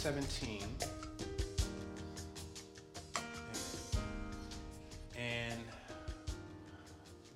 17. 0.00 0.62
And 5.14 5.60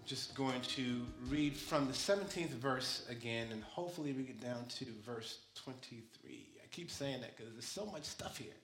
just 0.06 0.34
going 0.34 0.62
to 0.62 1.02
read 1.28 1.55
from 1.55 1.86
the 1.86 1.92
17th 1.92 2.48
verse 2.52 3.05
again, 3.10 3.48
and 3.52 3.62
hopefully 3.62 4.14
we 4.14 4.22
get 4.22 4.41
down 4.41 4.64
to 4.78 4.86
verse 5.05 5.41
23. 5.56 6.46
I 6.62 6.66
keep 6.70 6.91
saying 6.91 7.20
that 7.20 7.36
because 7.36 7.52
there's 7.52 7.66
so 7.66 7.84
much 7.84 8.05
stuff 8.05 8.38
here. 8.38 8.56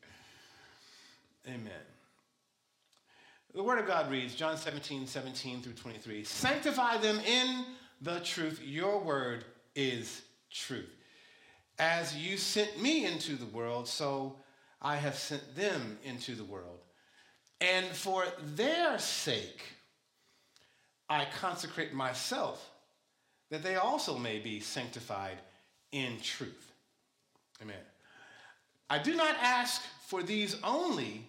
Amen. 1.47 1.71
The 3.55 3.63
Word 3.63 3.81
of 3.81 3.87
God 3.87 4.11
reads, 4.11 4.35
John 4.35 4.57
17, 4.57 5.07
17 5.07 5.61
through 5.61 5.75
23. 5.75 6.25
Sanctify 6.25 6.97
them 6.97 7.21
in 7.21 7.67
the 8.01 8.21
truth. 8.21 8.63
Your 8.65 8.99
word 8.99 9.45
is 9.75 10.23
truth. 10.51 10.89
As 11.81 12.15
you 12.15 12.37
sent 12.37 12.79
me 12.79 13.07
into 13.07 13.37
the 13.37 13.47
world, 13.47 13.89
so 13.89 14.37
I 14.83 14.97
have 14.97 15.15
sent 15.15 15.57
them 15.57 15.99
into 16.05 16.35
the 16.35 16.45
world. 16.45 16.81
And 17.59 17.87
for 17.87 18.27
their 18.55 18.99
sake, 18.99 19.63
I 21.09 21.27
consecrate 21.41 21.95
myself, 21.95 22.71
that 23.51 23.63
they 23.63 23.77
also 23.77 24.19
may 24.19 24.41
be 24.41 24.61
sanctified 24.61 25.39
in 25.91 26.21
truth. 26.21 26.71
Amen. 27.63 27.77
I 28.91 28.99
do 28.99 29.17
not 29.17 29.37
ask 29.41 29.81
for 30.07 30.23
these 30.23 30.57
only, 30.63 31.27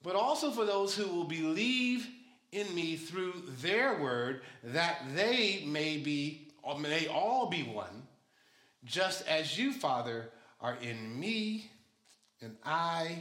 but 0.00 0.14
also 0.14 0.52
for 0.52 0.64
those 0.64 0.94
who 0.94 1.12
will 1.12 1.24
believe 1.24 2.06
in 2.52 2.72
me 2.72 2.94
through 2.94 3.42
their 3.60 4.00
word, 4.00 4.42
that 4.62 5.02
they 5.16 5.64
may 5.66 5.96
be, 5.96 6.52
may 6.78 7.08
all 7.08 7.48
be 7.48 7.64
one, 7.64 8.06
just 8.84 9.26
as 9.28 9.58
you, 9.58 9.72
Father, 9.72 10.30
are 10.60 10.76
in 10.82 11.18
me 11.18 11.70
and 12.40 12.56
I 12.64 13.18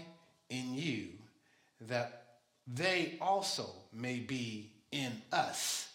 in 0.50 0.74
you, 0.74 1.10
that 1.88 2.24
they 2.68 3.18
also 3.22 3.70
may 3.92 4.20
be 4.20 4.72
in 4.92 5.22
us, 5.32 5.92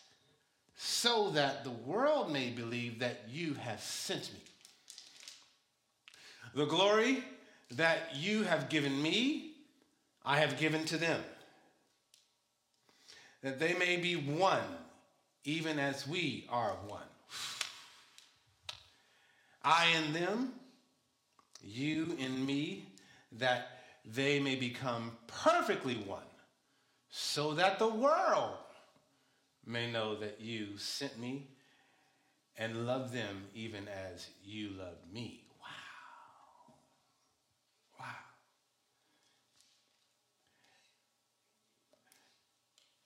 so 0.77 1.31
that 1.31 1.65
the 1.65 1.71
world 1.71 2.33
may 2.33 2.51
believe 2.51 2.99
that 2.99 3.23
you 3.31 3.55
have 3.55 3.81
sent 3.81 4.33
me. 4.33 4.41
The 6.55 6.67
glory 6.67 7.25
that 7.73 8.15
you 8.15 8.45
have 8.45 8.69
given 8.69 9.03
me, 9.03 9.53
I 10.25 10.39
have 10.39 10.59
given 10.59 10.85
to 10.87 10.97
them, 10.97 11.21
that 13.43 13.59
they 13.59 13.75
may 13.75 13.97
be 13.97 14.15
one, 14.15 14.63
even 15.45 15.79
as 15.79 16.07
we 16.07 16.47
are 16.49 16.77
one. 16.87 17.03
I 19.65 19.87
in 19.97 20.13
them, 20.13 20.53
you 21.63 22.15
in 22.19 22.45
me, 22.45 22.87
that 23.33 23.69
they 24.05 24.39
may 24.39 24.55
become 24.57 25.13
perfectly 25.27 25.95
one, 25.95 26.21
so 27.09 27.55
that 27.55 27.79
the 27.79 27.89
world 27.89 28.59
may 29.65 29.91
know 29.91 30.15
that 30.17 30.41
you 30.41 30.77
sent 30.77 31.19
me 31.19 31.49
and 32.57 32.87
love 32.87 33.13
them 33.13 33.45
even 33.55 33.89
as 33.89 34.29
you 34.45 34.69
loved 34.71 35.13
me. 35.13 35.43
Wow. 35.61 36.75
Wow. 37.99 38.07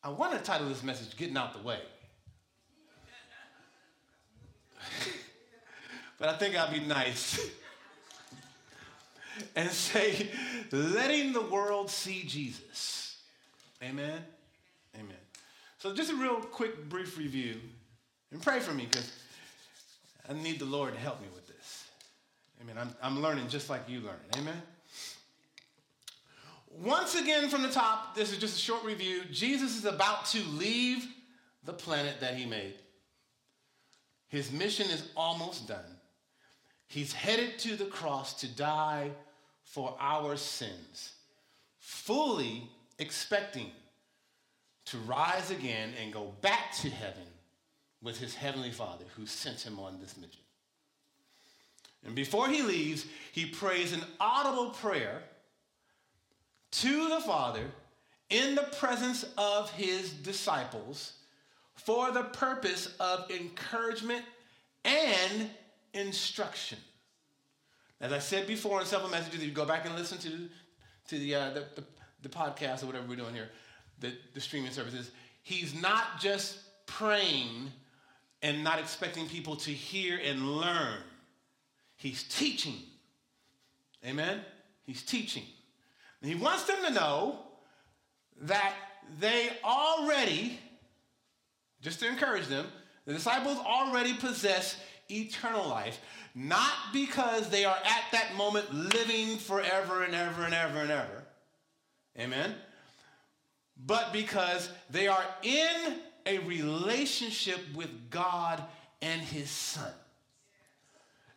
I 0.02 0.08
want 0.10 0.32
to 0.32 0.40
title 0.40 0.68
this 0.68 0.82
message 0.82 1.16
Getting 1.16 1.36
Out 1.36 1.54
the 1.54 1.62
Way. 1.62 1.80
but 6.18 6.28
I 6.28 6.36
think 6.36 6.56
I'll 6.56 6.72
be 6.72 6.80
nice 6.80 7.40
and 9.56 9.70
say, 9.70 10.30
letting 10.72 11.32
the 11.32 11.42
world 11.42 11.90
see 11.90 12.24
Jesus. 12.24 13.20
Amen? 13.82 14.20
Amen. 14.94 15.16
So, 15.78 15.94
just 15.94 16.10
a 16.10 16.16
real 16.16 16.36
quick, 16.36 16.88
brief 16.88 17.16
review. 17.16 17.60
And 18.32 18.42
pray 18.42 18.60
for 18.60 18.74
me 18.74 18.86
because 18.90 19.12
I 20.28 20.32
need 20.32 20.58
the 20.58 20.64
Lord 20.64 20.92
to 20.92 21.00
help 21.00 21.20
me 21.20 21.28
with 21.34 21.46
this. 21.46 21.86
Amen. 22.60 22.76
I'm, 22.78 22.94
I'm 23.02 23.22
learning 23.22 23.48
just 23.48 23.70
like 23.70 23.88
you 23.88 24.00
learn. 24.00 24.18
Amen. 24.36 24.60
Once 26.70 27.14
again, 27.14 27.48
from 27.48 27.62
the 27.62 27.70
top, 27.70 28.14
this 28.14 28.30
is 28.30 28.38
just 28.38 28.56
a 28.56 28.60
short 28.60 28.84
review. 28.84 29.22
Jesus 29.30 29.76
is 29.76 29.84
about 29.84 30.26
to 30.26 30.42
leave 30.50 31.06
the 31.64 31.72
planet 31.72 32.20
that 32.20 32.34
he 32.34 32.44
made. 32.44 32.74
His 34.28 34.52
mission 34.52 34.90
is 34.90 35.08
almost 35.16 35.66
done. 35.66 35.97
He's 36.88 37.12
headed 37.12 37.58
to 37.60 37.76
the 37.76 37.84
cross 37.84 38.40
to 38.40 38.48
die 38.48 39.10
for 39.62 39.94
our 40.00 40.36
sins, 40.36 41.12
fully 41.78 42.68
expecting 42.98 43.70
to 44.86 44.98
rise 44.98 45.50
again 45.50 45.90
and 46.02 46.12
go 46.12 46.32
back 46.40 46.74
to 46.76 46.88
heaven 46.88 47.26
with 48.02 48.18
his 48.18 48.34
heavenly 48.34 48.70
Father 48.70 49.04
who 49.16 49.26
sent 49.26 49.60
him 49.60 49.78
on 49.78 49.98
this 50.00 50.16
mission. 50.16 50.40
And 52.06 52.14
before 52.14 52.48
he 52.48 52.62
leaves, 52.62 53.04
he 53.32 53.46
prays 53.46 53.92
an 53.92 54.02
audible 54.18 54.70
prayer 54.70 55.22
to 56.70 57.08
the 57.10 57.20
Father 57.20 57.64
in 58.30 58.54
the 58.54 58.68
presence 58.78 59.26
of 59.36 59.70
his 59.72 60.10
disciples 60.12 61.14
for 61.74 62.10
the 62.10 62.24
purpose 62.24 62.94
of 62.98 63.30
encouragement 63.30 64.24
and 64.84 65.50
instruction. 65.98 66.78
As 68.00 68.12
I 68.12 68.18
said 68.18 68.46
before 68.46 68.80
in 68.80 68.86
several 68.86 69.10
messages, 69.10 69.44
you 69.44 69.50
go 69.50 69.64
back 69.64 69.84
and 69.84 69.94
listen 69.94 70.18
to, 70.18 70.48
to 71.08 71.18
the, 71.18 71.34
uh, 71.34 71.50
the, 71.50 71.64
the, 71.74 71.84
the 72.22 72.28
podcast 72.28 72.82
or 72.82 72.86
whatever 72.86 73.06
we're 73.08 73.16
doing 73.16 73.34
here, 73.34 73.48
the, 74.00 74.12
the 74.34 74.40
streaming 74.40 74.70
services. 74.70 75.10
He's 75.42 75.74
not 75.80 76.20
just 76.20 76.58
praying 76.86 77.72
and 78.42 78.62
not 78.62 78.78
expecting 78.78 79.26
people 79.26 79.56
to 79.56 79.70
hear 79.70 80.20
and 80.24 80.56
learn. 80.58 80.98
He's 81.96 82.22
teaching. 82.22 82.76
Amen? 84.06 84.40
He's 84.84 85.02
teaching. 85.02 85.42
And 86.22 86.30
he 86.30 86.36
wants 86.36 86.64
them 86.64 86.76
to 86.86 86.92
know 86.92 87.40
that 88.42 88.74
they 89.18 89.50
already, 89.64 90.58
just 91.80 91.98
to 92.00 92.08
encourage 92.08 92.46
them, 92.46 92.66
the 93.06 93.12
disciples 93.12 93.58
already 93.58 94.14
possess 94.14 94.80
eternal 95.10 95.68
life, 95.68 96.00
not 96.34 96.72
because 96.92 97.48
they 97.48 97.64
are 97.64 97.76
at 97.76 98.04
that 98.12 98.34
moment 98.36 98.72
living 98.72 99.38
forever 99.38 100.02
and 100.02 100.14
ever 100.14 100.44
and 100.44 100.54
ever 100.54 100.80
and 100.80 100.90
ever. 100.90 101.24
Amen? 102.18 102.54
But 103.86 104.12
because 104.12 104.70
they 104.90 105.06
are 105.06 105.24
in 105.42 105.96
a 106.26 106.38
relationship 106.40 107.60
with 107.74 108.10
God 108.10 108.62
and 109.00 109.20
His 109.20 109.50
Son. 109.50 109.92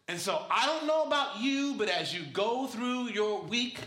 And 0.08 0.20
so 0.20 0.46
I 0.50 0.66
don't 0.66 0.88
know 0.88 1.04
about 1.04 1.40
you, 1.40 1.76
but 1.78 1.88
as 1.88 2.14
you 2.14 2.24
go 2.34 2.68
through 2.68 3.10
your 3.10 3.42
week 3.44 3.80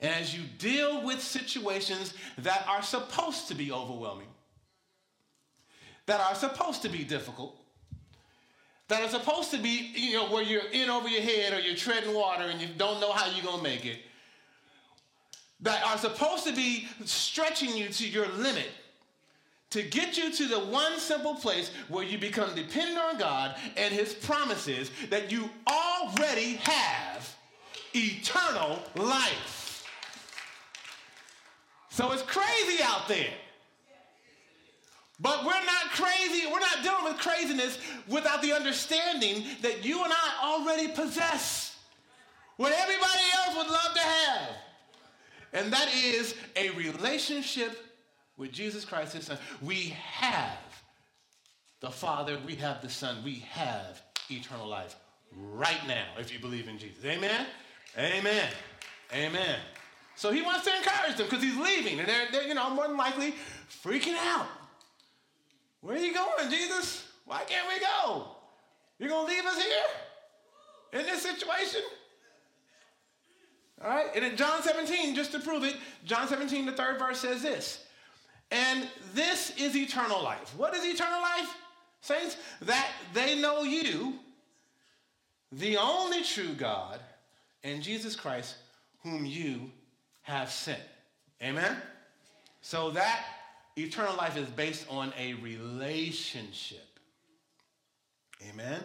and 0.00 0.12
as 0.12 0.36
you 0.36 0.42
deal 0.58 1.02
with 1.02 1.22
situations 1.22 2.12
that 2.38 2.66
are 2.68 2.82
supposed 2.82 3.48
to 3.48 3.54
be 3.54 3.72
overwhelming, 3.72 4.26
that 6.06 6.20
are 6.20 6.34
supposed 6.34 6.82
to 6.82 6.88
be 6.88 7.04
difficult, 7.04 7.56
that 8.92 9.02
are 9.02 9.08
supposed 9.08 9.50
to 9.50 9.56
be, 9.56 9.90
you 9.94 10.12
know, 10.12 10.26
where 10.26 10.42
you're 10.42 10.68
in 10.70 10.90
over 10.90 11.08
your 11.08 11.22
head 11.22 11.54
or 11.54 11.60
you're 11.60 11.74
treading 11.74 12.12
water 12.12 12.44
and 12.44 12.60
you 12.60 12.68
don't 12.76 13.00
know 13.00 13.10
how 13.10 13.24
you're 13.32 13.42
going 13.42 13.56
to 13.56 13.62
make 13.62 13.86
it, 13.86 14.00
that 15.60 15.82
are 15.86 15.96
supposed 15.96 16.46
to 16.46 16.52
be 16.52 16.86
stretching 17.06 17.74
you 17.74 17.88
to 17.88 18.06
your 18.06 18.28
limit 18.28 18.68
to 19.70 19.82
get 19.82 20.18
you 20.18 20.30
to 20.30 20.46
the 20.46 20.58
one 20.58 20.98
simple 20.98 21.34
place 21.34 21.70
where 21.88 22.04
you 22.04 22.18
become 22.18 22.54
dependent 22.54 22.98
on 22.98 23.16
God 23.16 23.56
and 23.78 23.94
His 23.94 24.12
promises 24.12 24.90
that 25.08 25.32
you 25.32 25.48
already 25.66 26.56
have 26.56 27.34
eternal 27.94 28.78
life. 28.94 29.86
So 31.88 32.12
it's 32.12 32.24
crazy 32.24 32.82
out 32.82 33.08
there. 33.08 33.32
But 35.22 35.44
we're 35.44 35.52
not 35.52 35.92
crazy, 35.92 36.46
we're 36.52 36.58
not 36.58 36.82
dealing 36.82 37.04
with 37.04 37.18
craziness 37.18 37.78
without 38.08 38.42
the 38.42 38.52
understanding 38.52 39.44
that 39.62 39.84
you 39.84 40.02
and 40.02 40.12
I 40.12 40.40
already 40.42 40.88
possess 40.88 41.78
what 42.56 42.72
everybody 42.72 43.22
else 43.36 43.56
would 43.56 43.68
love 43.68 43.94
to 43.94 44.00
have. 44.00 44.48
And 45.52 45.72
that 45.72 45.88
is 45.94 46.34
a 46.56 46.70
relationship 46.70 47.86
with 48.36 48.50
Jesus 48.50 48.84
Christ, 48.84 49.12
his 49.12 49.26
son. 49.26 49.38
We 49.60 49.94
have 50.16 50.58
the 51.80 51.90
Father, 51.90 52.38
we 52.44 52.56
have 52.56 52.82
the 52.82 52.90
Son, 52.90 53.18
we 53.24 53.44
have 53.50 54.02
eternal 54.28 54.66
life 54.66 54.96
right 55.36 55.86
now 55.86 56.06
if 56.18 56.32
you 56.32 56.40
believe 56.40 56.66
in 56.66 56.78
Jesus. 56.78 57.04
Amen? 57.04 57.46
Amen. 57.96 58.48
Amen. 59.14 59.58
So 60.16 60.32
he 60.32 60.42
wants 60.42 60.64
to 60.64 60.76
encourage 60.76 61.16
them 61.16 61.26
because 61.28 61.44
he's 61.44 61.56
leaving 61.56 62.00
and 62.00 62.08
they're, 62.08 62.26
they're, 62.32 62.48
you 62.48 62.54
know, 62.54 62.70
more 62.70 62.88
than 62.88 62.96
likely 62.96 63.34
freaking 63.84 64.16
out. 64.16 64.46
Where 65.82 65.96
are 65.96 66.00
you 66.00 66.14
going, 66.14 66.50
Jesus? 66.50 67.06
Why 67.26 67.44
can't 67.44 67.68
we 67.68 67.78
go? 67.80 68.28
You're 68.98 69.10
going 69.10 69.26
to 69.26 69.34
leave 69.34 69.44
us 69.44 69.62
here? 69.62 69.84
in 70.92 71.02
this 71.04 71.22
situation. 71.22 71.80
All 73.82 73.90
right, 73.90 74.06
and 74.14 74.24
in 74.24 74.36
John 74.36 74.62
17, 74.62 75.14
just 75.14 75.32
to 75.32 75.40
prove 75.40 75.64
it, 75.64 75.76
John 76.04 76.28
17, 76.28 76.66
the 76.66 76.72
third 76.72 76.98
verse 76.98 77.20
says 77.20 77.42
this. 77.42 77.84
And 78.50 78.86
this 79.14 79.56
is 79.58 79.74
eternal 79.76 80.22
life. 80.22 80.54
What 80.56 80.74
is 80.74 80.84
eternal 80.84 81.20
life, 81.20 81.56
saints? 82.00 82.36
That 82.60 82.88
they 83.12 83.40
know 83.40 83.62
you, 83.62 84.18
the 85.50 85.78
only 85.78 86.22
true 86.22 86.52
God, 86.54 87.00
and 87.64 87.82
Jesus 87.82 88.14
Christ, 88.14 88.56
whom 89.02 89.24
you 89.24 89.70
have 90.20 90.50
sent. 90.50 90.82
Amen? 91.42 91.76
So 92.60 92.90
that 92.90 93.24
eternal 93.76 94.14
life 94.16 94.36
is 94.36 94.48
based 94.48 94.86
on 94.90 95.12
a 95.18 95.34
relationship. 95.34 96.98
Amen? 98.50 98.82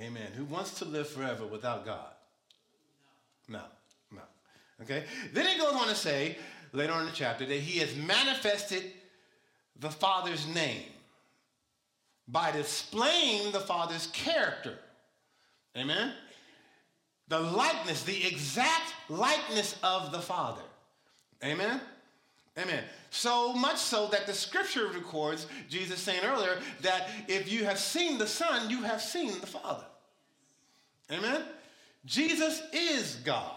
Amen. 0.00 0.32
Who 0.36 0.44
wants 0.44 0.78
to 0.78 0.84
live 0.84 1.08
forever 1.08 1.46
without 1.46 1.84
God? 1.84 2.12
No, 3.48 3.62
no. 4.12 4.22
Okay? 4.82 5.04
Then 5.32 5.46
it 5.46 5.58
goes 5.58 5.74
on 5.74 5.88
to 5.88 5.94
say, 5.94 6.36
later 6.72 6.92
on 6.92 7.00
in 7.00 7.06
the 7.06 7.12
chapter, 7.12 7.46
that 7.46 7.60
he 7.60 7.78
has 7.80 7.96
manifested 7.96 8.92
the 9.78 9.90
Father's 9.90 10.46
name 10.48 10.84
by 12.26 12.50
displaying 12.52 13.52
the 13.52 13.60
Father's 13.60 14.08
character. 14.08 14.78
Amen? 15.76 16.12
The 17.28 17.40
likeness, 17.40 18.02
the 18.02 18.26
exact 18.26 18.92
likeness 19.08 19.76
of 19.82 20.12
the 20.12 20.20
Father. 20.20 20.62
Amen? 21.44 21.80
Amen. 22.58 22.82
So 23.10 23.52
much 23.52 23.78
so 23.78 24.08
that 24.08 24.26
the 24.26 24.34
scripture 24.34 24.88
records, 24.88 25.46
Jesus 25.68 26.00
saying 26.00 26.24
earlier, 26.24 26.58
that 26.82 27.08
if 27.28 27.50
you 27.50 27.64
have 27.64 27.78
seen 27.78 28.18
the 28.18 28.26
Son, 28.26 28.68
you 28.68 28.82
have 28.82 29.00
seen 29.00 29.40
the 29.40 29.46
Father. 29.46 29.84
Amen? 31.10 31.42
Jesus 32.04 32.62
is 32.72 33.16
God. 33.24 33.54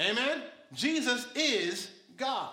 Amen? 0.00 0.42
Jesus 0.72 1.26
is 1.34 1.90
God. 2.16 2.50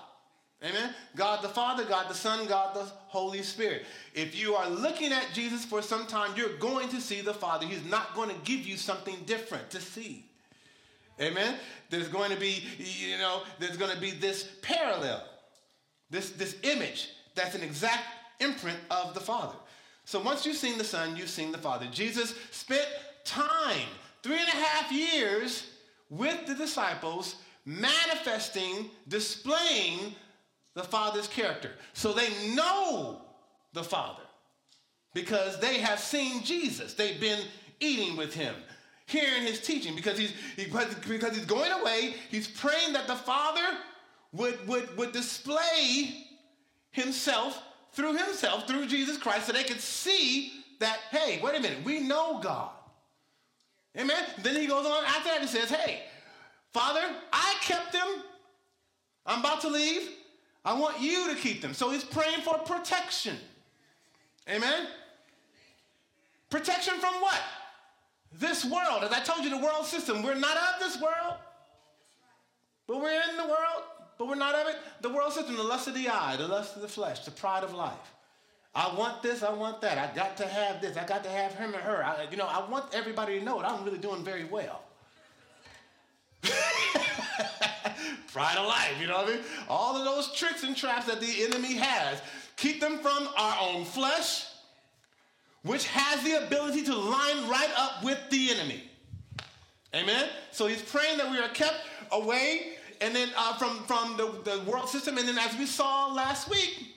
Amen? 0.63 0.94
God 1.15 1.44
the 1.44 1.50
Father, 1.50 1.83
God 1.83 2.10
the 2.10 2.15
Son, 2.15 2.48
God 2.48 2.75
the 2.75 2.83
Holy 3.07 3.44
Spirit. 3.44 3.86
If 4.13 4.38
you 4.38 4.56
are 4.56 4.69
looking 4.69 5.12
at 5.12 5.27
Jesus 5.33 5.65
for 5.65 5.81
some 5.81 6.07
time, 6.07 6.31
you're 6.36 6.57
going 6.57 6.89
to 6.89 7.01
see 7.01 7.21
the 7.21 7.33
Father. 7.33 7.68
He's 7.68 7.86
not 7.86 8.15
going 8.15 8.30
to 8.30 8.36
give 8.45 8.62
you 8.62 8.77
something 8.77 9.15
different 9.25 9.69
to 9.71 9.81
see. 9.81 10.25
Amen? 11.21 11.56
There's 11.89 12.07
going 12.07 12.31
to 12.31 12.38
be, 12.38 12.63
you 12.77 13.18
know, 13.18 13.44
there's 13.60 13.77
going 13.77 13.92
to 13.92 14.00
be 14.00 14.12
this 14.12 14.48
parallel, 14.62 15.24
this, 16.10 16.31
this 16.31 16.57
image 16.63 17.10
that's 17.36 17.56
an 17.56 17.62
exact 17.62 18.04
imprint 18.39 18.80
of 18.89 19.13
the 19.13 19.19
Father. 19.19 19.56
So 20.06 20.21
once 20.21 20.45
you've 20.45 20.57
seen 20.57 20.77
the 20.77 20.83
Son, 20.83 21.15
you've 21.15 21.30
seen 21.30 21.51
the 21.51 21.57
Father. 21.57 21.88
Jesus 21.92 22.36
spent 22.51 22.88
time, 23.24 23.88
three 24.21 24.39
and 24.39 24.48
a 24.48 24.51
half 24.51 24.92
years, 24.92 25.69
with 26.10 26.45
the 26.45 26.56
disciples, 26.56 27.36
manifesting, 27.65 28.89
displaying 29.07 30.13
the 30.74 30.83
Father's 30.83 31.27
character. 31.27 31.71
So 31.94 32.13
they 32.13 32.54
know 32.54 33.21
the 33.74 33.83
Father 33.83 34.24
because 35.13 35.60
they 35.60 35.80
have 35.80 36.00
seen 36.00 36.44
Jesus. 36.44 36.94
They've 36.94 37.19
been 37.19 37.39
eating 37.80 38.18
with 38.18 38.33
him, 38.33 38.56
hearing 39.06 39.44
his 39.44 39.60
teaching 39.60 39.96
because 39.96 40.18
he's, 40.18 40.34
he, 40.56 40.66
because 40.66 41.36
he's 41.36 41.46
going 41.46 41.72
away. 41.72 42.16
He's 42.30 42.48
praying 42.48 42.94
that 42.94 43.08
the 43.08 43.16
Father 43.16 43.78
would, 44.32 44.68
would, 44.68 44.98
would 44.98 45.12
display 45.12 46.28
himself 46.92 47.62
through 47.94 48.16
himself, 48.16 48.68
through 48.68 48.88
Jesus 48.88 49.18
Christ, 49.18 49.46
so 49.48 49.54
they 49.54 49.64
could 49.64 49.80
see 49.80 50.52
that, 50.80 51.00
hey, 51.12 51.40
wait 51.44 51.56
a 51.56 51.62
minute, 51.62 51.84
we 51.86 52.00
know 52.00 52.40
God. 52.40 52.72
Amen. 53.98 54.24
Then 54.42 54.56
he 54.56 54.66
goes 54.66 54.86
on 54.86 55.04
after 55.06 55.30
that 55.30 55.42
and 55.42 55.50
says, 55.50 55.70
hey, 55.70 56.02
Father, 56.72 57.02
I 57.32 57.56
kept 57.62 57.94
them. 57.94 58.24
I'm 59.26 59.40
about 59.40 59.62
to 59.62 59.70
leave. 59.70 60.10
I 60.66 60.74
want 60.74 61.00
you 61.00 61.34
to 61.34 61.40
keep 61.40 61.62
them. 61.62 61.74
So 61.74 61.92
he's 61.92 62.04
praying 62.04 62.42
for 62.42 62.58
protection. 62.60 63.38
Amen? 64.50 64.88
Protection 66.50 66.96
from 66.96 67.14
what? 67.22 67.40
This 68.40 68.66
world. 68.66 69.04
As 69.04 69.12
I 69.12 69.22
told 69.22 69.44
you, 69.44 69.50
the 69.50 69.58
world 69.58 69.86
system. 69.86 70.24
We're 70.24 70.34
not 70.36 70.58
of 70.58 70.80
this 70.80 71.00
world, 71.02 71.36
but 72.88 73.00
we're 73.02 73.22
in 73.30 73.38
the 73.38 73.44
world, 73.44 73.84
but 74.18 74.28
we're 74.28 74.36
not 74.36 74.56
of 74.56 74.68
it. 74.68 74.78
The 75.02 75.10
world 75.10 75.34
system, 75.34 75.56
the 75.56 75.64
lust 75.64 75.88
of 75.88 75.94
the 75.94 76.10
eye, 76.10 76.36
the 76.38 76.48
lust 76.48 76.76
of 76.76 76.82
the 76.82 76.88
flesh, 76.88 77.26
the 77.26 77.32
pride 77.32 77.64
of 77.64 77.74
life. 77.74 78.14
I 78.76 78.94
want 78.96 79.22
this, 79.22 79.44
I 79.44 79.54
want 79.54 79.82
that. 79.82 79.98
I 79.98 80.16
got 80.16 80.36
to 80.38 80.48
have 80.48 80.82
this, 80.82 80.98
I 80.98 81.06
got 81.06 81.24
to 81.24 81.30
have 81.30 81.54
him 81.54 81.76
and 81.76 81.84
her. 81.84 82.04
I, 82.04 82.28
you 82.32 82.38
know, 82.38 82.48
I 82.48 82.68
want 82.68 82.86
everybody 82.94 83.38
to 83.40 83.46
know 83.46 83.62
that 83.62 83.70
I'm 83.70 83.84
really 83.84 84.00
doing 84.00 84.24
very 84.24 84.46
well. 84.46 84.82
Pride 88.34 88.58
of 88.58 88.68
life, 88.68 88.96
you 89.00 89.06
know 89.06 89.18
what 89.18 89.30
I 89.30 89.34
mean? 89.34 89.42
All 89.70 89.96
of 89.96 90.04
those 90.06 90.34
tricks 90.34 90.64
and 90.64 90.76
traps 90.76 91.06
that 91.06 91.22
the 91.22 91.44
enemy 91.44 91.76
has. 91.76 92.20
Keep 92.58 92.82
them 92.82 92.98
from 92.98 93.30
our 93.38 93.58
own 93.62 93.86
flesh, 93.86 94.46
which 95.63 95.88
has 95.88 96.24
the 96.24 96.45
ability 96.45 96.83
to 96.83 96.95
line 96.95 97.50
right 97.50 97.71
up 97.77 98.04
with 98.04 98.19
the 98.30 98.51
enemy. 98.51 98.83
Amen? 99.95 100.27
So 100.51 100.68
he's 100.68 100.81
praying 100.81 101.18
that 101.18 101.30
we 101.30 101.39
are 101.39 101.50
kept 101.50 101.77
away 102.12 102.74
and 103.01 103.15
then 103.15 103.30
uh, 103.36 103.57
from, 103.57 103.83
from 103.83 104.18
the, 104.18 104.50
the 104.50 104.63
world 104.69 104.89
system. 104.89 105.18
And 105.18 105.27
then 105.27 105.38
as 105.38 105.57
we 105.57 105.65
saw 105.65 106.13
last 106.13 106.50
week, 106.50 106.95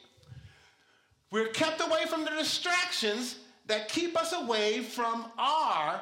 we're 1.31 1.49
kept 1.49 1.81
away 1.81 2.05
from 2.07 2.25
the 2.25 2.31
distractions 2.31 3.37
that 3.67 3.89
keep 3.89 4.17
us 4.17 4.33
away 4.33 4.83
from 4.83 5.27
our 5.37 6.01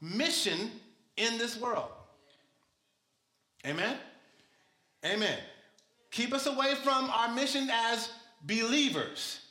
mission 0.00 0.70
in 1.16 1.38
this 1.38 1.58
world. 1.60 1.90
Amen? 3.66 3.96
Amen. 5.04 5.38
Keep 6.10 6.32
us 6.32 6.46
away 6.46 6.74
from 6.82 7.10
our 7.10 7.32
mission 7.34 7.68
as 7.70 8.10
believers. 8.44 9.41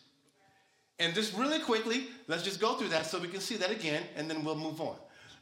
And 1.01 1.15
just 1.15 1.33
really 1.33 1.57
quickly, 1.57 2.03
let's 2.27 2.43
just 2.43 2.61
go 2.61 2.75
through 2.75 2.89
that 2.89 3.07
so 3.07 3.17
we 3.17 3.27
can 3.27 3.39
see 3.39 3.57
that 3.57 3.71
again, 3.71 4.03
and 4.15 4.29
then 4.29 4.45
we'll 4.45 4.55
move 4.55 4.79
on. 4.79 4.95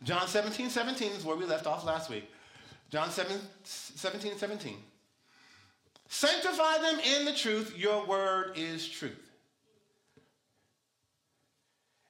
John 0.04 0.26
17, 0.26 0.70
17 0.70 1.12
is 1.12 1.26
where 1.26 1.36
we 1.36 1.44
left 1.44 1.68
off 1.68 1.84
last 1.84 2.10
week. 2.10 2.32
John 2.90 3.10
7, 3.10 3.38
17, 3.66 4.38
17. 4.38 4.78
Sanctify 6.08 6.78
them 6.78 7.00
in 7.02 7.26
the 7.26 7.34
truth, 7.34 7.78
your 7.78 8.06
word 8.08 8.54
is 8.56 8.88
truth. 8.88 9.20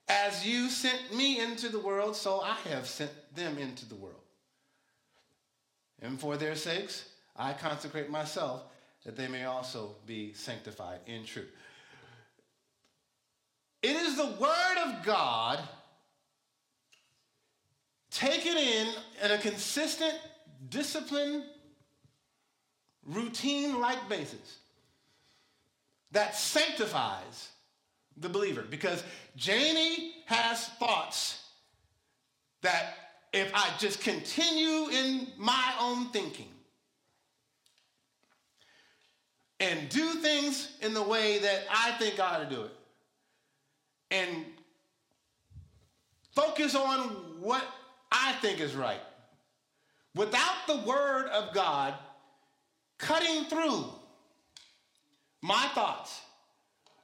As 0.08 0.46
you 0.46 0.70
sent 0.70 1.16
me 1.16 1.40
into 1.40 1.70
the 1.70 1.80
world, 1.80 2.16
so 2.16 2.42
I 2.42 2.56
have 2.70 2.86
sent 2.86 3.12
them 3.36 3.58
into 3.58 3.90
the 3.90 3.96
world. 3.96 4.22
And 6.04 6.20
for 6.20 6.38
their 6.38 6.54
sakes, 6.54 7.10
I 7.36 7.54
consecrate 7.54 8.12
myself 8.12 8.62
that 9.06 9.18
they 9.18 9.28
may 9.28 9.46
also 9.46 9.96
be 10.06 10.34
sanctified 10.34 11.00
in 11.08 11.26
truth. 11.26 11.50
It 13.82 13.96
is 13.96 14.18
the 14.18 14.26
word 14.26 14.78
of 14.86 15.06
God 15.06 15.60
taken 18.12 18.58
in 18.58 18.88
in 19.24 19.32
a 19.32 19.38
consistent, 19.38 20.14
disciplined, 20.70 21.44
routine 23.06 23.80
like 23.80 24.10
basis 24.10 24.58
that 26.12 26.36
sanctifies 26.36 27.50
the 28.18 28.30
believer. 28.30 28.64
Because 28.70 29.04
Jamie 29.36 30.14
has 30.26 30.68
thoughts 30.80 31.46
that 32.62 32.96
if 33.32 33.52
I 33.54 33.70
just 33.78 34.02
continue 34.02 34.90
in 34.90 35.28
my 35.38 35.74
own 35.80 36.10
thinking, 36.10 36.50
and 39.60 39.90
do 39.90 40.14
things 40.16 40.72
in 40.82 40.94
the 40.94 41.04
way 41.04 41.40
that 41.40 41.66
I 41.70 41.92
think 41.92 42.20
I 42.20 42.36
ought 42.36 42.50
to 42.50 42.56
do 42.56 42.64
it. 42.64 42.72
And 44.12 44.46
focus 46.34 46.76
on 46.76 47.00
what 47.40 47.64
I 48.12 48.34
think 48.42 48.60
is 48.60 48.76
right. 48.76 49.02
Without 50.16 50.68
the 50.68 50.78
word 50.78 51.28
of 51.28 51.54
God 51.54 51.94
cutting 52.98 53.46
through 53.46 53.86
my 55.42 55.70
thoughts, 55.74 56.22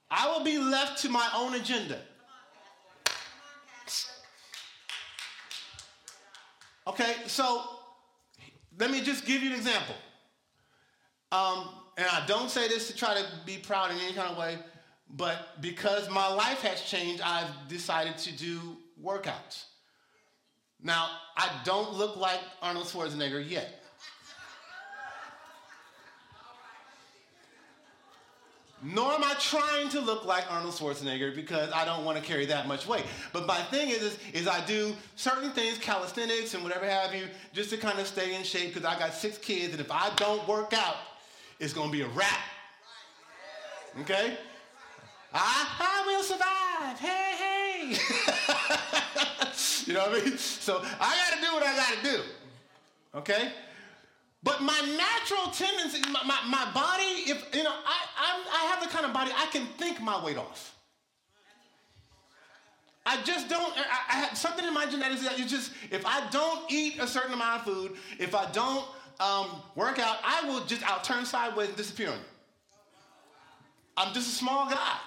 I 0.09 0.29
will 0.29 0.43
be 0.43 0.57
left 0.57 1.01
to 1.03 1.09
my 1.09 1.27
own 1.35 1.55
agenda. 1.55 1.99
Okay, 6.87 7.15
so 7.27 7.63
let 8.77 8.91
me 8.91 9.01
just 9.01 9.25
give 9.25 9.41
you 9.41 9.51
an 9.51 9.55
example. 9.55 9.95
Um, 11.31 11.69
and 11.97 12.07
I 12.07 12.25
don't 12.27 12.49
say 12.49 12.67
this 12.67 12.87
to 12.87 12.95
try 12.95 13.15
to 13.15 13.25
be 13.45 13.57
proud 13.57 13.91
in 13.91 13.97
any 13.97 14.13
kind 14.13 14.31
of 14.31 14.37
way, 14.37 14.57
but 15.09 15.61
because 15.61 16.09
my 16.09 16.27
life 16.27 16.61
has 16.61 16.81
changed, 16.81 17.21
I've 17.21 17.67
decided 17.67 18.17
to 18.19 18.31
do 18.31 18.59
workouts. 19.03 19.65
Now, 20.81 21.09
I 21.37 21.49
don't 21.63 21.93
look 21.93 22.17
like 22.17 22.39
Arnold 22.61 22.85
Schwarzenegger 22.87 23.47
yet. 23.49 23.81
nor 28.85 29.13
am 29.13 29.23
I 29.23 29.33
trying 29.39 29.89
to 29.89 29.99
look 29.99 30.25
like 30.25 30.43
Arnold 30.51 30.75
Schwarzenegger 30.75 31.35
because 31.35 31.71
I 31.71 31.85
don't 31.85 32.05
want 32.05 32.19
to 32.19 32.23
carry 32.23 32.45
that 32.47 32.67
much 32.67 32.85
weight. 32.85 33.05
But 33.33 33.47
my 33.47 33.57
thing 33.63 33.89
is, 33.89 34.03
is, 34.03 34.19
is 34.33 34.47
I 34.47 34.63
do 34.65 34.93
certain 35.15 35.49
things, 35.51 35.79
calisthenics 35.79 36.53
and 36.53 36.63
whatever 36.63 36.85
have 36.85 37.15
you, 37.15 37.27
just 37.51 37.71
to 37.71 37.77
kind 37.77 37.97
of 37.99 38.05
stay 38.05 38.35
in 38.35 38.43
shape 38.43 38.73
because 38.73 38.85
I 38.85 38.97
got 38.99 39.13
six 39.13 39.39
kids, 39.39 39.71
and 39.71 39.81
if 39.81 39.91
I 39.91 40.11
don't 40.17 40.47
work 40.47 40.73
out, 40.73 40.97
it's 41.59 41.73
going 41.73 41.89
to 41.89 41.91
be 41.91 42.03
a 42.03 42.07
wrap. 42.09 42.39
Okay? 44.01 44.37
I, 45.33 46.03
will 46.05 46.23
survive. 46.23 46.99
Hey, 46.99 47.33
hey. 47.37 47.89
you 49.85 49.93
know 49.93 50.09
what 50.09 50.21
I 50.21 50.25
mean? 50.25 50.37
So 50.37 50.81
I 50.99 51.15
got 51.15 51.35
to 51.35 51.41
do 51.41 51.53
what 51.53 51.63
I 51.63 51.75
got 51.75 51.93
to 51.93 52.03
do. 52.03 52.21
Okay? 53.15 53.51
But 54.43 54.61
my 54.61 54.79
natural 54.97 55.51
tendency, 55.51 56.01
my, 56.11 56.21
my, 56.23 56.39
my, 56.47 56.71
body, 56.71 57.31
if 57.31 57.55
you 57.55 57.63
know, 57.63 57.71
I, 57.71 58.05
I'm, 58.19 58.41
I 58.47 58.65
have 58.71 58.83
the 58.83 58.89
kind 58.89 59.05
of 59.05 59.11
body 59.11 59.31
I 59.35 59.47
can 59.47 59.65
think 59.77 59.99
my 59.99 60.23
weight 60.23 60.37
off. 60.37 60.75
I 63.07 63.21
just 63.23 63.49
don't. 63.49 63.73
I, 63.77 63.83
I 64.09 64.15
have 64.17 64.37
something 64.37 64.65
in 64.65 64.73
my 64.73 64.85
genetics 64.85 65.23
that 65.23 65.37
you 65.39 65.45
just. 65.45 65.71
If 65.91 66.05
I 66.05 66.27
don't 66.29 66.71
eat 66.71 66.99
a 66.99 67.07
certain 67.07 67.33
amount 67.33 67.61
of 67.61 67.73
food, 67.73 67.91
if 68.19 68.33
I 68.35 68.49
don't 68.51 68.85
um, 69.19 69.47
work 69.75 69.99
out, 69.99 70.17
I 70.23 70.47
will 70.47 70.63
just. 70.65 70.83
I'll 70.83 71.01
turn 71.01 71.25
sideways 71.25 71.69
and 71.69 71.77
disappear 71.77 72.09
on 72.09 72.15
you. 72.15 72.25
I'm 73.97 74.13
just 74.13 74.27
a 74.27 74.35
small 74.35 74.69
guy. 74.69 74.97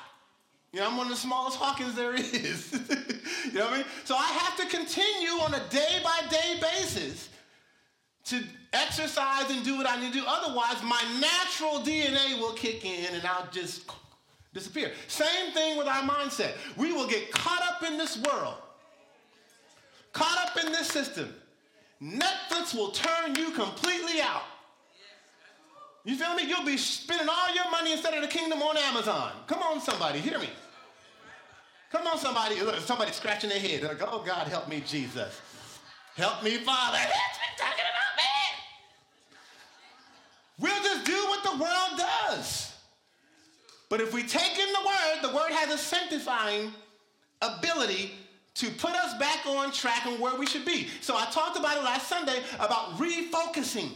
You 0.73 0.81
know, 0.81 0.87
I'm 0.89 0.97
one 0.97 1.07
of 1.07 1.13
the 1.13 1.19
smallest 1.19 1.57
Hawkins 1.57 1.95
there 1.95 2.15
is. 2.15 2.73
you 3.47 3.53
know 3.53 3.65
what 3.65 3.73
I 3.73 3.77
mean? 3.79 3.87
So 4.05 4.15
I 4.15 4.27
have 4.27 4.57
to 4.59 4.77
continue 4.77 5.41
on 5.43 5.55
a 5.55 5.61
day 5.71 6.01
by 6.05 6.21
day 6.29 6.61
basis 6.61 7.29
to 8.27 8.43
exercise 8.75 9.51
and 9.51 9.65
do 9.65 9.79
what 9.79 9.89
I 9.89 9.99
need 9.99 10.13
to 10.13 10.21
do. 10.21 10.25
Otherwise, 10.27 10.83
my 10.83 11.03
natural 11.21 11.81
DNA 11.81 12.39
will 12.39 12.53
kick 12.53 12.85
in 12.85 13.15
and 13.15 13.25
I'll 13.25 13.49
just 13.51 13.91
disappear. 14.53 14.93
Same 15.07 15.53
thing 15.53 15.79
with 15.79 15.87
our 15.87 16.03
mindset. 16.03 16.53
We 16.77 16.93
will 16.93 17.07
get 17.07 17.31
caught 17.31 17.63
up 17.63 17.83
in 17.91 17.97
this 17.97 18.19
world, 18.19 18.57
caught 20.13 20.49
up 20.49 20.63
in 20.63 20.71
this 20.71 20.89
system. 20.89 21.35
Netflix 22.03 22.75
will 22.75 22.91
turn 22.91 23.35
you 23.35 23.51
completely 23.53 24.21
out. 24.21 24.43
You 26.09 26.17
feel 26.17 26.35
me? 26.35 26.45
You'll 26.45 26.65
be 26.65 26.79
spending 26.79 27.29
all 27.29 27.55
your 27.55 27.71
money 27.71 27.93
instead 27.93 28.15
of 28.15 28.23
the 28.23 28.29
kingdom 28.29 28.63
on 28.63 28.79
Amazon. 28.79 29.31
Come 29.47 29.59
on, 29.59 29.79
somebody, 29.79 30.21
hear 30.21 30.39
me. 30.39 30.49
Come 31.93 32.07
on, 32.07 32.17
somebody. 32.17 32.59
Look, 32.63 32.77
somebody 32.79 33.13
scratching 33.13 33.51
their 33.51 33.61
head. 33.61 33.83
They're 33.83 33.91
like, 33.91 34.01
oh, 34.11 34.23
God, 34.25 34.49
help 34.49 34.69
me, 34.69 34.83
Jesus. 34.87 35.39
Help 36.17 36.43
me, 36.43 36.57
Father. 36.57 36.97
That's 36.97 37.61
talking 37.61 37.85
about, 37.85 38.17
man. 38.17 38.55
We'll 40.59 40.83
just 40.83 41.05
do 41.05 41.13
what 41.13 41.43
the 41.43 41.63
world 41.63 42.01
does. 42.31 42.73
But 43.91 44.01
if 44.01 44.15
we 44.15 44.23
take 44.23 44.59
in 44.59 44.73
the 44.73 44.87
word, 44.87 45.31
the 45.31 45.37
word 45.37 45.53
has 45.53 45.75
a 45.75 45.77
sanctifying 45.77 46.73
ability 47.43 48.13
to 48.55 48.71
put 48.71 48.95
us 48.95 49.13
back 49.19 49.45
on 49.45 49.73
track 49.73 50.07
and 50.07 50.19
where 50.19 50.37
we 50.37 50.47
should 50.47 50.65
be. 50.65 50.89
So 51.03 51.19
I 51.19 51.27
talked 51.27 51.59
about 51.59 51.77
it 51.77 51.85
last 51.85 52.09
Sunday 52.09 52.43
about 52.59 52.97
refocusing. 52.97 53.91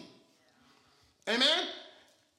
Amen? 1.27 1.69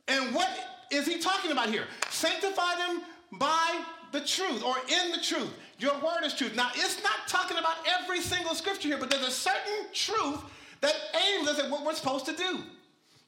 And 0.07 0.33
what 0.35 0.49
is 0.91 1.05
he 1.05 1.19
talking 1.19 1.51
about 1.51 1.69
here? 1.69 1.85
Sanctify 2.09 2.75
them 2.77 3.01
by 3.33 3.83
the 4.11 4.21
truth 4.21 4.63
or 4.63 4.75
in 4.87 5.11
the 5.11 5.19
truth. 5.19 5.51
Your 5.79 5.93
word 5.95 6.23
is 6.23 6.33
truth. 6.33 6.55
Now, 6.55 6.69
it's 6.75 7.01
not 7.03 7.27
talking 7.27 7.57
about 7.57 7.75
every 7.99 8.21
single 8.21 8.55
scripture 8.55 8.89
here, 8.89 8.97
but 8.97 9.09
there's 9.09 9.27
a 9.27 9.31
certain 9.31 9.87
truth 9.93 10.41
that 10.81 10.95
aims 11.15 11.47
us 11.47 11.59
at 11.59 11.69
what 11.69 11.85
we're 11.85 11.95
supposed 11.95 12.25
to 12.27 12.35
do. 12.35 12.59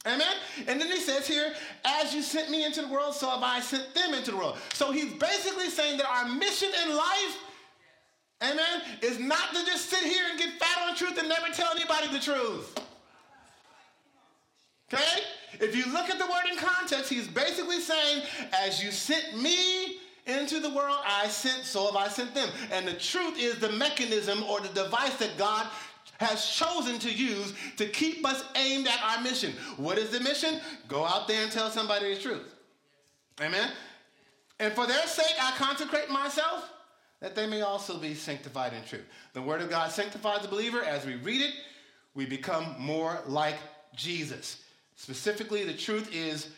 Amen? 0.05 0.36
And 0.67 0.79
then 0.79 0.88
he 0.88 1.00
says 1.00 1.27
here, 1.27 1.53
as 1.84 2.13
you 2.13 2.22
sent 2.22 2.51
me 2.51 2.63
into 2.63 2.82
the 2.82 2.88
world, 2.88 3.15
so 3.15 3.27
have 3.29 3.41
I 3.41 3.60
sent 3.60 3.96
them 3.96 4.13
into 4.13 4.32
the 4.32 4.38
world. 4.38 4.58
So 4.74 4.91
he's 4.91 5.12
basically 5.13 5.70
saying 5.70 5.98
that 5.98 6.08
our 6.08 6.27
mission 6.27 6.70
in 6.84 6.96
life, 6.96 7.38
amen, 8.44 8.84
is 9.01 9.20
not 9.20 9.51
to 9.53 9.65
just 9.65 9.89
sit 9.89 10.03
here 10.03 10.24
and 10.29 10.38
get 10.38 10.60
fat 10.60 10.88
on 10.88 10.96
truth 10.96 11.17
and 11.17 11.27
never 11.27 11.48
tell 11.53 11.72
anybody 11.75 12.08
the 12.10 12.20
truth. 12.20 12.77
Okay? 14.94 15.24
If 15.60 15.76
you 15.76 15.92
look 15.92 16.10
at 16.10 16.18
the 16.18 16.26
word 16.26 16.52
in 16.52 16.58
context, 16.58 17.10
he's 17.10 17.28
basically 17.28 17.80
saying, 17.80 18.24
as 18.54 18.84
you 18.84 18.92
sent 18.92 19.42
me 19.42 19.98
into 20.26 20.60
the 20.60 20.70
world, 20.70 20.98
I 21.06 21.28
sent, 21.28 21.64
so 21.64 21.86
have 21.86 21.96
I 21.96 22.08
sent 22.08 22.34
them. 22.34 22.50
And 22.72 22.88
the 22.88 22.94
truth 22.94 23.38
is 23.38 23.60
the 23.60 23.72
mechanism 23.72 24.44
or 24.44 24.60
the 24.60 24.70
device 24.70 25.16
that 25.18 25.38
God 25.38 25.68
has 26.20 26.46
chosen 26.46 26.98
to 27.00 27.12
use 27.12 27.54
to 27.78 27.88
keep 27.88 28.26
us 28.26 28.44
aimed 28.56 28.88
at 28.88 29.00
our 29.04 29.22
mission. 29.22 29.54
What 29.78 29.98
is 29.98 30.10
the 30.10 30.20
mission? 30.22 30.60
Go 30.88 31.06
out 31.06 31.28
there 31.28 31.44
and 31.44 31.52
tell 31.52 31.70
somebody 31.70 32.14
the 32.14 32.22
truth. 32.22 32.44
Amen? 33.42 33.70
And 34.60 34.74
for 34.74 34.88
their 34.88 35.06
sake, 35.08 35.36
I 35.42 35.52
consecrate 35.58 36.10
myself 36.10 36.72
that 37.20 37.36
they 37.36 37.48
may 37.48 37.62
also 37.62 37.98
be 37.98 38.14
sanctified 38.14 38.74
in 38.74 38.84
truth. 38.84 39.06
The 39.34 39.42
Word 39.42 39.62
of 39.62 39.70
God 39.70 39.92
sanctifies 39.92 40.42
the 40.42 40.48
believer. 40.48 40.84
As 40.84 41.06
we 41.06 41.16
read 41.16 41.42
it, 41.42 41.54
we 42.14 42.26
become 42.26 42.76
more 42.80 43.20
like 43.26 43.58
Jesus. 43.96 44.62
Specifically, 44.96 45.64
the 45.64 45.74
truth 45.74 46.14
is 46.14 46.50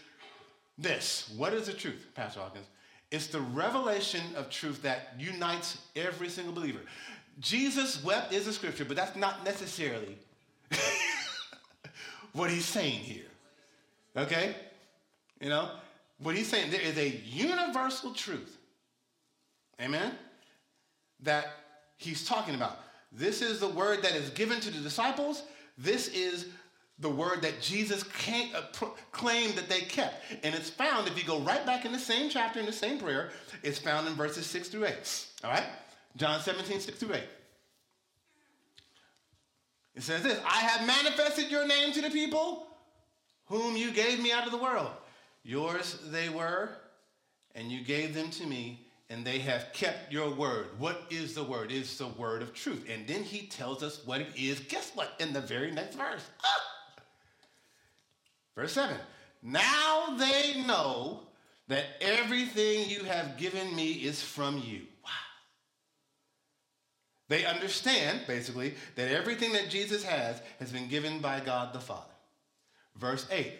this. 0.78 1.34
What 1.36 1.54
is 1.54 1.68
the 1.68 1.74
truth, 1.74 2.06
Pastor 2.16 2.40
Hawkins? 2.40 2.68
It's 3.10 3.28
the 3.28 3.42
revelation 3.42 4.22
of 4.36 4.50
truth 4.50 4.82
that 4.84 5.14
unites 5.18 5.80
every 5.96 6.30
single 6.30 6.54
believer. 6.54 6.80
Jesus 7.40 8.04
wept 8.04 8.34
is 8.34 8.48
a 8.48 8.54
scripture, 8.54 8.86
but 8.86 8.98
that's 8.98 9.16
not 9.16 9.44
necessarily 9.46 10.18
what 12.34 12.50
he's 12.50 12.66
saying 12.66 13.00
here. 13.00 13.26
Okay? 14.16 14.56
You 15.40 15.50
know, 15.50 15.72
what 16.20 16.36
he's 16.36 16.48
saying, 16.48 16.72
there 16.72 16.82
is 16.82 16.98
a 16.98 17.10
universal 17.26 18.12
truth. 18.12 18.58
Amen? 19.80 20.14
That 21.22 21.48
he's 21.98 22.26
talking 22.26 22.56
about. 22.56 22.80
This 23.12 23.42
is 23.42 23.60
the 23.60 23.68
word 23.68 24.02
that 24.04 24.16
is 24.16 24.30
given 24.32 24.60
to 24.60 24.72
the 24.72 24.82
disciples. 24.82 25.44
This 25.78 26.08
is 26.10 26.48
the 27.00 27.10
word 27.10 27.42
that 27.44 27.62
Jesus 27.62 28.04
uh, 28.04 28.62
pro- 28.74 28.94
claimed 29.12 29.56
that 29.56 29.70
they 29.70 29.82
kept. 29.82 30.16
And 30.44 30.56
it's 30.56 30.70
found, 30.70 31.08
if 31.08 31.18
you 31.18 31.24
go 31.24 31.40
right 31.40 31.66
back 31.66 31.86
in 31.86 31.92
the 31.92 32.00
same 32.00 32.30
chapter, 32.30 32.60
in 32.60 32.66
the 32.66 32.72
same 32.72 33.00
prayer, 33.00 33.30
it's 33.62 33.78
found 33.78 34.08
in 34.08 34.14
verses 34.14 34.46
6 34.48 34.70
through 34.70 34.86
8. 34.86 35.28
All 35.44 35.52
right? 35.52 35.66
John 36.16 36.40
17, 36.40 36.80
6 36.80 36.98
through 36.98 37.14
8. 37.16 37.24
It 39.96 40.04
says 40.04 40.24
this 40.24 40.40
I 40.46 40.60
have 40.60 40.88
manifested 40.88 41.50
your 41.50 41.68
name 41.68 41.92
to 41.94 42.02
the 42.02 42.10
people 42.10 42.68
whom 43.46 43.76
you 43.76 43.92
gave 43.92 44.22
me 44.22 44.32
out 44.32 44.46
of 44.46 44.52
the 44.52 44.58
world. 44.58 44.92
Yours 45.44 46.00
they 46.10 46.30
were, 46.30 46.70
and 47.56 47.72
you 47.72 47.84
gave 47.84 48.14
them 48.14 48.30
to 48.32 48.46
me, 48.46 48.86
and 49.10 49.26
they 49.26 49.40
have 49.40 49.72
kept 49.74 50.12
your 50.12 50.30
word. 50.30 50.68
What 50.78 51.04
is 51.10 51.34
the 51.34 51.44
word? 51.44 51.72
It's 51.72 51.98
the 51.98 52.08
word 52.08 52.42
of 52.42 52.54
truth. 52.54 52.86
And 52.90 53.08
then 53.08 53.24
he 53.24 53.48
tells 53.48 53.82
us 53.82 54.06
what 54.06 54.22
it 54.22 54.28
is. 54.36 54.60
Guess 54.60 54.92
what? 54.94 55.14
In 55.20 55.34
the 55.34 55.42
very 55.42 55.72
next 55.72 55.96
verse. 55.96 56.24
Ah! 56.44 56.77
Verse 58.58 58.74
7 58.74 58.98
Now 59.42 60.18
they 60.18 60.64
know 60.66 61.22
that 61.70 61.86
everything 62.02 62.90
you 62.90 63.04
have 63.04 63.38
given 63.38 63.74
me 63.76 63.92
is 63.94 64.22
from 64.22 64.58
you. 64.58 64.82
Wow. 65.04 65.12
They 67.30 67.46
understand, 67.46 68.22
basically, 68.26 68.74
that 68.96 69.12
everything 69.12 69.54
that 69.54 69.70
Jesus 69.70 70.04
has 70.04 70.42
has 70.60 70.72
been 70.72 70.88
given 70.88 71.20
by 71.20 71.40
God 71.40 71.72
the 71.72 71.80
Father. 71.80 72.02
Verse 72.98 73.28
8 73.32 73.54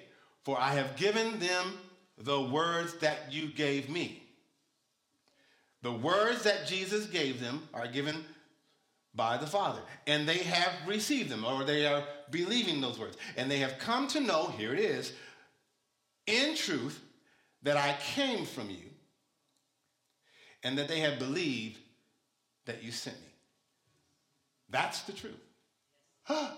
For 0.44 0.60
I 0.60 0.74
have 0.74 0.96
given 0.98 1.40
them 1.40 1.78
the 2.18 2.42
words 2.42 2.96
that 2.96 3.32
you 3.32 3.50
gave 3.50 3.90
me. 3.90 4.24
The 5.84 5.92
words 5.92 6.44
that 6.44 6.66
Jesus 6.66 7.06
gave 7.06 7.40
them 7.40 7.70
are 7.72 7.88
given 7.88 8.26
by 9.18 9.36
the 9.36 9.48
Father, 9.48 9.82
and 10.06 10.30
they 10.30 10.38
have 10.38 10.72
received 10.86 11.30
them, 11.30 11.44
or 11.44 11.64
they 11.64 11.86
are 11.86 12.04
believing 12.32 12.80
those 12.80 12.98
words. 13.00 13.18
And 13.36 13.52
they 13.52 13.58
have 13.58 13.80
come 13.80 14.08
to 14.10 14.22
know, 14.22 14.54
here 14.58 14.74
it 14.74 14.80
is, 14.80 15.12
in 16.28 16.56
truth, 16.56 17.02
that 17.64 17.76
I 17.76 17.98
came 18.14 18.46
from 18.46 18.70
you, 18.70 18.86
and 20.64 20.78
that 20.78 20.88
they 20.88 21.00
have 21.00 21.18
believed 21.18 21.80
that 22.66 22.84
you 22.84 22.92
sent 22.92 23.20
me. 23.20 23.28
That's 24.70 25.02
the 25.02 25.14
truth. 25.14 25.34
Huh. 26.24 26.52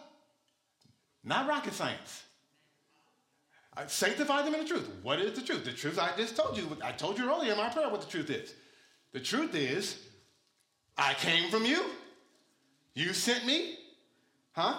Not 1.24 1.48
rocket 1.48 1.74
science. 1.74 2.24
I 3.78 3.86
sanctify 3.86 4.42
them 4.42 4.56
in 4.56 4.62
the 4.62 4.68
truth. 4.68 4.90
What 5.04 5.20
is 5.20 5.40
the 5.40 5.46
truth? 5.46 5.64
The 5.64 5.72
truth 5.72 5.98
I 5.98 6.12
just 6.18 6.36
told 6.36 6.58
you. 6.58 6.76
I 6.84 6.92
told 6.92 7.18
you 7.18 7.32
earlier 7.32 7.54
in 7.54 7.58
my 7.58 7.70
prayer 7.70 7.90
what 7.90 8.02
the 8.02 8.08
truth 8.08 8.30
is. 8.30 8.54
The 9.14 9.20
truth 9.20 9.56
is, 9.56 10.04
I 10.98 11.14
came 11.14 11.50
from 11.50 11.66
you. 11.66 11.86
You 13.00 13.14
sent 13.14 13.46
me. 13.46 13.78
Huh? 14.52 14.76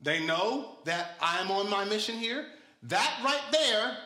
They 0.00 0.26
know 0.26 0.78
that 0.84 1.16
I'm 1.20 1.52
on 1.52 1.70
my 1.70 1.84
mission 1.84 2.16
here. 2.16 2.46
That 2.82 3.20
right 3.24 3.52
there 3.52 3.96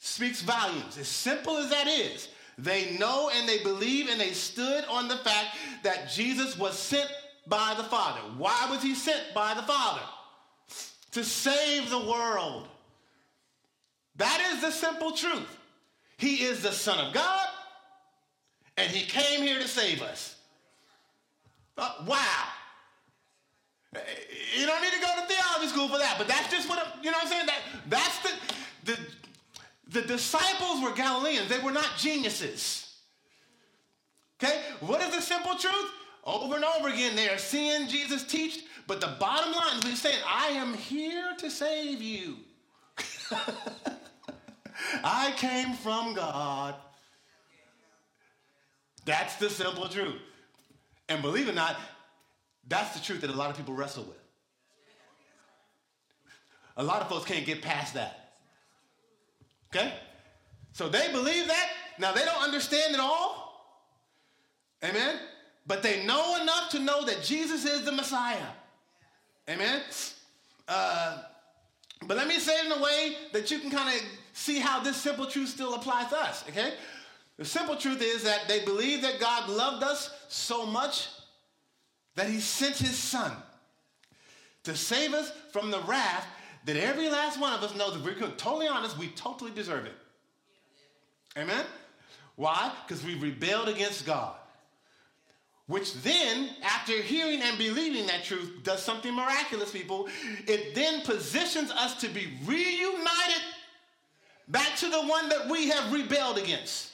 speaks 0.00 0.42
volumes. 0.42 0.98
As 0.98 1.06
simple 1.06 1.58
as 1.58 1.70
that 1.70 1.86
is, 1.86 2.28
they 2.58 2.96
know 2.98 3.30
and 3.32 3.48
they 3.48 3.62
believe 3.62 4.08
and 4.08 4.20
they 4.20 4.32
stood 4.32 4.84
on 4.86 5.06
the 5.06 5.18
fact 5.18 5.56
that 5.84 6.10
Jesus 6.10 6.58
was 6.58 6.76
sent 6.76 7.08
by 7.46 7.74
the 7.76 7.84
Father. 7.84 8.20
Why 8.36 8.66
was 8.68 8.82
he 8.82 8.96
sent 8.96 9.32
by 9.32 9.54
the 9.54 9.62
Father? 9.62 10.02
To 11.12 11.22
save 11.22 11.88
the 11.88 12.00
world. 12.00 12.66
That 14.16 14.54
is 14.54 14.60
the 14.60 14.72
simple 14.72 15.12
truth. 15.12 15.56
He 16.16 16.42
is 16.42 16.62
the 16.62 16.72
Son 16.72 16.98
of 16.98 17.14
God, 17.14 17.46
and 18.76 18.90
he 18.90 19.06
came 19.06 19.42
here 19.42 19.60
to 19.60 19.68
save 19.68 20.02
us. 20.02 20.34
Uh, 21.80 21.92
wow. 22.06 22.44
You 24.56 24.66
don't 24.66 24.82
need 24.82 24.92
to 24.92 25.00
go 25.00 25.12
to 25.16 25.26
theology 25.26 25.68
school 25.68 25.88
for 25.88 25.98
that, 25.98 26.16
but 26.18 26.28
that's 26.28 26.50
just 26.50 26.68
what, 26.68 26.78
I'm, 26.78 27.02
you 27.02 27.10
know 27.10 27.16
what 27.16 27.24
I'm 27.24 27.30
saying? 27.30 27.46
That, 27.46 27.60
that's 27.88 28.18
the, 28.18 28.92
the, 28.92 28.98
the 30.00 30.06
disciples 30.06 30.82
were 30.82 30.92
Galileans. 30.92 31.48
They 31.48 31.58
were 31.58 31.72
not 31.72 31.88
geniuses. 31.96 32.98
Okay? 34.42 34.60
What 34.80 35.00
is 35.00 35.14
the 35.14 35.22
simple 35.22 35.54
truth? 35.56 35.90
Over 36.22 36.56
and 36.56 36.64
over 36.64 36.88
again, 36.88 37.16
they 37.16 37.30
are 37.30 37.38
seeing 37.38 37.88
Jesus 37.88 38.24
teach, 38.24 38.64
but 38.86 39.00
the 39.00 39.16
bottom 39.18 39.52
line 39.52 39.78
is 39.78 39.84
he's 39.84 40.02
saying, 40.02 40.18
I 40.28 40.48
am 40.48 40.74
here 40.74 41.32
to 41.38 41.50
save 41.50 42.02
you. 42.02 42.36
I 45.02 45.32
came 45.36 45.72
from 45.74 46.12
God. 46.12 46.74
That's 49.06 49.36
the 49.36 49.48
simple 49.48 49.88
truth. 49.88 50.20
And 51.10 51.20
believe 51.20 51.48
it 51.48 51.50
or 51.50 51.54
not, 51.54 51.76
that's 52.68 52.96
the 52.96 53.04
truth 53.04 53.22
that 53.22 53.30
a 53.30 53.34
lot 53.34 53.50
of 53.50 53.56
people 53.56 53.74
wrestle 53.74 54.04
with. 54.04 54.16
A 56.76 56.82
lot 56.84 57.02
of 57.02 57.08
folks 57.08 57.24
can't 57.24 57.44
get 57.44 57.60
past 57.60 57.94
that. 57.94 58.34
Okay? 59.74 59.92
So 60.72 60.88
they 60.88 61.10
believe 61.10 61.48
that. 61.48 61.68
Now 61.98 62.12
they 62.12 62.24
don't 62.24 62.42
understand 62.42 62.94
it 62.94 63.00
all. 63.00 63.76
Amen? 64.84 65.16
But 65.66 65.82
they 65.82 66.06
know 66.06 66.40
enough 66.40 66.70
to 66.70 66.78
know 66.78 67.04
that 67.04 67.22
Jesus 67.22 67.64
is 67.64 67.84
the 67.84 67.92
Messiah. 67.92 68.46
Amen? 69.48 69.82
Uh, 70.68 71.18
but 72.06 72.16
let 72.16 72.28
me 72.28 72.38
say 72.38 72.52
it 72.60 72.66
in 72.66 72.72
a 72.72 72.82
way 72.82 73.16
that 73.32 73.50
you 73.50 73.58
can 73.58 73.70
kind 73.70 73.94
of 73.94 74.00
see 74.32 74.60
how 74.60 74.80
this 74.80 74.96
simple 74.96 75.26
truth 75.26 75.48
still 75.48 75.74
applies 75.74 76.08
to 76.10 76.16
us, 76.16 76.44
okay? 76.48 76.74
The 77.36 77.44
simple 77.44 77.74
truth 77.74 78.00
is 78.00 78.22
that 78.22 78.46
they 78.46 78.64
believe 78.64 79.02
that 79.02 79.18
God 79.18 79.48
loved 79.48 79.82
us 79.82 80.10
so 80.30 80.64
much 80.64 81.08
that 82.14 82.28
he 82.28 82.40
sent 82.40 82.76
his 82.76 82.96
son 82.96 83.32
to 84.64 84.76
save 84.76 85.12
us 85.12 85.32
from 85.52 85.70
the 85.70 85.80
wrath 85.80 86.26
that 86.66 86.76
every 86.76 87.08
last 87.08 87.40
one 87.40 87.52
of 87.52 87.62
us 87.62 87.74
knows, 87.74 87.96
if 87.96 88.04
we're 88.04 88.14
totally 88.14 88.68
honest, 88.68 88.98
we 88.98 89.08
totally 89.08 89.50
deserve 89.50 89.86
it. 89.86 89.94
Amen? 91.36 91.64
Why? 92.36 92.72
Because 92.86 93.04
we 93.04 93.14
rebelled 93.16 93.68
against 93.68 94.06
God. 94.06 94.34
Which 95.66 95.94
then, 96.02 96.50
after 96.62 97.00
hearing 97.00 97.40
and 97.42 97.56
believing 97.56 98.06
that 98.06 98.24
truth, 98.24 98.62
does 98.64 98.82
something 98.82 99.14
miraculous, 99.14 99.70
people. 99.70 100.08
It 100.46 100.74
then 100.74 101.02
positions 101.02 101.70
us 101.70 101.94
to 102.00 102.08
be 102.08 102.28
reunited 102.44 103.42
back 104.48 104.76
to 104.78 104.90
the 104.90 105.02
one 105.02 105.28
that 105.28 105.48
we 105.48 105.68
have 105.68 105.92
rebelled 105.92 106.38
against 106.38 106.90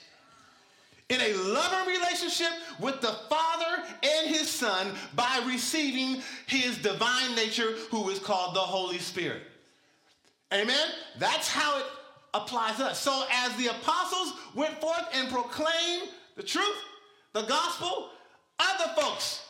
in 1.09 1.21
a 1.21 1.33
loving 1.35 1.95
relationship 1.95 2.51
with 2.81 3.01
the 3.01 3.13
Father 3.29 3.83
and 4.03 4.29
His 4.29 4.49
Son 4.49 4.93
by 5.15 5.43
receiving 5.47 6.23
His 6.47 6.79
divine 6.79 7.35
nature, 7.35 7.73
who 7.91 8.09
is 8.11 8.19
called 8.19 8.55
the 8.55 8.61
Holy 8.61 8.99
Spirit. 8.99 9.43
Amen? 10.53 10.89
That's 11.19 11.49
how 11.49 11.79
it 11.79 11.87
applies 12.35 12.81
us. 12.81 13.01
So, 13.01 13.25
as 13.33 13.57
the 13.57 13.69
apostles 13.69 14.35
went 14.55 14.81
forth 14.81 15.09
and 15.13 15.29
proclaimed 15.29 16.09
the 16.37 16.43
truth, 16.43 16.77
the 17.33 17.43
gospel, 17.43 18.11
other 18.59 18.93
folks, 19.01 19.43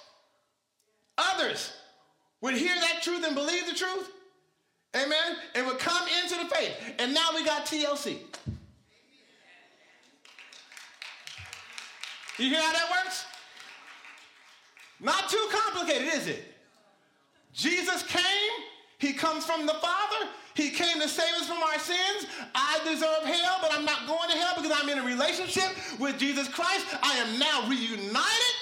others 1.19 1.73
would 2.41 2.55
hear 2.55 2.75
that 2.75 3.03
truth 3.03 3.25
and 3.27 3.35
believe 3.35 3.67
the 3.67 3.75
truth. 3.75 4.11
Amen? 4.95 5.37
And 5.55 5.67
would 5.67 5.79
come 5.79 6.07
into 6.23 6.43
the 6.43 6.55
faith. 6.55 6.73
And 6.99 7.13
now 7.13 7.29
we 7.35 7.45
got 7.45 7.67
TLC. 7.67 8.19
You 12.39 12.51
hear 12.51 12.61
how 12.61 12.73
that 12.73 12.91
works? 12.91 13.25
Not 15.01 15.29
too 15.29 15.49
complicated, 15.51 16.09
is 16.15 16.27
it? 16.27 16.45
Jesus 17.53 18.03
came, 18.03 18.23
he 18.99 19.13
comes 19.13 19.45
from 19.45 19.67
the 19.67 19.75
Father, 19.75 20.29
he 20.55 20.71
came 20.71 21.01
to 21.01 21.09
save 21.09 21.35
us 21.35 21.47
from 21.47 21.63
our 21.63 21.79
sins. 21.79 22.27
I 22.55 22.81
deserve 22.85 23.25
hell, 23.25 23.59
but 23.61 23.73
I'm 23.73 23.85
not 23.85 24.07
going 24.07 24.31
to 24.31 24.37
hell 24.37 24.55
because 24.57 24.73
I'm 24.75 24.89
in 24.89 24.99
a 24.99 25.03
relationship 25.03 25.71
with 25.99 26.19
Jesus 26.19 26.49
Christ. 26.49 26.87
I 27.03 27.17
am 27.19 27.39
now 27.39 27.69
reunited 27.69 28.57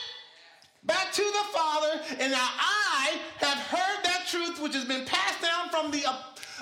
back 0.85 1.13
to 1.13 1.23
the 1.23 1.45
Father, 1.53 2.01
and 2.21 2.33
now 2.33 2.49
I 2.59 3.19
have 3.39 3.59
heard 3.59 4.05
that 4.05 4.27
truth 4.29 4.61
which 4.61 4.75
has 4.75 4.85
been 4.85 5.05
passed 5.05 5.41
down 5.41 5.71
from 5.71 5.91
the 5.91 6.05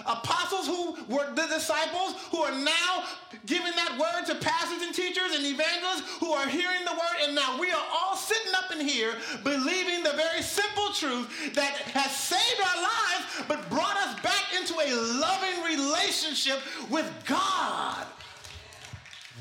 apostles 0.07 0.66
who 0.66 0.94
were 1.14 1.26
the 1.35 1.46
disciples 1.46 2.14
who 2.31 2.38
are 2.38 2.52
now 2.52 3.05
giving 3.46 3.72
that 3.72 3.98
word 3.98 4.26
to 4.26 4.35
pastors 4.44 4.83
and 4.83 4.94
teachers 4.94 5.35
and 5.35 5.44
evangelists 5.44 6.02
who 6.20 6.33
are 6.33 6.48
hearing 6.48 6.85
the 6.85 6.92
word 6.92 7.18
and 7.22 7.35
now 7.35 7.59
we 7.59 7.70
are 7.70 7.85
all 7.92 8.16
sitting 8.16 8.52
up 8.55 8.72
in 8.72 8.81
here 8.87 9.14
believing 9.44 10.02
the 10.02 10.12
very 10.12 10.42
simple 10.42 10.92
truth 10.94 11.55
that 11.55 11.74
has 11.92 12.11
saved 12.14 12.61
our 12.61 12.83
lives 12.83 13.44
but 13.48 13.68
brought 13.70 13.96
us 13.96 14.20
back 14.20 14.44
into 14.59 14.74
a 14.74 14.94
loving 15.20 15.62
relationship 15.64 16.61
with 16.90 17.11
God. 17.26 18.07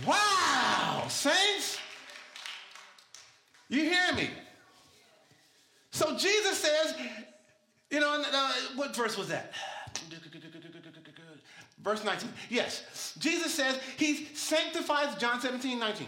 Wow, 0.05 1.05
saints. 1.07 1.77
You 3.69 3.83
hear 3.83 4.13
me? 4.15 4.29
So 5.91 6.17
Jesus 6.17 6.57
says, 6.57 6.95
you 7.89 7.99
know, 7.99 8.23
uh, 8.31 8.51
what 8.75 8.95
verse 8.95 9.17
was 9.17 9.27
that? 9.29 9.53
Verse 11.83 12.03
19. 12.03 12.29
Yes. 12.49 13.15
Jesus 13.19 13.53
says 13.53 13.79
he 13.97 14.25
sanctifies, 14.33 15.15
John 15.15 15.41
17, 15.41 15.79
19. 15.79 16.07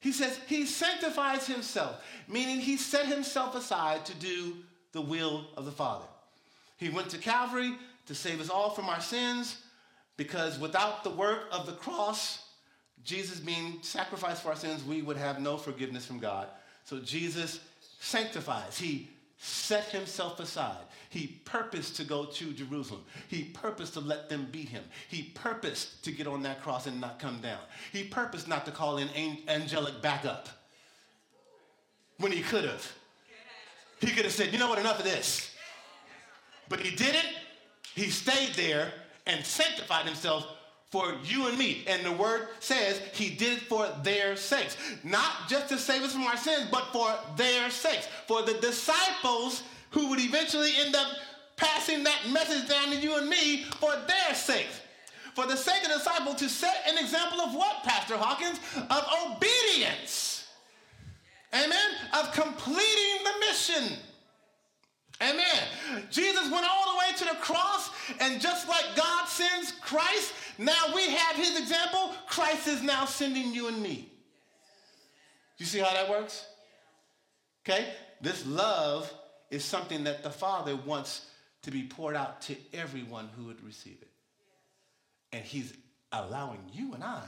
He 0.00 0.12
says 0.12 0.38
he 0.46 0.66
sanctifies 0.66 1.46
himself, 1.46 2.04
meaning 2.28 2.60
he 2.60 2.76
set 2.76 3.06
himself 3.06 3.54
aside 3.54 4.04
to 4.06 4.14
do 4.14 4.56
the 4.92 5.00
will 5.00 5.46
of 5.56 5.64
the 5.64 5.72
Father. 5.72 6.04
He 6.76 6.90
went 6.90 7.08
to 7.10 7.18
Calvary 7.18 7.74
to 8.06 8.14
save 8.14 8.40
us 8.40 8.50
all 8.50 8.70
from 8.70 8.88
our 8.88 9.00
sins 9.00 9.62
because 10.16 10.58
without 10.58 11.02
the 11.02 11.10
work 11.10 11.46
of 11.50 11.66
the 11.66 11.72
cross, 11.72 12.46
Jesus 13.02 13.40
being 13.40 13.78
sacrificed 13.82 14.42
for 14.42 14.50
our 14.50 14.56
sins, 14.56 14.84
we 14.84 15.02
would 15.02 15.16
have 15.16 15.40
no 15.40 15.56
forgiveness 15.56 16.06
from 16.06 16.18
God. 16.18 16.48
So 16.84 17.00
Jesus 17.00 17.60
sanctifies. 17.98 18.78
He 18.78 19.10
set 19.44 19.84
himself 19.84 20.40
aside. 20.40 20.84
He 21.10 21.26
purposed 21.44 21.96
to 21.96 22.04
go 22.04 22.24
to 22.24 22.52
Jerusalem. 22.52 23.04
He 23.28 23.44
purposed 23.44 23.92
to 23.92 24.00
let 24.00 24.30
them 24.30 24.48
beat 24.50 24.70
him. 24.70 24.82
He 25.08 25.24
purposed 25.34 26.02
to 26.04 26.12
get 26.12 26.26
on 26.26 26.42
that 26.44 26.62
cross 26.62 26.86
and 26.86 26.98
not 26.98 27.18
come 27.18 27.40
down. 27.40 27.60
He 27.92 28.04
purposed 28.04 28.48
not 28.48 28.64
to 28.64 28.70
call 28.70 28.96
in 28.96 29.08
angelic 29.46 30.00
backup 30.00 30.48
when 32.18 32.32
he 32.32 32.40
could 32.40 32.64
have. 32.64 32.90
He 34.00 34.08
could 34.08 34.24
have 34.24 34.32
said, 34.32 34.50
you 34.52 34.58
know 34.58 34.68
what, 34.68 34.78
enough 34.78 34.98
of 34.98 35.04
this. 35.04 35.54
But 36.70 36.80
he 36.80 36.96
didn't. 36.96 37.28
He 37.94 38.08
stayed 38.08 38.54
there 38.54 38.92
and 39.26 39.44
sanctified 39.44 40.06
himself 40.06 40.53
for 40.94 41.12
you 41.24 41.48
and 41.48 41.58
me. 41.58 41.82
And 41.88 42.06
the 42.06 42.12
word 42.12 42.46
says 42.60 43.00
he 43.14 43.28
did 43.30 43.58
it 43.58 43.62
for 43.64 43.88
their 44.04 44.36
sakes. 44.36 44.76
Not 45.02 45.48
just 45.48 45.68
to 45.70 45.76
save 45.76 46.02
us 46.02 46.12
from 46.12 46.22
our 46.22 46.36
sins, 46.36 46.68
but 46.70 46.84
for 46.92 47.12
their 47.36 47.68
sakes. 47.68 48.06
For 48.28 48.42
the 48.42 48.54
disciples 48.54 49.64
who 49.90 50.10
would 50.10 50.20
eventually 50.20 50.70
end 50.78 50.94
up 50.94 51.08
passing 51.56 52.04
that 52.04 52.30
message 52.30 52.68
down 52.68 52.92
to 52.92 52.96
you 52.96 53.16
and 53.18 53.28
me 53.28 53.64
for 53.80 53.90
their 54.06 54.36
sakes. 54.36 54.82
For 55.34 55.46
the 55.46 55.56
sake 55.56 55.82
of 55.82 55.88
the 55.88 55.98
disciple 55.98 56.32
to 56.34 56.48
set 56.48 56.84
an 56.86 56.96
example 56.96 57.40
of 57.40 57.56
what, 57.56 57.82
Pastor 57.82 58.16
Hawkins? 58.16 58.60
Of 58.88 59.04
obedience. 59.32 60.46
Amen? 61.52 61.90
Of 62.12 62.32
completing 62.34 63.24
the 63.24 63.46
mission. 63.48 63.98
Amen. 65.22 66.04
Jesus 66.10 66.50
went 66.50 66.66
all 66.68 66.92
the 66.92 66.98
way 66.98 67.16
to 67.16 67.24
the 67.24 67.40
cross, 67.40 67.90
and 68.20 68.40
just 68.40 68.68
like 68.68 68.84
God 68.96 69.26
sends 69.28 69.72
Christ, 69.72 70.32
now 70.58 70.94
we 70.94 71.08
have 71.08 71.36
his 71.36 71.58
example. 71.58 72.12
Christ 72.28 72.68
is 72.68 72.82
now 72.82 73.04
sending 73.04 73.52
you 73.52 73.68
and 73.68 73.82
me. 73.82 74.10
You 75.58 75.66
see 75.66 75.78
how 75.78 75.92
that 75.92 76.08
works? 76.08 76.46
Okay? 77.62 77.88
This 78.20 78.46
love 78.46 79.12
is 79.50 79.64
something 79.64 80.04
that 80.04 80.22
the 80.22 80.30
Father 80.30 80.76
wants 80.76 81.26
to 81.62 81.70
be 81.70 81.84
poured 81.84 82.16
out 82.16 82.40
to 82.42 82.56
everyone 82.72 83.28
who 83.36 83.44
would 83.44 83.64
receive 83.64 83.96
it. 84.00 84.10
And 85.32 85.44
he's 85.44 85.72
allowing 86.12 86.60
you 86.72 86.94
and 86.94 87.02
I 87.02 87.24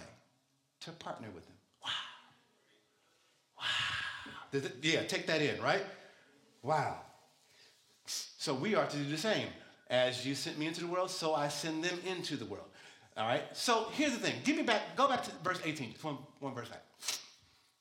to 0.80 0.92
partner 0.92 1.28
with 1.34 1.46
him. 1.46 1.56
Wow. 1.82 1.90
Wow. 3.58 4.60
Yeah, 4.82 5.02
take 5.04 5.26
that 5.26 5.42
in, 5.42 5.60
right? 5.62 5.84
Wow. 6.62 6.98
So 8.06 8.54
we 8.54 8.74
are 8.74 8.86
to 8.86 8.96
do 8.96 9.10
the 9.10 9.16
same. 9.16 9.48
As 9.88 10.26
you 10.26 10.34
sent 10.34 10.58
me 10.58 10.66
into 10.66 10.80
the 10.80 10.86
world, 10.88 11.10
so 11.10 11.34
I 11.34 11.48
send 11.48 11.84
them 11.84 11.98
into 12.06 12.36
the 12.36 12.44
world. 12.44 12.66
All 13.16 13.26
right? 13.26 13.44
So 13.52 13.86
here's 13.92 14.12
the 14.12 14.18
thing. 14.18 14.34
Give 14.44 14.56
me 14.56 14.62
back, 14.62 14.94
go 14.96 15.08
back 15.08 15.22
to 15.24 15.30
verse 15.42 15.60
18. 15.64 15.92
Just 15.92 16.04
one, 16.04 16.18
one 16.40 16.54
verse 16.54 16.68
back. 16.68 16.82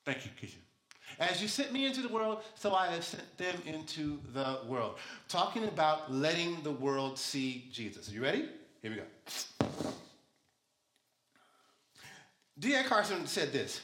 Thank 0.04 0.24
you, 0.24 0.30
Keisha. 0.40 0.56
As 1.18 1.40
you 1.40 1.48
sent 1.48 1.72
me 1.72 1.86
into 1.86 2.02
the 2.02 2.08
world, 2.08 2.42
so 2.54 2.74
I 2.74 2.88
have 2.88 3.04
sent 3.04 3.38
them 3.38 3.54
into 3.64 4.18
the 4.34 4.60
world. 4.66 4.96
Talking 5.28 5.64
about 5.64 6.12
letting 6.12 6.62
the 6.62 6.70
world 6.70 7.18
see 7.18 7.68
Jesus. 7.72 8.10
Are 8.10 8.12
you 8.12 8.22
ready? 8.22 8.48
Here 8.82 8.90
we 8.90 8.96
go. 8.96 9.90
D.A. 12.58 12.84
Carson 12.84 13.26
said 13.26 13.52
this 13.52 13.80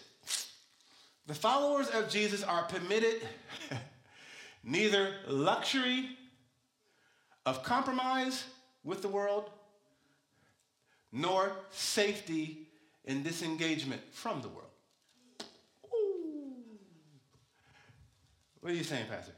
The 1.26 1.34
followers 1.34 1.88
of 1.88 2.08
Jesus 2.08 2.42
are 2.42 2.64
permitted 2.64 3.22
neither 4.64 5.14
luxury 5.26 6.10
of 7.44 7.62
compromise 7.62 8.44
with 8.84 9.02
the 9.02 9.08
world 9.08 9.50
nor 11.12 11.52
safety 11.70 12.68
in 13.04 13.22
disengagement 13.22 14.00
from 14.12 14.40
the 14.40 14.48
world. 14.48 14.70
Ooh. 15.86 16.54
What 18.60 18.72
are 18.72 18.76
you 18.76 18.84
saying, 18.84 19.06
Pastor? 19.08 19.32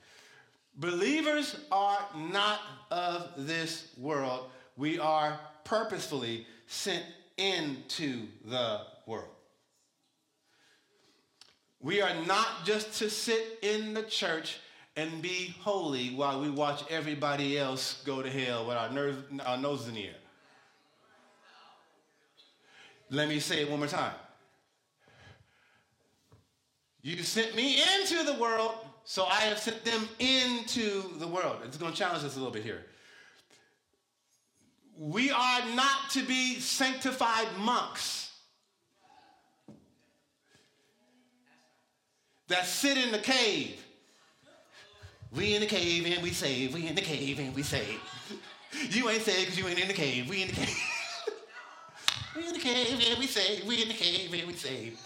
Believers 0.77 1.57
are 1.71 1.99
not 2.17 2.61
of 2.91 3.31
this 3.37 3.89
world. 3.97 4.51
We 4.77 4.99
are 4.99 5.39
purposefully 5.65 6.47
sent 6.67 7.05
into 7.37 8.27
the 8.45 8.81
world. 9.07 9.29
We 11.81 12.01
are 12.01 12.15
not 12.27 12.65
just 12.65 12.99
to 12.99 13.11
sit 13.11 13.59
in 13.63 13.95
the 13.95 14.03
church 14.03 14.59
and 14.97 15.21
be 15.21 15.55
holy 15.61 16.15
while 16.15 16.41
we 16.41 16.51
watch 16.51 16.83
everybody 16.89 17.59
else 17.59 18.03
go 18.07 18.23
to 18.23 18.31
hell 18.31 18.67
with 18.67 18.77
our, 18.77 18.91
nerves, 18.91 19.19
our 19.45 19.57
noses 19.57 19.89
in 19.89 19.95
the 19.95 20.07
air. 20.07 20.15
Let 23.11 23.29
me 23.29 23.39
say 23.41 23.63
it 23.63 23.71
one 23.71 23.79
more 23.79 23.89
time. 23.89 24.15
You 27.03 27.23
sent 27.23 27.55
me 27.55 27.83
into 28.01 28.25
the 28.25 28.33
world, 28.41 28.73
so 29.05 29.27
I 29.27 29.41
have 29.43 29.59
sent 29.59 29.85
them 29.85 30.09
into 30.19 31.19
the 31.19 31.29
world. 31.29 31.59
It's 31.65 31.77
going 31.77 31.93
to 31.93 31.99
challenge 31.99 32.25
us 32.25 32.35
a 32.35 32.39
little 32.39 32.53
bit 32.53 32.63
here. 32.63 32.83
We 34.97 35.31
are 35.31 35.61
not 35.75 36.11
to 36.13 36.23
be 36.23 36.59
sanctified 36.61 37.49
monks 37.59 38.33
that 42.49 42.65
sit 42.65 42.97
in 42.97 43.13
the 43.13 43.19
cave. 43.19 43.85
We 45.31 45.55
in 45.55 45.61
the 45.61 45.67
cave 45.67 46.07
and 46.07 46.23
we 46.23 46.31
save. 46.31 46.73
We 46.73 46.87
in 46.87 46.95
the 46.95 47.03
cave 47.03 47.39
and 47.39 47.55
we 47.55 47.63
save. 47.63 48.01
You 48.91 49.11
ain't 49.11 49.23
saved 49.23 49.41
because 49.41 49.59
you 49.59 49.67
ain't 49.67 49.81
in 49.81 49.89
the 49.89 49.95
cave. 49.95 50.29
We 50.29 50.43
in 50.43 50.49
the 50.49 50.55
cave. 50.55 50.94
We 52.37 52.47
in 52.47 52.53
the 52.53 52.59
cave 52.59 53.03
and 53.11 53.19
we 53.19 53.27
save. 53.27 53.65
We 53.67 53.83
in 53.83 53.89
the 53.89 53.95
cave 53.95 54.33
and 54.33 54.47
we 54.47 54.55
save. 54.55 54.99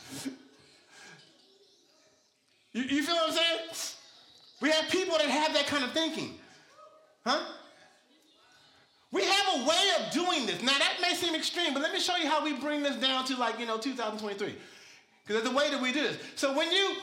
You, 2.72 2.82
you 2.82 3.02
feel 3.02 3.14
what 3.16 3.30
I'm 3.30 3.36
saying? 3.36 3.96
We 4.60 4.70
have 4.70 4.90
people 4.90 5.16
that 5.18 5.28
have 5.28 5.54
that 5.54 5.66
kind 5.66 5.84
of 5.84 5.92
thinking. 5.92 6.34
Huh? 7.24 7.40
We 9.10 9.24
have 9.24 9.46
a 9.56 9.68
way 9.68 9.90
of 9.98 10.12
doing 10.12 10.46
this. 10.46 10.62
Now, 10.62 10.78
that 10.78 10.98
may 11.00 11.14
seem 11.14 11.34
extreme, 11.34 11.72
but 11.72 11.82
let 11.82 11.92
me 11.92 12.00
show 12.00 12.16
you 12.16 12.28
how 12.28 12.44
we 12.44 12.52
bring 12.52 12.82
this 12.82 12.96
down 12.96 13.24
to 13.26 13.36
like, 13.36 13.58
you 13.58 13.66
know, 13.66 13.78
2023. 13.78 14.54
Because 15.26 15.42
there's 15.42 15.54
a 15.54 15.56
way 15.56 15.70
that 15.70 15.80
we 15.80 15.92
do 15.92 16.02
this. 16.02 16.18
So 16.36 16.56
when 16.56 16.70
you 16.70 16.96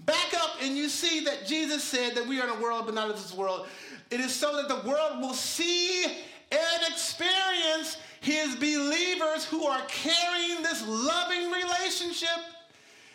back 0.00 0.34
up 0.36 0.56
and 0.62 0.76
you 0.76 0.88
see 0.88 1.24
that 1.24 1.46
Jesus 1.46 1.84
said 1.84 2.14
that 2.14 2.26
we 2.26 2.40
are 2.40 2.44
in 2.44 2.50
a 2.50 2.60
world, 2.60 2.86
but 2.86 2.94
not 2.94 3.10
of 3.10 3.16
this 3.16 3.34
world, 3.34 3.66
it 4.10 4.20
is 4.20 4.34
so 4.34 4.56
that 4.56 4.68
the 4.68 4.88
world 4.88 5.20
will 5.20 5.34
see 5.34 6.04
and 6.04 6.82
experience 6.88 7.98
his 8.20 8.54
believers 8.56 9.44
who 9.44 9.66
are 9.66 9.82
carrying 9.88 10.62
this 10.62 10.86
loving 10.86 11.50
relationship 11.50 12.28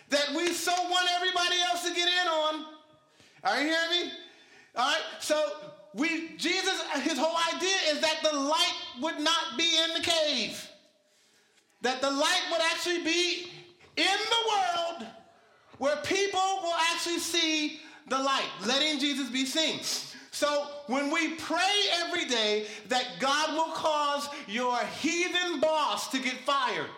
that 0.09 0.29
we 0.35 0.51
so 0.53 0.73
want 0.89 1.07
everybody 1.15 1.55
else 1.69 1.87
to 1.87 1.93
get 1.93 2.07
in 2.07 2.27
on. 2.27 2.65
Are 3.43 3.61
you 3.61 3.67
hearing 3.67 3.89
me? 3.91 4.11
All 4.75 4.87
right. 4.87 5.01
So 5.19 5.41
we 5.93 6.35
Jesus, 6.37 6.81
his 7.03 7.17
whole 7.17 7.37
idea 7.55 7.75
is 7.89 8.01
that 8.01 8.17
the 8.23 8.35
light 8.35 8.73
would 9.01 9.19
not 9.19 9.57
be 9.57 9.77
in 9.83 9.93
the 9.93 10.01
cave. 10.01 10.69
That 11.81 12.01
the 12.01 12.09
light 12.09 12.41
would 12.51 12.61
actually 12.61 13.03
be 13.03 13.47
in 13.95 14.05
the 14.05 14.49
world 14.49 15.07
where 15.77 15.95
people 15.97 16.59
will 16.63 16.75
actually 16.91 17.19
see 17.19 17.79
the 18.07 18.17
light, 18.17 18.49
letting 18.65 18.99
Jesus 18.99 19.29
be 19.29 19.45
seen. 19.45 19.79
So 20.36 20.67
when 20.88 21.12
we 21.12 21.36
pray 21.36 21.86
every 22.04 22.26
day 22.26 22.65
that 22.89 23.06
God 23.19 23.54
will 23.54 23.71
cause 23.71 24.28
your 24.50 24.78
heathen 25.00 25.62
boss 25.62 26.10
to 26.10 26.19
get 26.19 26.34
fired, 26.39 26.89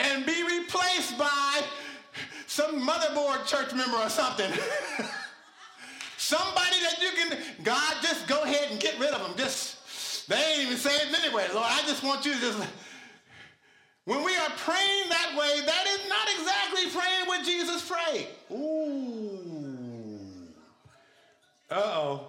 and 0.00 0.26
be 0.26 0.42
replaced 0.42 1.16
by 1.16 1.62
some 2.48 2.84
motherboard 2.84 3.46
church 3.46 3.72
member 3.72 3.98
or 3.98 4.08
something. 4.08 4.50
Somebody 6.16 6.76
that 6.82 6.96
you 7.00 7.10
can, 7.16 7.38
God, 7.62 7.94
just 8.02 8.26
go 8.26 8.42
ahead 8.42 8.72
and 8.72 8.80
get 8.80 8.98
rid 8.98 9.10
of 9.10 9.22
them. 9.22 9.34
Just, 9.36 10.28
they 10.28 10.34
ain't 10.34 10.62
even 10.62 10.76
saved 10.76 11.14
anyway. 11.24 11.46
Lord, 11.54 11.68
I 11.68 11.82
just 11.82 12.02
want 12.02 12.26
you 12.26 12.34
to 12.34 12.40
just. 12.40 12.68
When 14.04 14.24
we 14.24 14.36
are 14.36 14.50
praying 14.56 15.08
that 15.10 15.36
way, 15.38 15.60
that 15.64 15.86
is 15.86 16.08
not 16.08 16.28
exactly 16.36 16.90
praying 16.90 17.26
what 17.26 17.44
Jesus 17.44 17.88
prayed. 17.88 18.26
Ooh. 18.50 19.38
Uh-oh. 21.70 22.26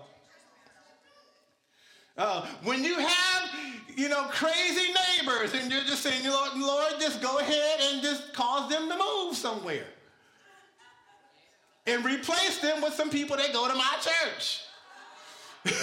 Uh, 2.16 2.46
when 2.64 2.84
you 2.84 2.96
have, 2.96 3.50
you 3.96 4.08
know, 4.08 4.26
crazy 4.26 4.94
neighbors 5.20 5.56
and 5.56 5.72
you're 5.72 5.82
just 5.82 6.04
saying, 6.04 6.24
Lord, 6.24 6.52
Lord, 6.56 6.94
just 7.00 7.20
go 7.22 7.40
ahead 7.40 7.80
and 7.82 8.04
just 8.04 8.34
cause 8.34 8.70
them 8.70 8.88
to 8.90 8.98
move 8.98 9.36
somewhere. 9.36 9.88
And 11.88 12.06
replace 12.06 12.60
them 12.60 12.82
with 12.82 12.94
some 12.94 13.10
people 13.10 13.36
that 13.36 13.52
go 13.52 13.68
to 13.68 13.74
my 13.74 13.98
church. 14.00 14.62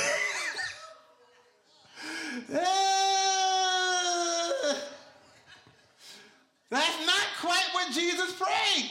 that's 6.71 7.07
not 7.07 7.27
quite 7.41 7.69
what 7.73 7.93
Jesus 7.93 8.33
prayed. 8.33 8.91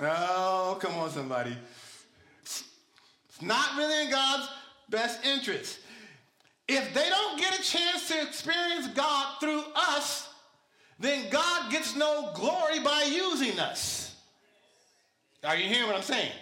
Oh, 0.00 0.76
come 0.80 0.94
on, 0.94 1.10
somebody. 1.10 1.56
It's 2.42 2.64
not 3.40 3.76
really 3.76 4.04
in 4.04 4.10
God's 4.10 4.48
best 4.90 5.24
interest. 5.24 5.78
If 6.66 6.92
they 6.92 7.08
don't 7.08 7.38
get 7.38 7.58
a 7.58 7.62
chance 7.62 8.08
to 8.08 8.22
experience 8.22 8.88
God 8.88 9.36
through 9.40 9.62
us, 9.74 10.28
then 10.98 11.30
God 11.30 11.70
gets 11.70 11.96
no 11.96 12.32
glory 12.34 12.80
by 12.80 13.04
using 13.04 13.58
us. 13.58 14.16
Are 15.44 15.56
you 15.56 15.68
hearing 15.68 15.86
what 15.86 15.96
I'm 15.96 16.02
saying? 16.02 16.32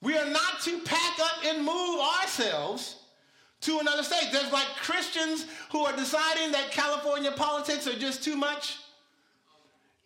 We 0.00 0.18
are 0.18 0.28
not 0.28 0.60
to 0.62 0.80
pack 0.80 1.20
up 1.20 1.44
and 1.44 1.64
move 1.64 2.00
ourselves 2.20 2.96
to 3.60 3.78
another 3.78 4.02
state. 4.02 4.30
There's 4.32 4.52
like 4.52 4.66
Christians 4.82 5.46
who 5.70 5.80
are 5.84 5.94
deciding 5.96 6.50
that 6.52 6.72
California 6.72 7.30
politics 7.30 7.86
are 7.86 7.96
just 7.96 8.24
too 8.24 8.36
much, 8.36 8.78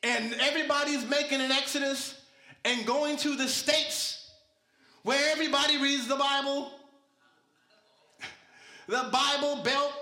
and 0.07 0.35
everybody's 0.41 1.05
making 1.05 1.41
an 1.41 1.51
exodus 1.51 2.21
and 2.65 2.87
going 2.87 3.17
to 3.19 3.35
the 3.35 3.49
states 3.49 4.31
where 5.03 5.33
everybody 5.33 5.83
reads 5.83 6.07
the 6.07 6.17
Bible 6.17 6.71
the 8.89 9.09
Bible 9.13 9.63
belt, 9.65 9.93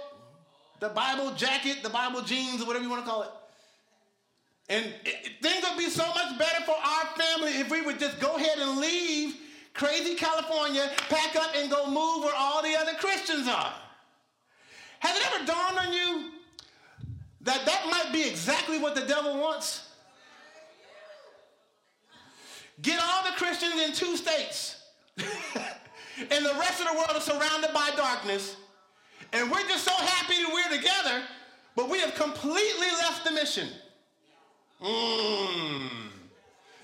the 0.80 0.90
Bible 0.90 1.32
jacket, 1.32 1.82
the 1.82 1.88
Bible 1.88 2.20
jeans, 2.20 2.62
or 2.62 2.66
whatever 2.66 2.84
you 2.84 2.90
want 2.90 3.04
to 3.04 3.10
call 3.10 3.22
it. 3.22 3.30
And 4.68 4.84
it, 5.04 5.42
things 5.42 5.64
would 5.66 5.78
be 5.78 5.88
so 5.88 6.06
much 6.06 6.38
better 6.38 6.62
for 6.64 6.74
our 6.74 7.04
family 7.16 7.52
if 7.52 7.70
we 7.70 7.80
would 7.80 7.98
just 7.98 8.20
go 8.20 8.36
ahead 8.36 8.58
and 8.58 8.80
leave 8.80 9.36
crazy 9.72 10.14
California, 10.14 10.90
pack 11.08 11.34
up, 11.36 11.50
and 11.56 11.70
go 11.70 11.86
move 11.86 12.24
where 12.24 12.34
all 12.36 12.62
the 12.62 12.76
other 12.76 12.92
Christians 12.92 13.48
are. 13.48 13.72
Has 15.00 15.16
it 15.16 15.34
ever 15.34 15.46
dawned 15.46 15.78
on 15.78 15.92
you 15.92 16.30
that 17.42 17.64
that 17.66 17.86
might 17.90 18.12
be 18.12 18.28
exactly 18.28 18.78
what 18.78 18.94
the 18.94 19.02
devil 19.06 19.38
wants? 19.38 19.83
Get 22.82 23.00
all 23.02 23.24
the 23.24 23.37
Christians 23.37 23.80
in 23.80 23.92
two 23.92 24.16
states, 24.16 24.82
and 25.16 26.44
the 26.44 26.54
rest 26.58 26.80
of 26.80 26.88
the 26.88 26.94
world 26.94 27.16
is 27.16 27.22
surrounded 27.22 27.72
by 27.72 27.90
darkness 27.96 28.56
and 29.34 29.50
we're 29.50 29.66
just 29.66 29.84
so 29.84 29.92
happy 29.92 30.37
that 30.37 30.50
we're 30.52 30.76
together, 30.76 31.22
but 31.74 31.90
we 31.90 31.98
have 31.98 32.14
completely 32.14 32.87
left 32.98 33.24
the 33.24 33.32
mission. 33.32 33.68
Mm. 34.80 35.88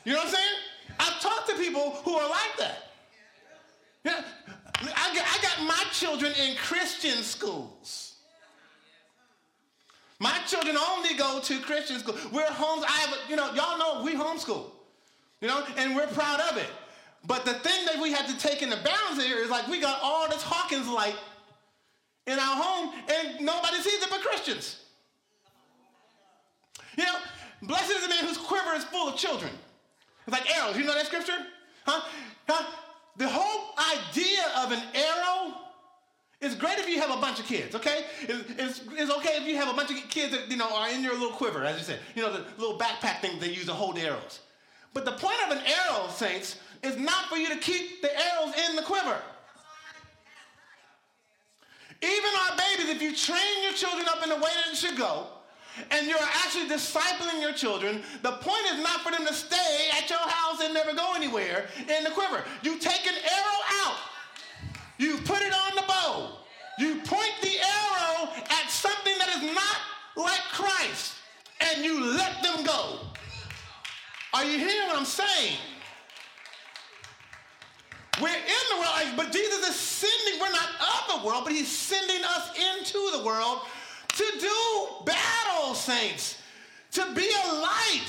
You 0.05 0.13
know 0.13 0.19
what 0.19 0.27
I'm 0.27 0.35
saying? 0.35 0.57
I've 0.99 1.21
talked 1.21 1.49
to 1.51 1.55
people 1.57 1.93
who 2.05 2.15
are 2.15 2.29
like 2.29 2.57
that. 2.59 2.91
Yeah, 4.05 4.25
I, 4.83 5.39
got, 5.43 5.65
my 5.65 5.85
children 5.93 6.33
in 6.43 6.57
Christian 6.57 7.23
schools. 7.23 8.17
My 10.19 10.37
children 10.47 10.77
only 10.77 11.15
go 11.15 11.39
to 11.41 11.61
Christian 11.61 12.01
school. 12.01 12.17
We're 12.33 12.51
homes. 12.51 12.85
I 12.89 12.99
have, 12.99 13.17
you 13.29 13.37
know, 13.37 13.55
y'all 13.55 13.79
know 13.79 14.03
we 14.03 14.15
homeschool, 14.15 14.71
you 15.41 15.49
know, 15.49 15.65
and 15.77 15.97
we're 15.97 16.07
proud 16.09 16.41
of 16.41 16.57
it. 16.57 16.69
But 17.27 17.45
the 17.45 17.55
thing 17.55 17.85
that 17.87 18.01
we 18.01 18.13
had 18.13 18.27
to 18.29 18.39
take 18.39 18.63
in 18.63 18.71
the 18.71 18.77
balance 18.77 19.23
here 19.23 19.39
is 19.39 19.51
like 19.51 19.69
we 19.69 19.81
got 19.81 20.01
all 20.03 20.29
this 20.29 20.43
Hawkins 20.43 20.89
light 20.89 21.17
in 22.27 22.39
our 22.39 22.57
home, 22.57 22.95
and 23.09 23.45
nobody 23.45 23.77
sees 23.77 24.03
it 24.03 24.09
but 24.11 24.21
Christians. 24.21 24.83
You 26.97 27.05
know, 27.05 27.17
blessed 27.63 27.91
is 27.91 28.03
the 28.03 28.09
man 28.09 28.25
whose 28.25 28.39
quiver 28.39 28.75
is 28.75 28.85
full 28.85 29.09
of 29.09 29.17
children. 29.17 29.51
It's 30.27 30.33
like 30.33 30.57
arrows. 30.57 30.77
You 30.77 30.85
know 30.85 30.95
that 30.95 31.07
scripture? 31.07 31.47
Huh? 31.87 32.03
huh? 32.49 32.65
The 33.17 33.29
whole 33.29 33.75
idea 33.99 34.41
of 34.59 34.73
an 34.73 34.83
arrow 34.95 35.55
It's 36.41 36.55
great 36.55 36.79
if 36.79 36.89
you 36.89 37.01
have 37.01 37.11
a 37.11 37.21
bunch 37.21 37.39
of 37.39 37.47
kids, 37.47 37.75
okay? 37.75 38.05
It's, 38.23 38.51
it's, 38.57 38.81
it's, 38.93 39.11
okay 39.19 39.37
if 39.37 39.47
you 39.47 39.57
have 39.57 39.69
a 39.69 39.75
bunch 39.75 39.91
of 39.91 39.97
kids 40.09 40.33
that, 40.33 40.51
you 40.51 40.57
know, 40.57 40.75
are 40.75 40.89
in 40.89 41.03
your 41.03 41.13
little 41.13 41.33
quiver, 41.33 41.63
as 41.65 41.77
you 41.77 41.85
said. 41.85 41.99
You 42.15 42.23
know, 42.23 42.33
the 42.33 42.45
little 42.57 42.79
backpack 42.79 43.21
thing 43.21 43.39
they 43.39 43.51
use 43.51 43.67
to 43.67 43.75
hold 43.75 43.99
arrows. 43.99 44.41
But 44.93 45.05
the 45.05 45.13
point 45.13 45.37
of 45.47 45.57
an 45.57 45.63
arrow, 45.65 46.09
saints, 46.09 46.57
is 46.83 46.97
not 46.97 47.27
for 47.27 47.37
you 47.37 47.49
to 47.49 47.57
keep 47.57 48.03
the 48.03 48.11
arrows 48.13 48.55
in 48.69 48.77
the 48.77 48.83
quiver. 48.83 49.17
Even 52.03 52.31
our 52.49 52.57
babies, 52.57 52.89
if 52.89 53.03
you 53.03 53.15
train 53.15 53.63
your 53.63 53.75
children 53.75 54.07
up 54.09 54.23
in 54.23 54.31
the 54.31 54.37
way 54.37 54.41
that 54.41 54.73
it 54.73 54.77
should 54.77 54.97
go, 54.97 55.27
and 55.91 56.07
you're 56.09 56.19
actually 56.19 56.69
discipling 56.69 57.41
your 57.41 57.53
children, 57.53 58.03
the 58.23 58.33
point 58.33 58.65
is 58.73 58.83
not 58.83 59.03
for 59.03 59.13
them 59.13 59.27
to 59.27 59.33
stay 59.33 59.89
at 59.97 60.09
your 60.11 60.19
house 60.19 60.61
and 60.63 60.75
never 60.75 60.95
go 60.95 61.13
anywhere 61.15 61.67
in 61.79 62.05
the 62.05 62.11
quiver. 62.11 62.43
You 62.63 62.79
take 62.79 63.07
an 63.07 63.15
arrow 63.15 63.61
out, 63.85 63.97
you 64.99 65.19
put 65.19 65.43
it 65.43 65.53
on 65.53 65.77
the 65.77 65.85
bow, 65.87 66.39
you 66.79 66.97
point 67.05 67.33
the 67.43 67.57
arrow 67.59 68.31
at 68.51 68.71
something 68.71 69.15
that 69.19 69.29
is 69.37 69.55
not 69.55 69.77
like 70.17 70.41
Christ, 70.53 71.15
and 71.61 71.85
you 71.85 72.03
let 72.17 72.43
them 72.43 72.65
go. 72.65 73.01
Are 74.33 74.45
you 74.45 74.59
hearing 74.59 74.89
what 74.89 74.97
I'm 74.97 75.05
saying? 75.05 75.57
We're 78.21 78.29
in 78.29 78.65
the 78.71 78.77
world, 78.77 79.17
but 79.17 79.33
Jesus 79.33 79.69
is 79.69 79.75
sending, 79.75 80.41
we're 80.41 80.53
not 80.53 80.69
of 80.79 81.21
the 81.21 81.27
world, 81.27 81.40
but 81.51 81.57
he's 81.57 81.67
sending 81.67 82.25
us 82.25 82.49
into 82.79 83.19
the 83.19 83.25
world 83.25 83.63
to 84.07 84.25
do 84.39 84.87
battle, 85.05 85.75
saints, 85.75 86.39
to 86.93 87.01
be 87.13 87.29
a 87.29 87.53
light, 87.55 88.07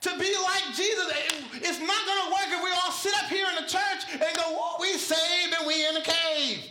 to 0.00 0.10
be 0.18 0.34
like 0.42 0.64
Jesus. 0.74 1.12
It's 1.54 1.78
not 1.78 2.04
going 2.04 2.24
to 2.24 2.30
work 2.32 2.48
if 2.48 2.64
we 2.64 2.70
all 2.70 2.90
sit 2.90 3.14
up 3.22 3.30
here 3.30 3.46
in 3.48 3.64
the 3.64 3.70
church 3.70 4.10
and 4.10 4.36
go, 4.36 4.42
oh, 4.44 4.76
we 4.80 4.94
saved 4.94 5.54
and 5.56 5.68
we 5.68 5.86
in 5.86 5.94
the 5.94 6.00
cave. 6.00 6.64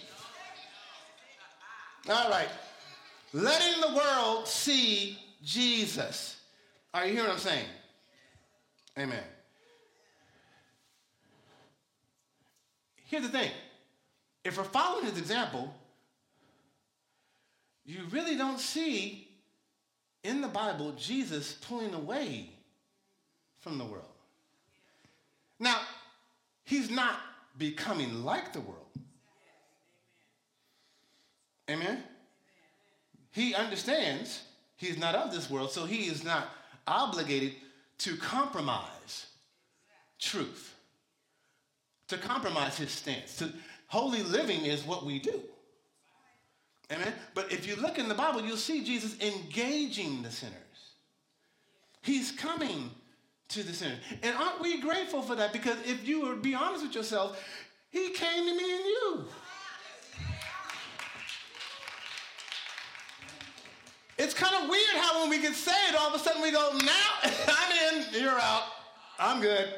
All 2.10 2.30
right. 2.30 2.50
Letting 3.32 3.80
the 3.80 3.96
world 3.96 4.46
see 4.46 5.18
Jesus. 5.42 6.36
Are 6.94 7.06
you 7.06 7.14
hearing 7.14 7.30
what 7.30 7.36
I'm 7.36 7.40
saying? 7.40 7.66
Amen. 9.00 9.24
Here's 13.06 13.24
the 13.24 13.30
thing 13.30 13.52
if 14.44 14.58
we're 14.58 14.66
following 14.66 15.06
his 15.06 15.18
example, 15.18 15.74
you 17.86 18.00
really 18.12 18.36
don't 18.36 18.60
see 18.60 19.28
in 20.24 20.42
the 20.42 20.48
Bible 20.48 20.94
Jesus 20.94 21.54
pulling 21.54 21.94
away 21.94 22.50
from 23.60 23.78
the 23.78 23.84
world. 23.84 24.06
Now, 25.60 25.80
he's 26.64 26.90
not 26.90 27.16
becoming 27.58 28.24
like 28.24 28.54
the 28.54 28.62
world. 28.62 28.80
Amen? 31.70 32.04
He 33.32 33.56
understands 33.56 34.44
he's 34.76 34.98
not 34.98 35.16
of 35.16 35.32
this 35.32 35.50
world, 35.50 35.72
so 35.72 35.86
he 35.86 36.08
is 36.08 36.24
not 36.24 36.50
obligated 36.88 37.54
to 38.00 38.18
compromise 38.18 39.28
truth, 40.20 40.76
to 42.08 42.18
compromise 42.18 42.78
his 42.78 42.92
stance. 42.92 43.38
To, 43.38 43.50
holy 43.88 44.24
living 44.24 44.66
is 44.66 44.84
what 44.84 45.06
we 45.06 45.20
do. 45.20 45.42
Amen. 46.92 47.14
But 47.34 47.52
if 47.52 47.66
you 47.66 47.76
look 47.76 47.98
in 47.98 48.08
the 48.08 48.16
Bible, 48.16 48.42
you'll 48.42 48.58
see 48.58 48.84
Jesus 48.84 49.20
engaging 49.22 50.22
the 50.22 50.32
sinners. 50.32 50.54
He's 52.02 52.32
coming 52.32 52.92
to 53.50 53.64
the 53.64 53.74
sinners. 53.74 54.00
And 54.22 54.36
aren't 54.36 54.62
we 54.62 54.82
grateful 54.82 55.22
for 55.22 55.36
that? 55.36 55.54
Because 55.54 55.78
if 55.86 56.08
you 56.08 56.22
would 56.22 56.42
be 56.42 56.54
honest 56.54 56.84
with 56.84 56.96
yourself, 56.96 57.42
he 57.90 58.10
came 58.10 58.46
to 58.46 58.56
me 58.56 58.76
and 58.76 58.86
you. 58.86 59.26
It's 64.18 64.34
kind 64.34 64.64
of 64.64 64.70
weird 64.70 64.96
how 64.96 65.22
when 65.22 65.30
we 65.30 65.42
get 65.42 65.56
saved, 65.56 65.96
all 65.98 66.10
of 66.10 66.16
a 66.16 66.20
sudden 66.20 66.42
we 66.42 66.52
go, 66.52 66.72
now 66.84 67.10
I'm 67.48 68.04
in, 68.04 68.22
you're 68.22 68.40
out, 68.40 68.64
I'm 69.18 69.42
good. 69.42 69.74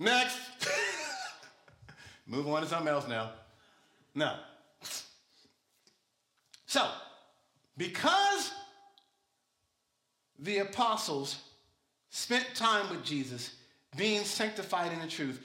Next. 0.00 0.36
Move 2.26 2.48
on 2.48 2.62
to 2.62 2.68
something 2.68 2.88
else 2.88 3.06
now. 3.06 3.32
No. 4.14 4.36
So, 6.72 6.88
because 7.76 8.50
the 10.38 10.60
apostles 10.60 11.36
spent 12.08 12.46
time 12.54 12.88
with 12.88 13.04
Jesus, 13.04 13.56
being 13.94 14.24
sanctified 14.24 14.90
in 14.90 14.98
the 15.00 15.06
truth, 15.06 15.44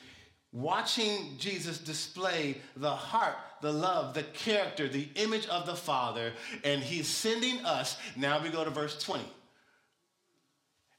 watching 0.54 1.36
Jesus 1.38 1.80
display 1.80 2.62
the 2.78 2.96
heart, 2.96 3.36
the 3.62 3.74
love, 3.74 4.14
the 4.14 4.24
character, 4.24 4.88
the 4.88 5.10
image 5.16 5.46
of 5.48 5.66
the 5.66 5.76
Father, 5.76 6.32
and 6.64 6.82
he's 6.82 7.10
sending 7.10 7.60
us. 7.66 7.98
Now 8.16 8.42
we 8.42 8.48
go 8.48 8.64
to 8.64 8.70
verse 8.70 8.98
20. 9.04 9.26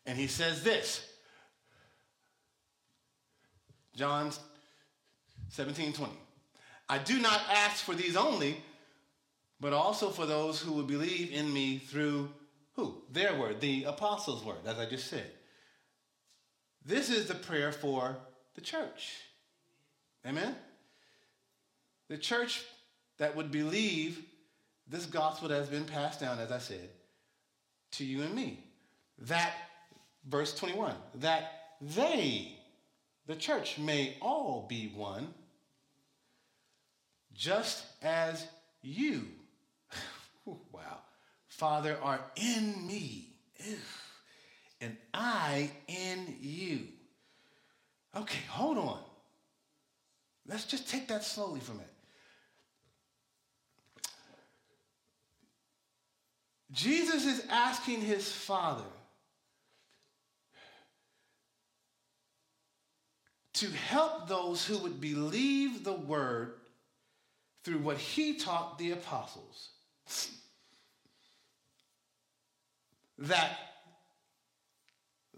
And 0.04 0.18
he 0.18 0.26
says 0.26 0.62
this 0.62 1.10
John 3.96 4.30
17 5.48 5.94
20. 5.94 6.12
I 6.90 6.98
do 6.98 7.18
not 7.18 7.40
ask 7.50 7.82
for 7.82 7.94
these 7.94 8.14
only 8.14 8.62
but 9.60 9.72
also 9.72 10.10
for 10.10 10.26
those 10.26 10.60
who 10.60 10.72
will 10.72 10.84
believe 10.84 11.32
in 11.32 11.52
me 11.52 11.78
through 11.78 12.30
who? 12.74 13.02
Their 13.10 13.34
word, 13.34 13.60
the 13.60 13.84
apostles' 13.84 14.44
word, 14.44 14.58
as 14.64 14.78
I 14.78 14.86
just 14.86 15.08
said. 15.08 15.30
This 16.84 17.10
is 17.10 17.26
the 17.26 17.34
prayer 17.34 17.72
for 17.72 18.16
the 18.54 18.60
church. 18.60 19.16
Amen? 20.24 20.54
The 22.08 22.18
church 22.18 22.62
that 23.18 23.34
would 23.34 23.50
believe 23.50 24.22
this 24.86 25.06
gospel 25.06 25.48
that 25.48 25.58
has 25.58 25.68
been 25.68 25.84
passed 25.84 26.20
down, 26.20 26.38
as 26.38 26.52
I 26.52 26.58
said, 26.58 26.88
to 27.92 28.04
you 28.04 28.22
and 28.22 28.34
me. 28.34 28.64
That, 29.18 29.54
verse 30.24 30.54
21, 30.54 30.94
that 31.16 31.52
they, 31.80 32.58
the 33.26 33.34
church, 33.34 33.76
may 33.78 34.16
all 34.20 34.66
be 34.68 34.92
one, 34.94 35.34
just 37.34 37.84
as 38.02 38.46
you 38.82 39.26
wow. 40.72 40.98
Father, 41.48 41.96
are 42.02 42.20
in 42.36 42.86
me, 42.86 43.32
and 44.80 44.96
I 45.12 45.70
in 45.86 46.36
you. 46.40 46.80
Okay, 48.16 48.40
hold 48.48 48.78
on. 48.78 49.00
Let's 50.46 50.64
just 50.64 50.88
take 50.88 51.08
that 51.08 51.24
slowly 51.24 51.60
from 51.60 51.80
it. 51.80 51.90
Jesus 56.70 57.24
is 57.24 57.44
asking 57.50 58.02
his 58.02 58.30
Father 58.30 58.84
to 63.54 63.66
help 63.70 64.28
those 64.28 64.64
who 64.64 64.78
would 64.78 65.00
believe 65.00 65.82
the 65.82 65.92
word 65.92 66.54
through 67.64 67.78
what 67.78 67.96
he 67.96 68.34
taught 68.34 68.78
the 68.78 68.92
apostles 68.92 69.70
that 73.18 73.58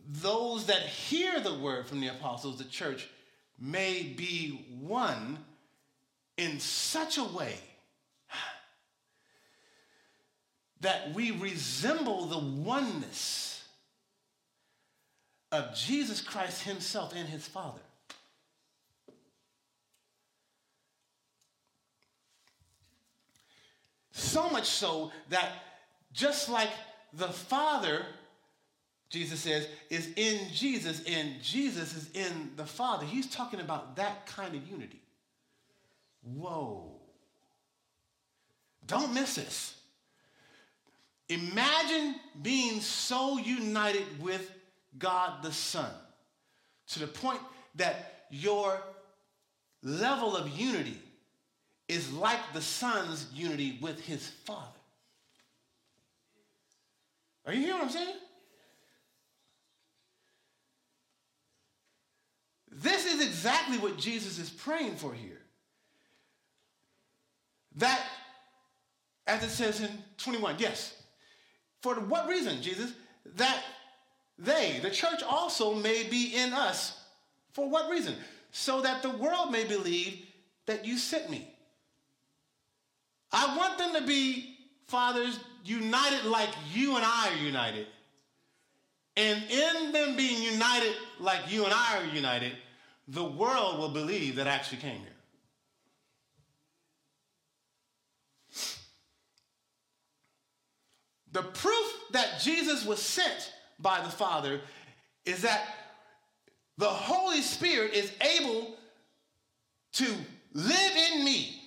those 0.06 0.66
that 0.66 0.82
hear 0.82 1.40
the 1.40 1.54
word 1.54 1.86
from 1.86 2.00
the 2.00 2.08
apostles, 2.08 2.58
the 2.58 2.64
church, 2.64 3.08
may 3.58 4.02
be 4.02 4.66
one 4.80 5.38
in 6.36 6.58
such 6.58 7.18
a 7.18 7.24
way 7.24 7.56
that 10.80 11.14
we 11.14 11.30
resemble 11.30 12.26
the 12.26 12.38
oneness 12.38 13.62
of 15.52 15.74
Jesus 15.74 16.20
Christ 16.20 16.62
Himself 16.62 17.14
and 17.14 17.28
His 17.28 17.46
Father. 17.46 17.80
So 24.12 24.48
much 24.50 24.66
so 24.66 25.12
that 25.28 25.50
just 26.12 26.48
like 26.48 26.70
the 27.12 27.28
Father, 27.28 28.04
Jesus 29.08 29.40
says, 29.40 29.68
is 29.88 30.08
in 30.16 30.52
Jesus, 30.52 31.02
and 31.06 31.42
Jesus 31.42 31.96
is 31.96 32.10
in 32.14 32.50
the 32.56 32.66
Father. 32.66 33.04
He's 33.04 33.28
talking 33.28 33.60
about 33.60 33.96
that 33.96 34.26
kind 34.26 34.54
of 34.54 34.66
unity. 34.68 35.00
Whoa. 36.22 36.92
Don't 38.86 39.14
miss 39.14 39.36
this. 39.36 39.76
Imagine 41.28 42.16
being 42.42 42.80
so 42.80 43.38
united 43.38 44.20
with 44.20 44.50
God 44.98 45.44
the 45.44 45.52
Son 45.52 45.90
to 46.88 46.98
the 46.98 47.06
point 47.06 47.40
that 47.76 48.24
your 48.30 48.82
level 49.82 50.36
of 50.36 50.48
unity 50.48 50.98
is 51.90 52.12
like 52.12 52.40
the 52.54 52.62
Son's 52.62 53.26
unity 53.34 53.78
with 53.80 54.00
his 54.00 54.26
Father. 54.44 54.66
Are 57.46 57.52
you 57.52 57.60
hearing 57.60 57.78
what 57.78 57.84
I'm 57.86 57.90
saying? 57.90 58.16
This 62.70 63.06
is 63.06 63.20
exactly 63.22 63.78
what 63.78 63.98
Jesus 63.98 64.38
is 64.38 64.48
praying 64.48 64.96
for 64.96 65.12
here. 65.12 65.40
that, 67.76 68.04
as 69.26 69.42
it 69.42 69.50
says 69.50 69.80
in 69.80 69.90
21, 70.18 70.56
yes. 70.58 71.02
For 71.82 71.94
what 71.94 72.28
reason, 72.28 72.62
Jesus? 72.62 72.92
That 73.36 73.62
they, 74.38 74.80
the 74.82 74.90
church 74.90 75.22
also, 75.22 75.74
may 75.74 76.04
be 76.04 76.34
in 76.36 76.52
us. 76.52 77.00
For 77.52 77.68
what 77.68 77.90
reason? 77.90 78.14
So 78.52 78.80
that 78.82 79.02
the 79.02 79.10
world 79.10 79.50
may 79.50 79.64
believe 79.64 80.26
that 80.66 80.84
you 80.84 80.98
sent 80.98 81.30
me. 81.30 81.49
I 83.32 83.56
want 83.56 83.78
them 83.78 83.94
to 83.94 84.02
be, 84.02 84.56
fathers, 84.86 85.38
united 85.64 86.24
like 86.24 86.50
you 86.72 86.96
and 86.96 87.04
I 87.04 87.30
are 87.30 87.44
united. 87.44 87.86
And 89.16 89.42
in 89.50 89.92
them 89.92 90.16
being 90.16 90.42
united 90.42 90.94
like 91.18 91.50
you 91.50 91.64
and 91.64 91.74
I 91.74 91.98
are 91.98 92.14
united, 92.14 92.52
the 93.08 93.24
world 93.24 93.78
will 93.78 93.90
believe 93.90 94.36
that 94.36 94.46
I 94.46 94.52
actually 94.52 94.78
came 94.78 94.98
here. 94.98 95.08
The 101.32 101.42
proof 101.42 101.92
that 102.12 102.40
Jesus 102.40 102.84
was 102.84 103.00
sent 103.00 103.52
by 103.78 104.00
the 104.00 104.10
Father 104.10 104.60
is 105.24 105.42
that 105.42 105.64
the 106.78 106.88
Holy 106.88 107.42
Spirit 107.42 107.94
is 107.94 108.10
able 108.38 108.74
to 109.92 110.06
live 110.54 110.96
in 111.12 111.24
me 111.24 111.59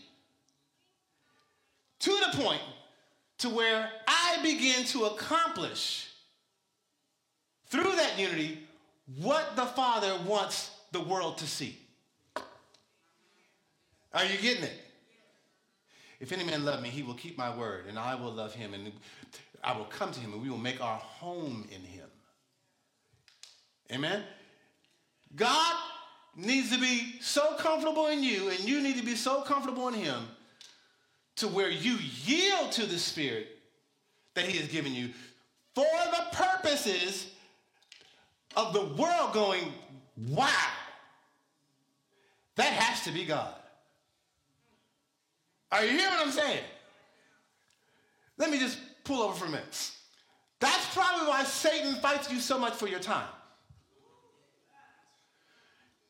to 2.04 2.12
the 2.12 2.38
point 2.38 2.62
to 3.38 3.50
where 3.50 3.89
I 4.06 4.38
begin 4.44 4.84
to 4.88 5.06
accomplish 5.06 6.10
through 7.68 7.96
that 7.96 8.20
unity 8.20 8.60
what 9.22 9.56
the 9.56 9.66
Father 9.66 10.13
wants 10.26 10.72
the 10.92 11.00
world 11.00 11.38
to 11.38 11.48
see. 11.48 11.78
Are 14.13 14.26
you 14.26 14.38
getting 14.38 14.63
it? 14.63 14.74
If 16.20 16.34
any 16.34 16.44
man 16.44 16.66
love 16.66 16.82
me, 16.82 16.89
he 16.89 17.04
will 17.04 17.13
keep 17.13 17.38
my 17.38 17.56
word, 17.56 17.86
and 17.88 17.98
I 17.98 18.16
will 18.16 18.32
love 18.32 18.54
him, 18.54 18.74
and 18.74 18.92
I 19.63 19.76
will 19.78 19.86
come 19.86 20.12
to 20.12 20.20
him, 20.20 20.34
and 20.34 20.42
we 20.42 20.50
will 20.50 20.58
make 20.58 20.82
our 20.82 20.98
home 20.98 21.66
in 21.72 21.82
him. 21.82 22.08
Amen? 23.92 24.24
God 25.36 25.76
needs 26.36 26.70
to 26.72 26.80
be 26.80 27.16
so 27.22 27.56
comfortable 27.56 28.08
in 28.08 28.24
you, 28.24 28.50
and 28.50 28.60
you 28.60 28.82
need 28.82 28.98
to 28.98 29.06
be 29.06 29.16
so 29.16 29.42
comfortable 29.42 29.88
in 29.88 29.94
him 29.94 30.28
to 31.38 31.48
where 31.48 31.69
you 31.69 31.98
yield 32.26 32.72
to 32.74 32.86
the 32.86 32.98
Spirit 32.98 33.48
that 34.36 34.46
he 34.46 34.58
has 34.58 34.67
given 34.67 34.93
you 34.93 35.10
for 35.76 35.86
the 36.12 36.26
purposes 36.38 37.28
of 38.56 38.74
the 38.74 38.84
world 39.02 39.34
going, 39.34 39.74
wow, 40.30 40.48
that 42.56 42.74
has 42.74 43.04
to 43.06 43.12
be 43.12 43.26
God. 43.26 43.54
Are 45.72 45.84
you 45.84 45.91
hearing 45.91 46.13
what 46.13 46.28
I'm 46.28 46.32
saying? 46.32 46.63
Let 48.38 48.52
me 48.52 48.60
just 48.60 48.78
pull 49.04 49.24
over 49.24 49.34
for 49.34 49.46
a 49.46 49.50
minute. 49.50 49.91
That's 50.60 50.93
probably 50.93 51.28
why 51.28 51.43
Satan 51.43 51.96
fights 51.96 52.32
you 52.32 52.39
so 52.39 52.60
much 52.60 52.74
for 52.74 52.88
your 52.88 53.00
time. 53.00 53.28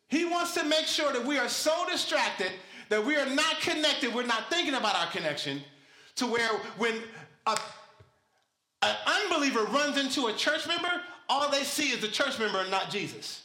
He 0.09 0.25
wants 0.25 0.53
to 0.55 0.63
make 0.65 0.85
sure 0.85 1.11
that 1.11 1.25
we 1.25 1.39
are 1.39 1.49
so 1.49 1.85
distracted 1.89 2.51
that 2.89 3.03
we 3.05 3.15
are 3.15 3.29
not 3.29 3.59
connected, 3.61 4.13
we're 4.13 4.25
not 4.25 4.49
thinking 4.49 4.73
about 4.73 4.95
our 4.95 5.07
connection, 5.07 5.61
to 6.15 6.27
where 6.27 6.47
when 6.77 6.95
a, 7.47 7.57
an 8.81 8.95
unbeliever 9.05 9.63
runs 9.65 9.97
into 9.97 10.27
a 10.27 10.33
church 10.33 10.67
member, 10.67 11.01
all 11.29 11.49
they 11.49 11.63
see 11.63 11.89
is 11.89 11.99
the 12.01 12.07
church 12.07 12.39
member 12.39 12.59
and 12.59 12.69
not 12.69 12.89
Jesus. 12.89 13.43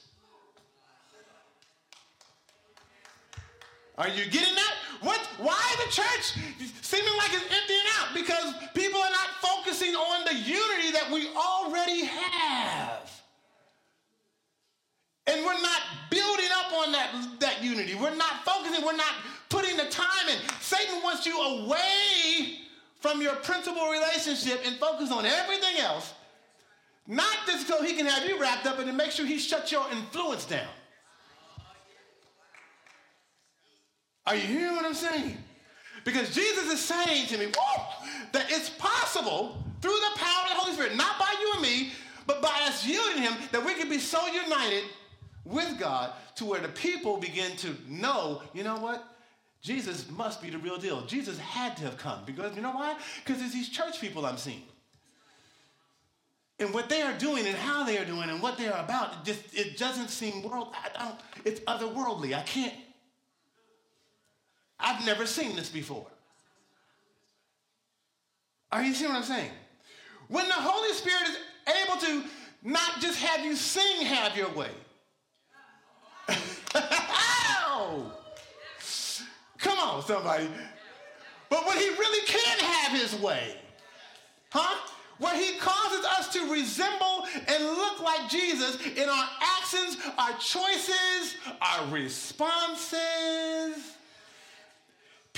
Are 3.96 4.08
you 4.08 4.24
getting 4.30 4.54
that? 4.54 4.74
What? 5.00 5.18
Why 5.38 5.74
the 5.84 5.90
church 5.90 6.34
seeming 6.82 7.16
like 7.18 7.32
it's 7.32 7.52
emptying 7.52 7.80
out? 7.98 8.14
Because 8.14 8.54
people 8.72 9.00
are 9.00 9.10
not 9.10 9.28
focusing 9.40 9.94
on 9.94 10.24
the 10.24 10.34
unity 10.34 10.92
that 10.92 11.10
we 11.12 11.28
already 11.34 12.04
have. 12.04 13.17
And 15.28 15.44
we're 15.44 15.60
not 15.60 15.82
building 16.10 16.48
up 16.56 16.72
on 16.72 16.92
that, 16.92 17.10
that 17.40 17.62
unity. 17.62 17.94
We're 17.94 18.16
not 18.16 18.44
focusing. 18.44 18.84
We're 18.84 18.96
not 18.96 19.12
putting 19.50 19.76
the 19.76 19.84
time 19.84 20.28
in. 20.30 20.38
Satan 20.60 21.02
wants 21.02 21.26
you 21.26 21.38
away 21.38 22.60
from 23.00 23.20
your 23.20 23.34
principal 23.36 23.90
relationship 23.90 24.62
and 24.64 24.76
focus 24.76 25.12
on 25.12 25.26
everything 25.26 25.80
else. 25.80 26.14
Not 27.06 27.36
just 27.46 27.68
so 27.68 27.82
he 27.82 27.94
can 27.94 28.06
have 28.06 28.28
you 28.28 28.40
wrapped 28.40 28.66
up 28.66 28.78
and 28.78 28.86
to 28.86 28.92
make 28.92 29.10
sure 29.10 29.26
he 29.26 29.38
shuts 29.38 29.70
your 29.70 29.84
influence 29.92 30.46
down. 30.46 30.68
Are 34.26 34.34
you 34.34 34.42
hearing 34.42 34.76
what 34.76 34.84
I'm 34.84 34.94
saying? 34.94 35.36
Because 36.04 36.34
Jesus 36.34 36.72
is 36.72 36.80
saying 36.80 37.26
to 37.28 37.38
me, 37.38 37.46
that 38.32 38.46
it's 38.50 38.70
possible 38.70 39.62
through 39.80 39.90
the 39.90 40.18
power 40.18 40.42
of 40.44 40.48
the 40.50 40.54
Holy 40.54 40.72
Spirit, 40.74 40.96
not 40.96 41.18
by 41.18 41.34
you 41.40 41.52
and 41.54 41.62
me, 41.62 41.92
but 42.26 42.42
by 42.42 42.60
us 42.64 42.86
yielding 42.86 43.22
Him, 43.22 43.34
that 43.52 43.64
we 43.64 43.74
can 43.74 43.88
be 43.88 43.98
so 43.98 44.26
united 44.26 44.84
with 45.48 45.78
God 45.78 46.12
to 46.36 46.44
where 46.44 46.60
the 46.60 46.68
people 46.68 47.16
begin 47.16 47.56
to 47.58 47.74
know, 47.88 48.42
you 48.54 48.62
know 48.62 48.76
what? 48.76 49.04
Jesus 49.60 50.08
must 50.10 50.40
be 50.40 50.50
the 50.50 50.58
real 50.58 50.78
deal. 50.78 51.04
Jesus 51.06 51.38
had 51.38 51.76
to 51.78 51.84
have 51.84 51.96
come 51.96 52.20
because 52.24 52.54
you 52.54 52.62
know 52.62 52.70
why? 52.72 52.96
Because 53.24 53.42
it's 53.42 53.52
these 53.52 53.68
church 53.68 54.00
people 54.00 54.24
I'm 54.24 54.36
seeing. 54.36 54.62
And 56.60 56.72
what 56.74 56.88
they 56.88 57.02
are 57.02 57.16
doing 57.18 57.46
and 57.46 57.56
how 57.56 57.84
they 57.84 57.98
are 57.98 58.04
doing 58.04 58.30
and 58.30 58.42
what 58.42 58.58
they 58.58 58.68
are 58.68 58.84
about, 58.84 59.12
it 59.12 59.24
just 59.24 59.40
it 59.54 59.78
doesn't 59.78 60.08
seem 60.08 60.42
world. 60.42 60.72
I 60.74 61.04
don't, 61.04 61.20
it's 61.44 61.60
otherworldly. 61.60 62.34
I 62.34 62.42
can't 62.42 62.74
I've 64.80 65.04
never 65.04 65.26
seen 65.26 65.56
this 65.56 65.68
before. 65.68 66.06
Are 68.70 68.82
you 68.82 68.94
seeing 68.94 69.10
what 69.10 69.18
I'm 69.18 69.24
saying? 69.24 69.50
When 70.28 70.46
the 70.46 70.54
Holy 70.54 70.92
Spirit 70.92 71.22
is 71.28 71.36
able 71.84 72.00
to 72.00 72.28
not 72.62 73.00
just 73.00 73.18
have 73.18 73.44
you 73.44 73.56
sing 73.56 74.06
have 74.06 74.36
your 74.36 74.50
way. 74.50 74.70
Oh! 76.74 78.12
Come 79.58 79.78
on, 79.78 80.02
somebody. 80.02 80.48
But 81.48 81.66
when 81.66 81.78
he 81.78 81.88
really 81.88 82.26
can 82.26 82.58
have 82.58 83.00
his 83.00 83.18
way, 83.20 83.54
huh? 84.50 84.76
Where 85.18 85.36
he 85.36 85.58
causes 85.58 86.04
us 86.04 86.32
to 86.34 86.52
resemble 86.52 87.26
and 87.48 87.64
look 87.64 88.00
like 88.00 88.28
Jesus 88.28 88.78
in 88.86 89.08
our 89.08 89.28
actions, 89.40 89.96
our 90.16 90.32
choices, 90.38 91.36
our 91.60 91.92
responses 91.92 93.96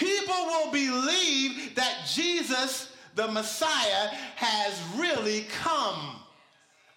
people 0.00 0.46
will 0.46 0.72
believe 0.72 1.74
that 1.74 2.08
Jesus, 2.10 2.90
the 3.14 3.28
Messiah, 3.28 4.08
has 4.36 4.80
really 4.96 5.46
come. 5.62 6.16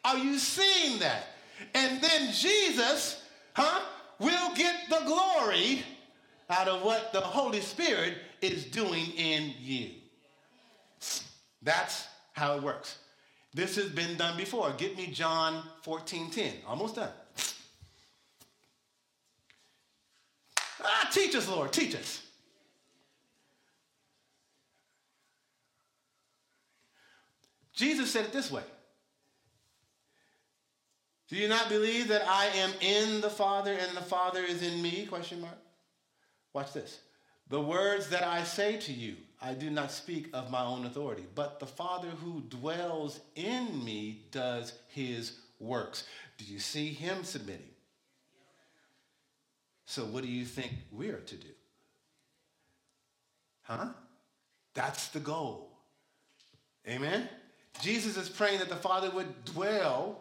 Are 0.05 0.17
you 0.17 0.39
seeing 0.39 0.99
that? 0.99 1.27
And 1.75 2.01
then 2.01 2.31
Jesus, 2.31 3.21
huh, 3.53 3.81
will 4.23 4.55
get 4.55 4.75
the 4.89 5.01
glory 5.05 5.83
out 6.49 6.67
of 6.67 6.83
what 6.83 7.13
the 7.13 7.21
Holy 7.21 7.61
Spirit 7.61 8.15
is 8.41 8.65
doing 8.65 9.05
in 9.17 9.53
you. 9.59 9.91
That's 11.61 12.07
how 12.33 12.55
it 12.55 12.63
works. 12.63 12.97
This 13.53 13.75
has 13.75 13.89
been 13.89 14.17
done 14.17 14.35
before. 14.37 14.73
Get 14.77 14.97
me 14.97 15.07
John 15.07 15.63
14 15.83 16.31
10. 16.31 16.53
Almost 16.67 16.95
done. 16.95 17.11
Ah, 20.83 21.09
teach 21.11 21.35
us, 21.35 21.47
Lord, 21.47 21.71
teach 21.71 21.95
us. 21.95 22.21
Jesus 27.73 28.11
said 28.11 28.25
it 28.25 28.33
this 28.33 28.51
way 28.51 28.63
Do 31.33 31.39
you 31.39 31.47
not 31.47 31.67
believe 31.67 32.09
that 32.09 32.27
I 32.27 32.45
am 32.57 32.71
in 32.79 33.19
the 33.19 33.29
Father 33.29 33.73
and 33.73 33.97
the 33.97 34.03
Father 34.03 34.43
is 34.43 34.61
in 34.61 34.79
me? 34.83 35.07
Question 35.07 35.41
mark. 35.41 35.57
Watch 36.53 36.73
this. 36.73 36.99
The 37.49 37.59
words 37.59 38.09
that 38.09 38.21
I 38.21 38.43
say 38.43 38.77
to 38.77 38.93
you, 38.93 39.15
I 39.41 39.55
do 39.55 39.71
not 39.71 39.91
speak 39.91 40.29
of 40.31 40.51
my 40.51 40.63
own 40.63 40.85
authority, 40.85 41.25
but 41.33 41.59
the 41.59 41.65
Father 41.65 42.09
who 42.09 42.41
dwells 42.41 43.19
in 43.35 43.83
me 43.83 44.25
does 44.29 44.73
his 44.89 45.39
works. 45.59 46.05
Do 46.37 46.45
you 46.45 46.59
see 46.59 46.89
him 46.89 47.23
submitting? 47.23 47.71
So, 49.87 50.03
what 50.03 50.21
do 50.21 50.29
you 50.29 50.45
think 50.45 50.71
we 50.91 51.09
are 51.09 51.17
to 51.19 51.35
do? 51.35 51.47
Huh? 53.63 53.87
That's 54.75 55.07
the 55.07 55.19
goal. 55.19 55.71
Amen? 56.87 57.27
Jesus 57.81 58.17
is 58.17 58.29
praying 58.29 58.59
that 58.59 58.69
the 58.69 58.75
Father 58.75 59.09
would 59.09 59.45
dwell 59.45 60.19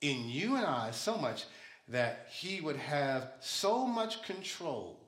in 0.00 0.28
you 0.28 0.56
and 0.56 0.66
I 0.66 0.90
so 0.92 1.16
much 1.16 1.44
that 1.88 2.28
he 2.30 2.60
would 2.60 2.76
have 2.76 3.28
so 3.40 3.86
much 3.86 4.22
control 4.22 5.00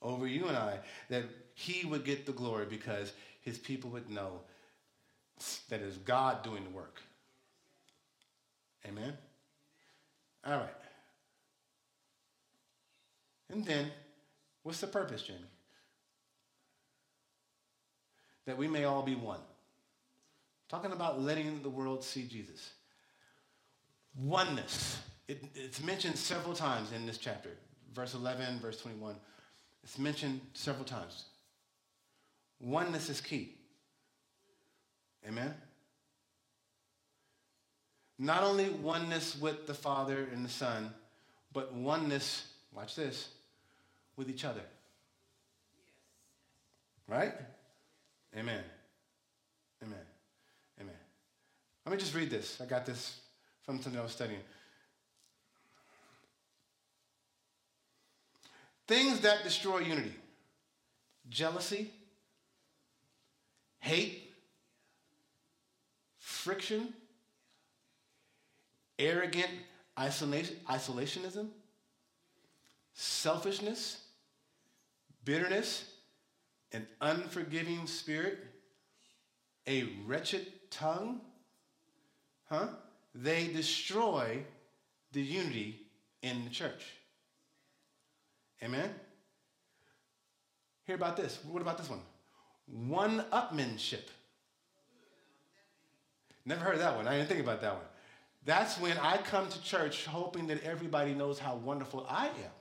over 0.00 0.26
you 0.26 0.46
and 0.46 0.56
I 0.56 0.78
that 1.08 1.24
he 1.54 1.86
would 1.86 2.04
get 2.04 2.26
the 2.26 2.32
glory 2.32 2.66
because 2.66 3.12
his 3.40 3.58
people 3.58 3.90
would 3.90 4.10
know 4.10 4.40
that 5.68 5.80
it 5.80 5.86
is 5.86 5.98
God 5.98 6.42
doing 6.42 6.64
the 6.64 6.70
work. 6.70 7.00
Amen? 8.86 9.14
All 10.46 10.58
right. 10.58 10.68
And 13.50 13.64
then, 13.64 13.90
what's 14.62 14.80
the 14.80 14.86
purpose, 14.86 15.22
Jamie? 15.22 15.40
that 18.46 18.58
we 18.58 18.68
may 18.68 18.84
all 18.84 19.02
be 19.02 19.14
one. 19.14 19.40
Talking 20.68 20.92
about 20.92 21.20
letting 21.20 21.62
the 21.62 21.70
world 21.70 22.02
see 22.02 22.26
Jesus. 22.26 22.70
Oneness. 24.16 25.00
It, 25.28 25.42
it's 25.54 25.82
mentioned 25.82 26.16
several 26.16 26.54
times 26.54 26.92
in 26.92 27.06
this 27.06 27.18
chapter. 27.18 27.50
Verse 27.94 28.14
11, 28.14 28.60
verse 28.60 28.80
21. 28.80 29.16
It's 29.82 29.98
mentioned 29.98 30.40
several 30.52 30.84
times. 30.84 31.24
Oneness 32.60 33.08
is 33.08 33.20
key. 33.20 33.54
Amen? 35.26 35.54
Not 38.18 38.42
only 38.42 38.70
oneness 38.70 39.36
with 39.38 39.66
the 39.66 39.74
Father 39.74 40.28
and 40.32 40.44
the 40.44 40.50
Son, 40.50 40.90
but 41.52 41.72
oneness, 41.72 42.48
watch 42.72 42.94
this, 42.94 43.28
with 44.16 44.30
each 44.30 44.44
other. 44.44 44.60
Right? 47.08 47.34
Amen. 48.36 48.62
Amen. 49.82 49.98
Amen. 50.80 50.94
Let 51.84 51.92
me 51.92 51.98
just 51.98 52.14
read 52.14 52.30
this. 52.30 52.60
I 52.60 52.66
got 52.66 52.86
this 52.86 53.20
from 53.64 53.80
something 53.80 53.98
I 53.98 54.02
was 54.02 54.12
studying. 54.12 54.40
Things 58.86 59.20
that 59.20 59.42
destroy 59.42 59.78
unity. 59.78 60.12
Jealousy, 61.30 61.90
hate, 63.78 64.30
friction, 66.18 66.92
arrogant 68.98 69.50
isolation, 69.98 70.56
isolationism, 70.68 71.48
selfishness, 72.92 74.02
bitterness, 75.24 75.90
an 76.72 76.86
unforgiving 77.00 77.86
spirit, 77.86 78.38
a 79.66 79.88
wretched 80.06 80.46
tongue, 80.70 81.22
huh? 82.50 82.66
They 83.14 83.48
destroy 83.48 84.42
the 85.12 85.22
unity 85.22 85.80
in 86.22 86.44
the 86.44 86.50
church. 86.50 86.84
Amen? 88.62 88.90
Hear 90.86 90.96
about 90.96 91.16
this. 91.16 91.38
What 91.48 91.62
about 91.62 91.78
this 91.78 91.88
one? 91.88 92.00
One 92.88 93.24
upmanship. 93.32 94.08
Never 96.44 96.62
heard 96.62 96.80
that 96.80 96.96
one. 96.96 97.06
I 97.06 97.16
didn't 97.16 97.28
think 97.28 97.40
about 97.40 97.60
that 97.62 97.74
one. 97.74 97.84
That's 98.44 98.78
when 98.78 98.98
I 98.98 99.16
come 99.16 99.48
to 99.48 99.62
church 99.62 100.04
hoping 100.04 100.46
that 100.48 100.62
everybody 100.62 101.14
knows 101.14 101.38
how 101.38 101.56
wonderful 101.56 102.06
I 102.08 102.26
am. 102.26 102.52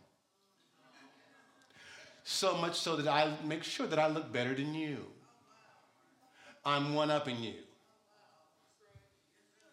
So 2.24 2.56
much 2.58 2.80
so 2.80 2.96
that 2.96 3.08
I 3.12 3.34
make 3.46 3.64
sure 3.64 3.86
that 3.88 4.00
I 4.00 4.08
look 4.08 4.32
better 4.32 4.54
than 4.54 4.74
you. 4.74 5.06
I'm 6.66 6.94
one 6.94 7.12
upping 7.12 7.44
you. 7.44 7.56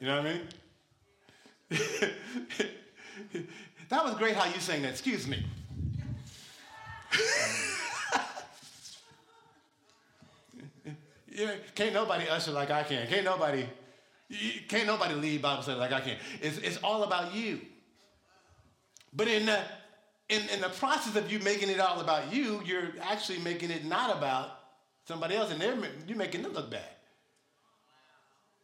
You 0.01 0.09
know 0.09 0.17
what 0.17 0.27
I 0.27 0.33
mean? 0.33 0.41
that 3.89 4.05
was 4.05 4.15
great 4.17 4.35
how 4.35 4.47
you 4.53 4.59
sang 4.59 4.83
that. 4.83 4.91
Excuse 4.91 5.29
me. 5.29 5.45
yeah, 11.33 11.53
can't 11.75 11.95
nobody 11.95 12.29
usher 12.29 12.51
like 12.51 12.71
I 12.71 12.83
can. 12.83 13.07
Can't 13.07 13.25
nobody, 13.25 13.69
can't 14.69 14.87
nobody 14.87 15.15
lead 15.15 15.43
Bible 15.43 15.63
study 15.63 15.79
like 15.79 15.93
I 15.93 16.01
can. 16.01 16.17
It's, 16.41 16.59
it's 16.59 16.79
all 16.79 17.05
about 17.05 17.35
you. 17.35 17.61
But 19.13 19.29
in 19.29 19.47
the, 19.47 19.61
in, 20.29 20.49
in 20.49 20.61
the 20.61 20.71
process 20.71 21.15
of 21.15 21.31
you 21.31 21.39
making 21.39 21.69
it 21.69 21.79
all 21.79 22.01
about 22.01 22.33
you, 22.33 22.63
you're 22.65 22.89
actually 23.01 23.39
making 23.39 23.71
it 23.71 23.85
not 23.85 24.17
about 24.17 24.59
somebody 25.07 25.37
else, 25.37 25.53
and 25.53 25.61
they're, 25.61 25.77
you're 26.07 26.19
making 26.19 26.43
them 26.43 26.53
look 26.53 26.71
bad. 26.71 26.83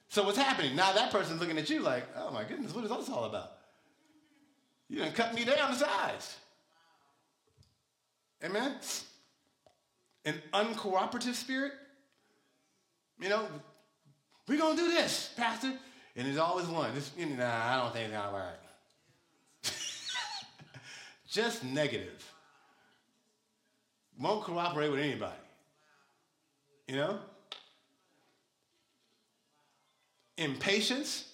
So 0.08 0.22
what's 0.24 0.38
happening? 0.38 0.76
Now 0.76 0.92
that 0.92 1.10
person's 1.10 1.40
looking 1.40 1.58
at 1.58 1.68
you 1.68 1.80
like, 1.80 2.04
oh 2.16 2.30
my 2.30 2.44
goodness, 2.44 2.74
what 2.74 2.84
is 2.84 2.90
this 2.90 3.08
all 3.08 3.24
about? 3.24 3.52
You 4.88 4.98
done 4.98 5.12
cut 5.12 5.34
me 5.34 5.44
down 5.44 5.70
to 5.70 5.76
size. 5.76 6.36
Amen? 8.44 8.76
An 10.24 10.34
uncooperative 10.52 11.34
spirit. 11.34 11.72
You 13.20 13.28
know, 13.28 13.46
we're 14.46 14.58
going 14.58 14.76
to 14.76 14.82
do 14.82 14.90
this, 14.90 15.32
Pastor. 15.36 15.72
And 16.14 16.26
there's 16.26 16.38
always 16.38 16.66
one. 16.66 16.94
This, 16.94 17.10
you 17.18 17.26
know, 17.26 17.36
nah, 17.36 17.72
I 17.72 17.76
don't 17.76 17.92
think 17.92 18.08
it's 18.08 18.14
going 18.14 18.28
to 18.28 18.32
work. 18.32 18.60
Just 21.28 21.64
negative. 21.64 22.32
Won't 24.18 24.44
cooperate 24.44 24.90
with 24.90 25.00
anybody. 25.00 25.34
You 26.86 26.96
know? 26.96 27.18
Impatience. 30.38 31.24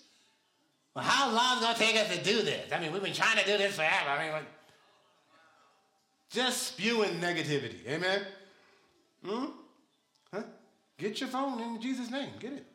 Well, 0.94 1.04
how 1.04 1.32
long 1.34 1.56
is 1.56 1.62
it 1.62 1.64
going 1.64 1.74
to 1.74 1.80
take 1.80 1.96
us 1.96 2.16
to 2.16 2.24
do 2.24 2.42
this? 2.42 2.72
I 2.72 2.80
mean, 2.80 2.92
we've 2.92 3.02
been 3.02 3.12
trying 3.12 3.38
to 3.38 3.44
do 3.44 3.56
this 3.56 3.76
forever. 3.76 4.10
I 4.10 4.22
mean, 4.22 4.32
like, 4.32 4.46
just 6.30 6.68
spewing 6.68 7.20
negativity. 7.20 7.86
Amen? 7.86 8.22
Hmm? 9.24 9.44
Huh? 10.32 10.42
Get 10.98 11.20
your 11.20 11.28
phone 11.28 11.60
in 11.60 11.80
Jesus' 11.80 12.10
name. 12.10 12.30
Get 12.38 12.52
it. 12.52 12.66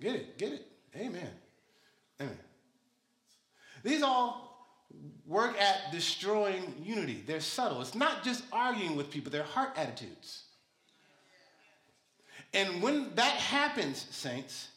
Get 0.00 0.14
it. 0.14 0.38
Get 0.38 0.52
it. 0.52 0.66
Amen. 0.96 1.30
Amen. 2.20 2.38
These 3.82 4.02
all 4.02 4.48
work 5.26 5.60
at 5.60 5.92
destroying 5.92 6.74
unity. 6.82 7.22
They're 7.26 7.40
subtle. 7.40 7.80
It's 7.80 7.94
not 7.94 8.24
just 8.24 8.44
arguing 8.52 8.96
with 8.96 9.10
people, 9.10 9.30
they're 9.30 9.42
heart 9.42 9.72
attitudes. 9.76 10.44
And 12.54 12.82
when 12.82 13.14
that 13.14 13.34
happens, 13.34 14.06
saints, 14.10 14.68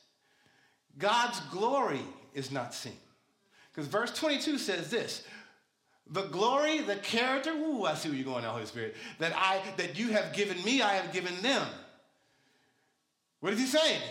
God's 0.98 1.40
glory 1.52 2.02
is 2.34 2.52
not 2.52 2.74
seen. 2.74 2.98
Because 3.72 3.88
verse 3.88 4.14
22 4.18 4.58
says 4.58 4.90
this 4.90 5.24
the 6.10 6.24
glory, 6.24 6.80
the 6.80 6.98
character, 6.98 7.52
ooh, 7.52 7.86
I 7.86 7.94
see 7.94 8.10
where 8.10 8.18
you're 8.18 8.26
going 8.26 8.44
Holy 8.44 8.66
Spirit, 8.66 8.96
that 9.20 9.34
I 9.36 9.62
that 9.78 9.98
you 9.98 10.10
have 10.10 10.34
given 10.34 10.62
me, 10.64 10.82
I 10.82 10.94
have 10.94 11.14
given 11.14 11.34
them. 11.42 11.66
What 13.40 13.54
is 13.54 13.60
he 13.60 13.66
saying? 13.66 14.02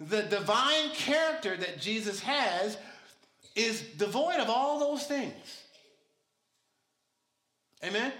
The 0.00 0.22
divine 0.22 0.90
character 0.94 1.56
that 1.56 1.78
Jesus 1.78 2.20
has 2.20 2.78
is 3.54 3.82
devoid 3.98 4.40
of 4.40 4.48
all 4.48 4.80
those 4.80 5.04
things. 5.04 5.34
Amen? 7.84 8.12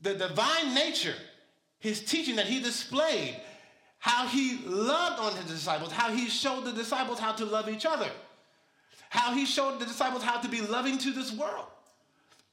The 0.00 0.14
divine 0.14 0.74
nature, 0.74 1.14
his 1.82 2.00
teaching 2.00 2.36
that 2.36 2.46
he 2.46 2.60
displayed, 2.60 3.36
how 3.98 4.26
he 4.26 4.58
loved 4.64 5.20
on 5.20 5.36
his 5.36 5.44
disciples, 5.44 5.92
how 5.92 6.10
he 6.10 6.28
showed 6.28 6.64
the 6.64 6.72
disciples 6.72 7.18
how 7.18 7.32
to 7.32 7.44
love 7.44 7.68
each 7.68 7.84
other 7.84 8.08
how 9.12 9.34
he 9.34 9.44
showed 9.44 9.78
the 9.78 9.84
disciples 9.84 10.22
how 10.22 10.40
to 10.40 10.48
be 10.48 10.62
loving 10.62 10.96
to 10.96 11.12
this 11.12 11.34
world. 11.34 11.66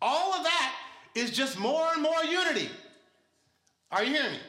All 0.02 0.34
of 0.34 0.44
that 0.44 0.76
is 1.16 1.32
just 1.32 1.58
more 1.58 1.88
and 1.94 2.04
more 2.04 2.22
unity. 2.26 2.68
Are 3.94 4.04
you 4.04 4.12
hearing 4.12 4.34
me? 4.34 4.40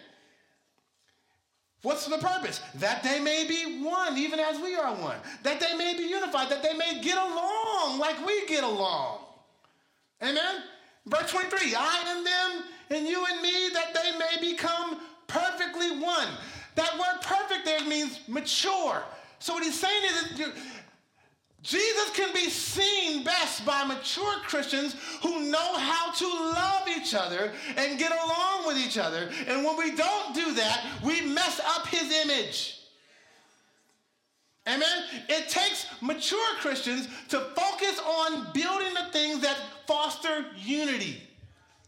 What's 1.83 2.07
the 2.07 2.19
purpose? 2.19 2.61
That 2.75 3.05
they 3.05 3.21
may 3.21 3.47
be 3.47 3.81
one, 3.85 4.19
even 4.19 4.41
as 4.41 4.61
we 4.61 4.75
are 4.75 4.93
one. 4.97 5.19
That 5.45 5.61
they 5.61 5.77
may 5.77 5.97
be 5.97 6.03
unified, 6.03 6.49
that 6.49 6.65
they 6.65 6.75
may 6.75 7.01
get 7.01 7.17
along 7.17 8.01
like 8.01 8.27
we 8.27 8.45
get 8.49 8.65
along. 8.65 9.21
Amen? 10.21 10.65
Verse 11.07 11.31
23 11.31 11.77
I 11.77 12.05
and 12.09 12.27
them, 12.27 12.65
and 12.91 13.07
you 13.07 13.25
and 13.25 13.41
me, 13.43 13.71
that 13.73 13.95
they 13.95 14.19
may 14.19 14.53
become 14.53 15.01
perfectly 15.27 15.99
one. 15.99 16.29
That 16.75 16.93
word 16.99 17.23
perfect 17.23 17.65
there 17.65 17.85
means 17.85 18.21
mature. 18.29 19.03
So 19.39 19.55
what 19.55 19.63
he's 19.63 19.79
saying 19.79 20.05
is 20.05 20.39
that 20.39 20.53
Jesus 21.63 22.11
can 22.15 22.33
be 22.33 22.49
seen 22.49 23.23
best 23.23 23.67
by 23.67 23.85
mature 23.85 24.35
Christians 24.45 24.97
who 25.23 25.51
know 25.51 25.77
how 25.77 26.11
to 26.13 26.27
love 26.27 26.89
each 26.89 27.15
other 27.15 27.53
and 27.77 27.99
get 27.99 28.13
along 28.13 28.67
with 28.67 28.79
each 28.79 28.97
other. 28.97 29.31
And 29.47 29.65
when 29.65 29.77
we 29.77 29.95
don't 29.95 30.35
do 30.35 30.55
that, 30.55 30.85
we 31.05 31.21
mess 31.21 31.61
up 31.77 31.87
his 31.87 32.11
image. 32.25 32.81
Amen? 34.67 35.05
It 35.29 35.49
takes 35.49 35.87
mature 36.01 36.55
Christians 36.61 37.09
to 37.29 37.41
focus 37.41 38.01
on 38.01 38.53
building 38.53 38.95
the 38.95 39.11
things 39.13 39.41
that 39.41 39.57
foster 39.87 40.47
unity. 40.57 41.23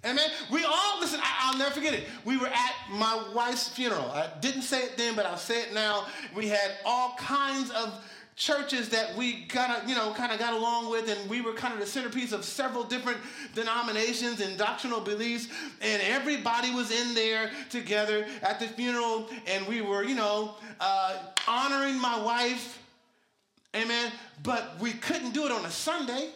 Amen? 0.04 0.30
We 0.50 0.64
all, 0.64 1.00
listen, 1.00 1.20
I, 1.22 1.52
will 1.52 1.58
never 1.58 1.70
forget 1.70 1.94
it. 1.94 2.08
We 2.24 2.36
were 2.36 2.48
at 2.48 2.74
my 2.90 3.24
wife's 3.32 3.68
funeral. 3.68 4.10
I 4.10 4.28
didn't 4.40 4.62
say 4.62 4.82
it 4.82 4.96
then, 4.96 5.14
but 5.14 5.26
I'll 5.26 5.36
say 5.36 5.62
it 5.62 5.72
now. 5.72 6.06
We 6.34 6.48
had 6.48 6.72
all 6.84 7.14
kinds 7.16 7.70
of 7.70 8.02
churches 8.34 8.88
that 8.88 9.14
we 9.16 9.46
of, 9.54 9.88
you 9.88 9.94
know, 9.94 10.12
kind 10.14 10.32
of 10.32 10.38
got 10.38 10.54
along 10.54 10.90
with, 10.90 11.08
and 11.08 11.30
we 11.30 11.40
were 11.40 11.52
kind 11.52 11.72
of 11.72 11.78
the 11.78 11.86
centerpiece 11.86 12.32
of 12.32 12.44
several 12.44 12.82
different 12.82 13.18
denominations 13.54 14.40
and 14.40 14.58
doctrinal 14.58 15.00
beliefs, 15.00 15.48
and 15.80 16.02
everybody 16.02 16.74
was 16.74 16.90
in 16.90 17.14
there 17.14 17.50
together 17.70 18.26
at 18.42 18.58
the 18.58 18.66
funeral, 18.66 19.28
and 19.46 19.66
we 19.68 19.82
were, 19.82 20.02
you 20.02 20.16
know, 20.16 20.56
uh, 20.80 21.18
honoring 21.46 22.00
my 22.00 22.20
wife, 22.20 22.82
amen, 23.76 24.10
but 24.42 24.76
we 24.80 24.92
couldn't 24.92 25.32
do 25.32 25.44
it 25.46 25.52
on 25.52 25.64
a 25.64 25.70
Sunday. 25.70 26.30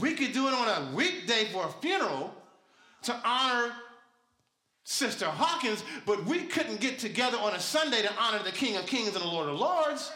We 0.00 0.14
could 0.14 0.32
do 0.32 0.48
it 0.48 0.54
on 0.54 0.68
a 0.68 0.94
weekday 0.94 1.46
for 1.52 1.66
a 1.66 1.72
funeral, 1.80 2.34
to 3.02 3.20
honor 3.24 3.72
Sister 4.84 5.26
Hawkins, 5.26 5.84
but 6.06 6.24
we 6.24 6.44
couldn't 6.44 6.80
get 6.80 6.98
together 6.98 7.38
on 7.38 7.54
a 7.54 7.60
Sunday 7.60 8.02
to 8.02 8.10
honor 8.18 8.42
the 8.42 8.52
King 8.52 8.76
of 8.76 8.86
Kings 8.86 9.14
and 9.14 9.22
the 9.22 9.28
Lord 9.28 9.48
of 9.48 9.58
Lords 9.58 10.10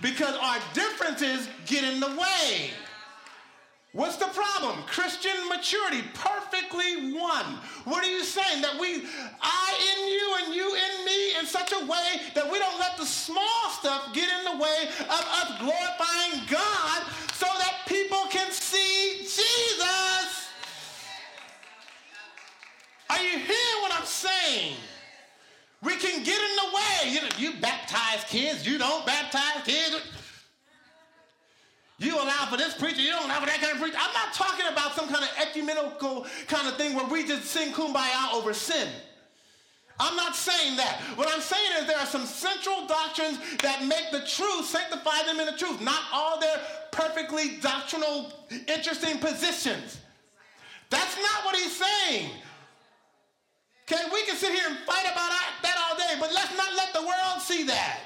because 0.00 0.36
our 0.36 0.58
differences 0.74 1.48
get 1.66 1.82
in 1.84 2.00
the 2.00 2.08
way. 2.08 2.70
What's 3.92 4.16
the 4.16 4.26
problem? 4.26 4.82
Christian 4.86 5.48
maturity, 5.48 6.02
perfectly 6.12 7.14
one. 7.14 7.46
What 7.84 8.04
are 8.04 8.10
you 8.10 8.24
saying? 8.24 8.60
That 8.60 8.78
we, 8.78 9.06
I 9.40 9.96
in 9.96 10.08
you 10.12 10.36
and 10.44 10.54
you 10.54 10.68
in 10.68 11.04
me 11.06 11.38
in 11.40 11.46
such 11.46 11.72
a 11.72 11.80
way 11.86 12.20
that 12.34 12.44
we 12.50 12.58
don't 12.58 12.78
let 12.78 12.98
the 12.98 13.06
small 13.06 13.70
stuff 13.70 14.12
get 14.12 14.28
in 14.28 14.44
the 14.44 14.62
way 14.62 14.88
of 15.00 15.08
us 15.08 15.58
glorifying 15.58 16.44
God 16.46 17.02
so 17.32 17.46
that 17.46 17.75
you 23.26 23.38
hearing 23.38 23.80
what 23.82 23.92
I'm 23.94 24.06
saying? 24.06 24.76
We 25.82 25.96
can 25.96 26.22
get 26.22 26.38
in 26.38 26.56
the 26.56 26.74
way. 26.74 27.12
You, 27.12 27.20
you 27.38 27.60
baptize 27.60 28.24
kids, 28.28 28.66
you 28.66 28.78
don't 28.78 29.04
baptize 29.06 29.62
kids. 29.64 30.00
You 31.98 32.16
allow 32.16 32.46
for 32.50 32.56
this 32.56 32.74
preacher, 32.74 33.00
you 33.00 33.10
don't 33.10 33.24
allow 33.24 33.40
for 33.40 33.46
that 33.46 33.60
kind 33.60 33.72
of 33.72 33.80
preacher. 33.80 33.96
I'm 33.98 34.12
not 34.12 34.34
talking 34.34 34.66
about 34.70 34.94
some 34.94 35.08
kind 35.08 35.24
of 35.24 35.30
ecumenical 35.40 36.26
kind 36.46 36.68
of 36.68 36.76
thing 36.76 36.94
where 36.94 37.06
we 37.06 37.26
just 37.26 37.46
sing 37.46 37.72
kumbaya 37.72 38.34
over 38.34 38.52
sin. 38.52 38.88
I'm 39.98 40.14
not 40.14 40.36
saying 40.36 40.76
that. 40.76 41.00
What 41.14 41.32
I'm 41.32 41.40
saying 41.40 41.70
is 41.80 41.86
there 41.86 41.98
are 41.98 42.06
some 42.06 42.26
central 42.26 42.86
doctrines 42.86 43.38
that 43.62 43.82
make 43.86 44.10
the 44.12 44.28
truth, 44.28 44.66
sanctify 44.66 45.22
them 45.24 45.40
in 45.40 45.46
the 45.46 45.56
truth. 45.56 45.80
Not 45.80 46.02
all 46.12 46.38
their 46.38 46.60
perfectly 46.92 47.56
doctrinal, 47.62 48.30
interesting 48.68 49.18
positions. 49.18 49.98
That's 50.90 51.16
not 51.16 51.44
what 51.46 51.56
he's 51.56 51.76
saying. 51.76 52.30
Okay, 53.88 54.02
we 54.12 54.24
can 54.24 54.36
sit 54.36 54.52
here 54.52 54.64
and 54.68 54.78
fight 54.78 55.04
about 55.04 55.30
that 55.62 55.76
all 55.88 55.96
day, 55.96 56.16
but 56.18 56.32
let's 56.34 56.56
not 56.56 56.74
let 56.74 56.92
the 56.92 57.02
world 57.02 57.40
see 57.40 57.62
that. 57.64 58.00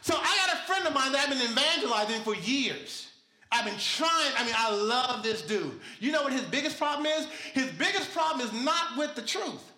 So 0.00 0.14
I 0.16 0.46
got 0.46 0.54
a 0.54 0.58
friend 0.66 0.86
of 0.86 0.94
mine 0.94 1.12
that 1.12 1.28
I've 1.28 1.30
been 1.30 1.50
evangelizing 1.50 2.22
for 2.22 2.34
years. 2.34 3.10
I've 3.52 3.64
been 3.64 3.78
trying. 3.78 4.32
I 4.36 4.44
mean, 4.44 4.54
I 4.56 4.74
love 4.74 5.22
this 5.22 5.42
dude. 5.42 5.80
You 6.00 6.10
know 6.10 6.24
what 6.24 6.32
his 6.32 6.42
biggest 6.42 6.76
problem 6.76 7.06
is? 7.06 7.26
His 7.52 7.70
biggest 7.72 8.12
problem 8.12 8.46
is 8.46 8.52
not 8.64 8.98
with 8.98 9.14
the 9.14 9.22
truth. 9.22 9.72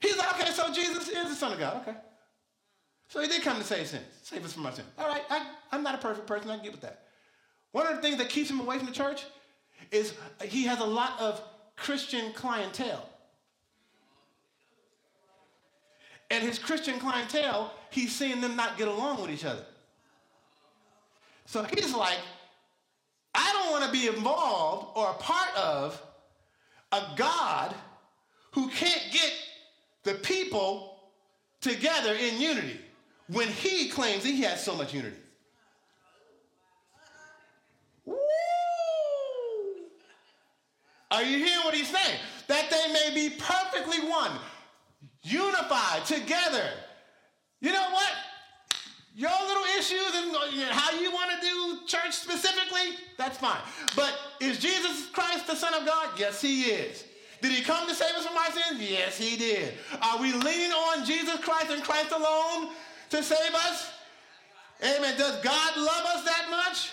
He's 0.00 0.16
like, 0.16 0.34
okay, 0.34 0.50
so 0.50 0.72
Jesus 0.72 1.08
is 1.08 1.28
the 1.28 1.34
Son 1.34 1.52
of 1.52 1.60
God. 1.60 1.82
Okay. 1.82 1.96
So 3.08 3.20
he 3.20 3.28
did 3.28 3.42
come 3.42 3.56
to 3.56 3.64
save 3.64 3.86
sins, 3.86 4.04
save 4.22 4.44
us 4.44 4.52
from 4.52 4.66
our 4.66 4.72
sins. 4.72 4.88
All 4.98 5.06
right, 5.06 5.22
I, 5.30 5.46
I'm 5.70 5.84
not 5.84 5.94
a 5.94 5.98
perfect 5.98 6.26
person. 6.26 6.50
I 6.50 6.56
can 6.56 6.64
get 6.64 6.72
with 6.72 6.80
that. 6.80 7.04
One 7.70 7.86
of 7.86 7.94
the 7.94 8.02
things 8.02 8.18
that 8.18 8.28
keeps 8.28 8.50
him 8.50 8.58
away 8.58 8.78
from 8.78 8.86
the 8.86 8.92
church 8.92 9.24
is 9.90 10.14
he 10.42 10.64
has 10.64 10.80
a 10.80 10.84
lot 10.84 11.20
of 11.20 11.42
Christian 11.76 12.32
clientele. 12.32 13.08
And 16.30 16.42
his 16.42 16.58
Christian 16.58 16.98
clientele, 16.98 17.72
he's 17.90 18.14
seeing 18.14 18.40
them 18.40 18.56
not 18.56 18.76
get 18.76 18.88
along 18.88 19.22
with 19.22 19.30
each 19.30 19.44
other. 19.44 19.64
So 21.44 21.62
he's 21.62 21.94
like, 21.94 22.18
I 23.34 23.52
don't 23.52 23.70
want 23.70 23.84
to 23.84 23.92
be 23.92 24.08
involved 24.08 24.96
or 24.96 25.10
a 25.10 25.14
part 25.14 25.54
of 25.56 26.02
a 26.90 27.02
God 27.16 27.74
who 28.52 28.68
can't 28.68 29.02
get 29.12 29.32
the 30.02 30.14
people 30.14 30.98
together 31.60 32.14
in 32.14 32.40
unity 32.40 32.80
when 33.28 33.48
he 33.48 33.88
claims 33.88 34.22
that 34.22 34.30
he 34.30 34.42
has 34.42 34.64
so 34.64 34.74
much 34.74 34.94
unity. 34.94 35.16
Are 41.16 41.22
you 41.22 41.38
hearing 41.38 41.64
what 41.64 41.74
he's 41.74 41.88
saying? 41.88 42.18
That 42.46 42.68
they 42.70 42.92
may 42.92 43.14
be 43.14 43.34
perfectly 43.36 44.06
one, 44.06 44.32
unified 45.22 46.04
together. 46.04 46.68
You 47.60 47.72
know 47.72 47.88
what? 47.90 48.12
Your 49.14 49.30
little 49.30 49.64
issues 49.78 50.14
and 50.14 50.70
how 50.70 50.92
you 51.00 51.10
want 51.10 51.30
to 51.30 51.40
do 51.40 51.86
church 51.86 52.12
specifically, 52.12 52.98
that's 53.16 53.38
fine. 53.38 53.62
But 53.96 54.12
is 54.42 54.58
Jesus 54.58 55.06
Christ 55.06 55.46
the 55.46 55.56
Son 55.56 55.72
of 55.72 55.86
God? 55.86 56.10
Yes, 56.18 56.42
he 56.42 56.64
is. 56.64 57.04
Did 57.40 57.52
he 57.52 57.62
come 57.62 57.88
to 57.88 57.94
save 57.94 58.14
us 58.14 58.26
from 58.26 58.36
our 58.36 58.52
sins? 58.52 58.78
Yes, 58.78 59.16
he 59.16 59.38
did. 59.38 59.72
Are 60.02 60.20
we 60.20 60.32
leaning 60.34 60.70
on 60.70 61.06
Jesus 61.06 61.40
Christ 61.40 61.70
and 61.70 61.82
Christ 61.82 62.12
alone 62.12 62.72
to 63.08 63.22
save 63.22 63.54
us? 63.54 63.90
Amen. 64.84 65.16
Does 65.16 65.42
God 65.42 65.76
love 65.78 66.04
us 66.14 66.24
that 66.24 66.48
much? 66.50 66.90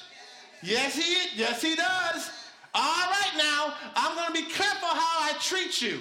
Yes, 0.62 0.96
he 0.96 1.38
yes 1.38 1.62
he 1.62 1.76
does. 1.76 2.32
All 2.76 3.10
right 3.10 3.34
now, 3.38 3.74
I'm 3.96 4.16
going 4.16 4.28
to 4.28 4.34
be 4.34 4.52
careful 4.54 4.88
how 4.88 5.30
I 5.30 5.34
treat 5.40 5.82
you. 5.82 6.00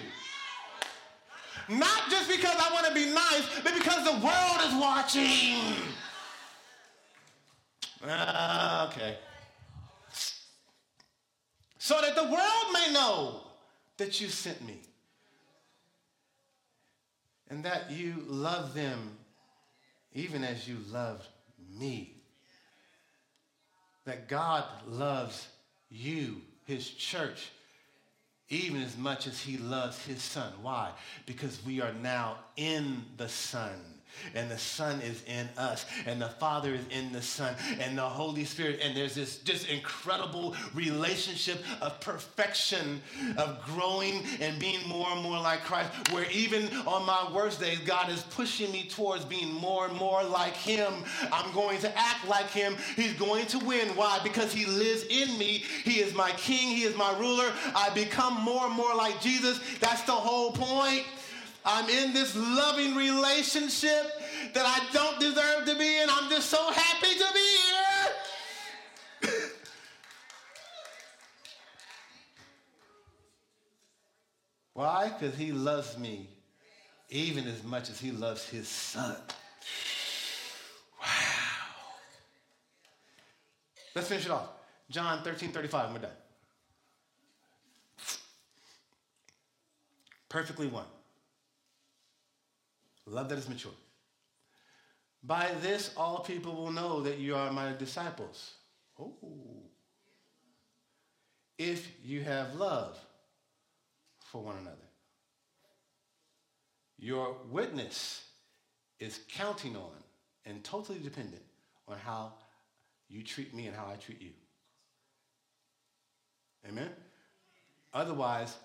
Not 1.68 2.10
just 2.10 2.28
because 2.28 2.56
I 2.58 2.72
want 2.72 2.86
to 2.86 2.94
be 2.94 3.06
nice, 3.06 3.44
but 3.62 3.74
because 3.74 4.04
the 4.04 4.24
world 4.24 4.60
is 4.66 4.74
watching. 4.80 5.76
Uh, 8.06 8.88
okay. 8.90 9.18
So 11.78 12.00
that 12.00 12.14
the 12.14 12.24
world 12.24 12.72
may 12.72 12.92
know 12.92 13.40
that 13.98 14.20
you 14.20 14.28
sent 14.28 14.64
me 14.66 14.80
and 17.48 17.64
that 17.64 17.90
you 17.90 18.24
love 18.26 18.74
them 18.74 19.18
even 20.14 20.44
as 20.44 20.68
you 20.68 20.78
loved 20.90 21.26
me. 21.78 22.14
That 24.04 24.28
God 24.28 24.64
loves 24.88 25.46
you, 25.90 26.40
his 26.72 26.88
church, 26.90 27.50
even 28.48 28.82
as 28.82 28.96
much 28.96 29.26
as 29.26 29.40
he 29.40 29.58
loves 29.58 30.04
his 30.04 30.22
son. 30.22 30.52
Why? 30.62 30.90
Because 31.26 31.64
we 31.64 31.80
are 31.80 31.92
now 31.92 32.38
in 32.56 33.04
the 33.16 33.28
son 33.28 33.91
and 34.34 34.50
the 34.50 34.58
Son 34.58 35.00
is 35.00 35.22
in 35.26 35.48
us, 35.56 35.84
and 36.06 36.20
the 36.20 36.28
Father 36.28 36.74
is 36.74 36.86
in 36.90 37.12
the 37.12 37.22
Son, 37.22 37.54
and 37.80 37.96
the 37.96 38.02
Holy 38.02 38.44
Spirit. 38.44 38.80
And 38.82 38.96
there's 38.96 39.14
this 39.14 39.38
just 39.38 39.68
incredible 39.68 40.54
relationship 40.74 41.62
of 41.80 42.00
perfection, 42.00 43.00
of 43.36 43.62
growing 43.64 44.22
and 44.40 44.58
being 44.58 44.86
more 44.88 45.08
and 45.10 45.22
more 45.22 45.40
like 45.40 45.64
Christ, 45.64 45.90
where 46.12 46.30
even 46.30 46.68
on 46.86 47.04
my 47.06 47.30
worst 47.32 47.60
days, 47.60 47.78
God 47.80 48.10
is 48.10 48.22
pushing 48.22 48.70
me 48.72 48.88
towards 48.88 49.24
being 49.24 49.52
more 49.52 49.86
and 49.86 49.96
more 49.96 50.22
like 50.22 50.54
Him. 50.54 50.92
I'm 51.32 51.52
going 51.52 51.78
to 51.80 51.98
act 51.98 52.28
like 52.28 52.50
Him. 52.50 52.76
He's 52.96 53.14
going 53.14 53.46
to 53.46 53.58
win. 53.60 53.88
Why? 53.90 54.20
Because 54.22 54.52
He 54.52 54.66
lives 54.66 55.04
in 55.04 55.38
me. 55.38 55.64
He 55.84 56.00
is 56.00 56.14
my 56.14 56.30
King, 56.32 56.74
He 56.74 56.82
is 56.82 56.96
my 56.96 57.16
ruler. 57.18 57.52
I 57.74 57.90
become 57.94 58.40
more 58.40 58.66
and 58.66 58.74
more 58.74 58.94
like 58.94 59.20
Jesus. 59.20 59.60
That's 59.80 60.02
the 60.02 60.12
whole 60.12 60.52
point. 60.52 61.04
I'm 61.64 61.88
in 61.88 62.12
this 62.12 62.36
loving 62.36 62.96
relationship 62.96 64.12
that 64.54 64.66
I 64.66 64.80
don't 64.92 65.20
deserve 65.20 65.64
to 65.66 65.76
be 65.76 65.98
in. 65.98 66.08
I'm 66.10 66.28
just 66.28 66.50
so 66.50 66.70
happy 66.70 67.14
to 67.18 67.26
be 67.32 67.56
here. 69.30 69.30
Why? 74.74 75.12
Because 75.16 75.36
he 75.36 75.52
loves 75.52 75.96
me 75.98 76.28
even 77.10 77.46
as 77.46 77.62
much 77.62 77.90
as 77.90 78.00
he 78.00 78.10
loves 78.10 78.48
his 78.48 78.68
son. 78.68 79.16
Wow. 81.00 81.08
Let's 83.96 84.06
finish 84.06 84.24
it 84.24 84.30
off. 84.30 84.48
John 84.88 85.24
13, 85.24 85.50
35, 85.50 85.84
and 85.86 85.94
we're 85.94 86.00
done. 86.02 86.10
Perfectly 90.28 90.68
one. 90.68 90.84
Love 93.12 93.28
that 93.28 93.38
is 93.38 93.48
mature. 93.48 93.72
By 95.22 95.50
this, 95.60 95.92
all 95.96 96.20
people 96.20 96.54
will 96.54 96.72
know 96.72 97.02
that 97.02 97.18
you 97.18 97.36
are 97.36 97.52
my 97.52 97.72
disciples. 97.74 98.54
Oh. 98.98 99.12
If 101.58 101.86
you 102.02 102.22
have 102.22 102.54
love 102.54 102.98
for 104.32 104.42
one 104.42 104.56
another. 104.56 104.88
Your 106.98 107.36
witness 107.50 108.24
is 108.98 109.20
counting 109.28 109.76
on 109.76 109.92
and 110.46 110.64
totally 110.64 110.98
dependent 110.98 111.42
on 111.86 111.98
how 111.98 112.32
you 113.08 113.22
treat 113.22 113.52
me 113.54 113.66
and 113.66 113.76
how 113.76 113.88
I 113.92 113.96
treat 113.96 114.22
you. 114.22 114.30
Amen? 116.66 116.88
Otherwise, 117.92 118.56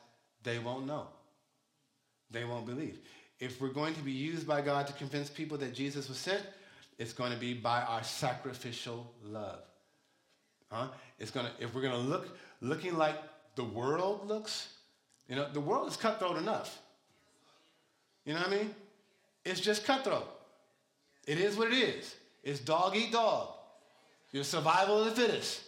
they 0.42 0.58
won't 0.58 0.86
know. 0.86 1.08
They 2.32 2.46
won't 2.46 2.66
believe. 2.66 3.00
If 3.40 3.62
we're 3.62 3.70
going 3.70 3.94
to 3.94 4.02
be 4.02 4.12
used 4.12 4.48
by 4.48 4.62
God 4.62 4.88
to 4.88 4.94
convince 4.94 5.30
people 5.30 5.58
that 5.60 5.74
Jesus 5.74 6.10
was 6.10 6.18
sent, 6.18 6.42
it's 6.98 7.14
going 7.14 7.32
to 7.32 7.38
be 7.38 7.54
by 7.54 7.82
our 7.82 8.04
sacrificial 8.04 9.12
love. 9.24 9.60
Huh? 10.72 10.88
It's 11.20 11.32
to, 11.32 11.52
if 11.60 11.74
we're 11.74 11.82
going 11.82 11.94
to 11.94 12.10
look 12.10 12.38
looking 12.62 12.98
like 12.98 13.16
the 13.56 13.64
world 13.64 14.28
looks, 14.28 14.74
you 15.30 15.36
know, 15.36 15.48
the 15.52 15.60
world 15.60 15.88
is 15.88 15.98
cutthroat 15.98 16.38
enough. 16.38 16.80
You 18.26 18.34
know 18.34 18.40
what 18.40 18.50
I 18.50 18.52
mean? 18.52 18.76
It's 19.46 19.60
just 19.60 19.86
cutthroat. 19.86 20.28
It 21.26 21.40
is 21.40 21.56
what 21.56 21.72
it 21.72 21.76
is. 21.76 22.16
It's 22.44 22.60
dog 22.60 22.96
eat 22.96 23.12
dog. 23.12 23.50
Your 24.32 24.44
survival 24.44 25.04
of 25.04 25.06
the 25.06 25.22
fittest. 25.22 25.62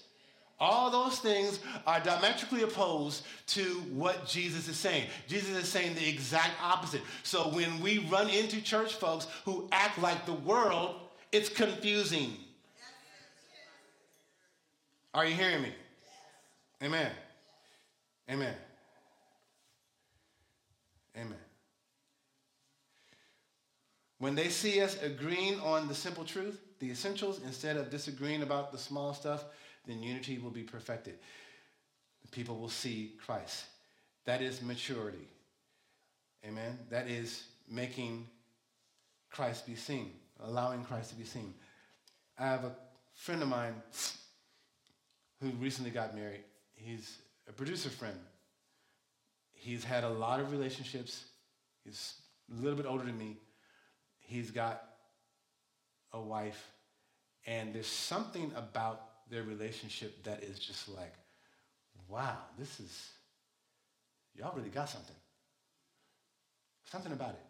All 0.59 0.91
those 0.91 1.19
things 1.19 1.59
are 1.87 2.01
diametrically 2.01 2.63
opposed 2.63 3.23
to 3.47 3.63
what 3.93 4.27
Jesus 4.27 4.67
is 4.67 4.75
saying. 4.75 5.07
Jesus 5.27 5.55
is 5.55 5.69
saying 5.69 5.95
the 5.95 6.07
exact 6.07 6.61
opposite. 6.61 7.01
So 7.23 7.43
when 7.49 7.79
we 7.79 7.99
run 7.99 8.29
into 8.29 8.61
church 8.61 8.93
folks 8.95 9.27
who 9.45 9.69
act 9.71 9.99
like 9.99 10.25
the 10.25 10.33
world, 10.33 10.95
it's 11.31 11.47
confusing. 11.47 12.33
Are 15.13 15.25
you 15.25 15.33
hearing 15.33 15.61
me? 15.61 15.73
Amen. 16.83 17.11
Amen. 18.29 18.53
Amen. 21.17 21.37
When 24.19 24.35
they 24.35 24.49
see 24.49 24.81
us 24.81 25.01
agreeing 25.01 25.59
on 25.61 25.87
the 25.87 25.95
simple 25.95 26.25
truth, 26.25 26.59
the 26.79 26.91
essentials, 26.91 27.39
instead 27.45 27.77
of 27.77 27.89
disagreeing 27.89 28.43
about 28.43 28.71
the 28.71 28.77
small 28.77 29.13
stuff, 29.13 29.45
then 29.85 30.03
unity 30.03 30.37
will 30.37 30.51
be 30.51 30.63
perfected. 30.63 31.15
People 32.31 32.57
will 32.59 32.69
see 32.69 33.13
Christ. 33.25 33.65
That 34.25 34.41
is 34.41 34.61
maturity. 34.61 35.27
Amen. 36.45 36.77
That 36.89 37.07
is 37.07 37.43
making 37.67 38.27
Christ 39.31 39.65
be 39.65 39.75
seen, 39.75 40.11
allowing 40.43 40.83
Christ 40.83 41.09
to 41.09 41.15
be 41.15 41.23
seen. 41.23 41.53
I 42.37 42.45
have 42.45 42.63
a 42.63 42.75
friend 43.13 43.41
of 43.41 43.49
mine 43.49 43.75
who 45.41 45.49
recently 45.59 45.91
got 45.91 46.15
married. 46.15 46.43
He's 46.75 47.17
a 47.47 47.51
producer 47.51 47.89
friend. 47.89 48.17
He's 49.51 49.83
had 49.83 50.03
a 50.03 50.09
lot 50.09 50.39
of 50.39 50.51
relationships. 50.51 51.25
He's 51.83 52.15
a 52.51 52.61
little 52.61 52.77
bit 52.77 52.85
older 52.85 53.03
than 53.03 53.17
me. 53.17 53.37
He's 54.19 54.51
got 54.51 54.83
a 56.13 56.21
wife, 56.21 56.71
and 57.45 57.73
there's 57.73 57.87
something 57.87 58.51
about 58.55 59.08
their 59.29 59.43
relationship 59.43 60.23
that 60.23 60.43
is 60.43 60.59
just 60.59 60.89
like, 60.89 61.13
wow, 62.07 62.37
this 62.57 62.79
is, 62.79 63.09
y'all 64.35 64.55
really 64.55 64.69
got 64.69 64.89
something. 64.89 65.15
Something 66.85 67.11
about 67.11 67.31
it. 67.31 67.45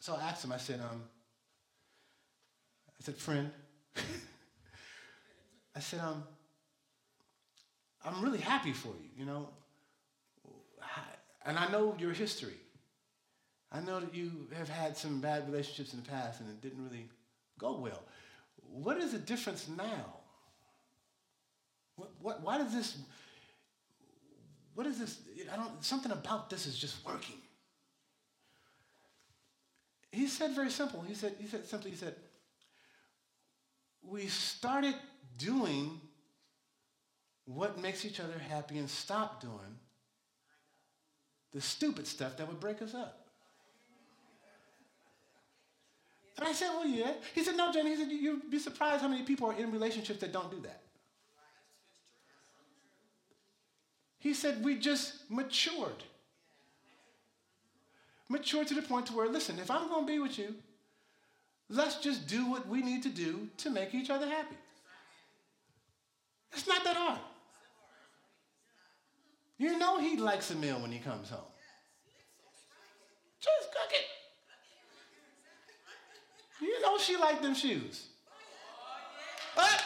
So 0.00 0.14
I 0.14 0.28
asked 0.28 0.44
him, 0.44 0.52
I 0.52 0.58
said, 0.58 0.80
um, 0.80 1.02
I 2.88 3.04
said, 3.04 3.16
friend, 3.16 3.50
I 5.76 5.80
said, 5.80 6.00
um, 6.00 6.24
I'm 8.04 8.22
really 8.22 8.38
happy 8.38 8.72
for 8.72 8.88
you, 8.88 9.08
you 9.18 9.24
know. 9.24 9.48
And 11.44 11.58
I 11.58 11.70
know 11.70 11.94
your 11.98 12.12
history. 12.12 12.56
I 13.72 13.80
know 13.80 14.00
that 14.00 14.14
you 14.14 14.48
have 14.56 14.68
had 14.68 14.96
some 14.96 15.20
bad 15.20 15.46
relationships 15.46 15.94
in 15.94 16.02
the 16.02 16.08
past 16.08 16.40
and 16.40 16.50
it 16.50 16.60
didn't 16.60 16.84
really 16.84 17.08
go 17.58 17.78
well. 17.78 18.02
What 18.68 18.98
is 18.98 19.12
the 19.12 19.18
difference 19.18 19.68
now? 19.68 20.16
What, 21.96 22.10
what, 22.20 22.42
why 22.42 22.58
does 22.58 22.72
this, 22.72 22.98
what 24.74 24.86
is 24.86 24.98
this, 24.98 25.18
I 25.52 25.56
don't, 25.56 25.84
something 25.84 26.12
about 26.12 26.50
this 26.50 26.66
is 26.66 26.78
just 26.78 27.04
working. 27.04 27.36
He 30.12 30.26
said 30.26 30.52
very 30.52 30.70
simple. 30.70 31.02
He 31.02 31.14
said, 31.14 31.34
he 31.38 31.46
said 31.46 31.66
simply, 31.66 31.90
he 31.90 31.96
said, 31.96 32.16
we 34.02 34.26
started 34.26 34.94
doing 35.36 36.00
what 37.44 37.80
makes 37.80 38.04
each 38.04 38.20
other 38.20 38.38
happy 38.38 38.78
and 38.78 38.88
stop 38.88 39.40
doing 39.40 39.78
the 41.52 41.60
stupid 41.60 42.06
stuff 42.06 42.36
that 42.36 42.48
would 42.48 42.60
break 42.60 42.80
us 42.80 42.94
up. 42.94 43.19
And 46.38 46.48
I 46.48 46.52
said, 46.52 46.70
well, 46.70 46.86
yeah. 46.86 47.12
He 47.34 47.44
said, 47.44 47.56
no, 47.56 47.72
Jenny. 47.72 47.90
He 47.90 47.96
said, 47.96 48.10
you'd 48.10 48.50
be 48.50 48.58
surprised 48.58 49.02
how 49.02 49.08
many 49.08 49.22
people 49.22 49.50
are 49.50 49.56
in 49.56 49.70
relationships 49.70 50.20
that 50.20 50.32
don't 50.32 50.50
do 50.50 50.60
that. 50.62 50.80
He 54.18 54.34
said, 54.34 54.62
we 54.64 54.78
just 54.78 55.30
matured. 55.30 56.04
Matured 58.28 58.68
to 58.68 58.74
the 58.74 58.82
point 58.82 59.06
to 59.06 59.12
where, 59.14 59.28
listen, 59.28 59.58
if 59.58 59.70
I'm 59.70 59.88
going 59.88 60.06
to 60.06 60.12
be 60.12 60.18
with 60.18 60.38
you, 60.38 60.54
let's 61.68 61.96
just 61.96 62.28
do 62.28 62.48
what 62.48 62.68
we 62.68 62.82
need 62.82 63.02
to 63.02 63.08
do 63.08 63.48
to 63.58 63.70
make 63.70 63.94
each 63.94 64.10
other 64.10 64.26
happy. 64.26 64.56
It's 66.52 66.66
not 66.66 66.84
that 66.84 66.96
hard. 66.96 67.18
You 69.58 69.78
know 69.78 70.00
he 70.00 70.16
likes 70.16 70.50
a 70.50 70.54
meal 70.54 70.80
when 70.80 70.90
he 70.90 70.98
comes 70.98 71.28
home. 71.28 71.40
Just 73.40 73.72
cook 73.72 73.90
it. 73.92 74.04
You 76.60 76.80
know 76.82 76.98
she 76.98 77.16
liked 77.16 77.42
them 77.42 77.54
shoes. 77.54 78.06
What? 79.54 79.82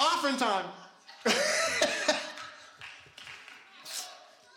Offering 0.00 0.36
time. 0.36 0.66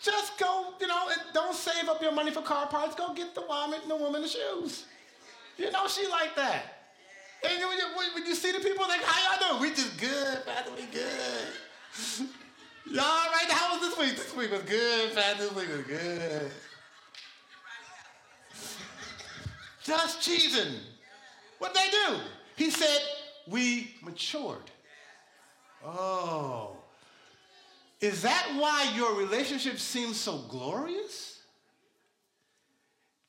Just 0.02 0.38
go, 0.38 0.74
you 0.80 0.88
know, 0.88 1.08
don't 1.34 1.56
save 1.56 1.90
up 1.90 2.02
your 2.02 2.12
money 2.12 2.32
for 2.32 2.42
car 2.42 2.68
parts. 2.68 2.96
Go 2.96 3.14
get 3.14 3.34
the 3.34 3.42
woman, 3.42 3.80
the 3.88 3.96
woman 3.96 4.22
the 4.22 4.28
shoes. 4.28 4.86
You 5.58 5.72
know 5.72 5.88
she 5.88 6.08
like 6.08 6.36
that. 6.36 6.64
And 7.44 7.60
when 7.68 7.78
you, 7.78 7.86
when 8.14 8.26
you 8.26 8.36
see 8.36 8.52
the 8.52 8.60
people, 8.60 8.86
like, 8.88 9.02
how 9.04 9.38
y'all 9.40 9.58
doing? 9.58 9.62
We 9.62 9.76
just 9.76 9.98
good, 10.00 10.46
Pastor, 10.46 10.72
we 10.76 10.86
good. 10.86 12.28
y'all 12.94 13.06
all 13.06 13.30
right? 13.32 13.50
How 13.50 13.78
was 13.78 13.90
this 13.90 13.98
week? 13.98 14.16
This 14.18 14.36
week 14.36 14.52
was 14.52 14.62
good, 14.64 15.14
Pastor, 15.14 15.44
this 15.44 15.56
week 15.56 15.70
was 15.70 15.86
good. 15.86 16.52
Just 19.84 20.20
cheating. 20.20 20.80
What'd 21.60 21.76
they 21.76 21.90
do? 21.90 22.20
He 22.56 22.70
said, 22.70 23.00
we 23.48 23.96
matured. 24.02 24.72
Oh. 25.84 26.78
Is 28.02 28.22
that 28.24 28.48
why 28.56 28.92
your 28.96 29.16
relationship 29.16 29.80
seems 29.80 30.20
so 30.20 30.40
glorious? 30.50 31.40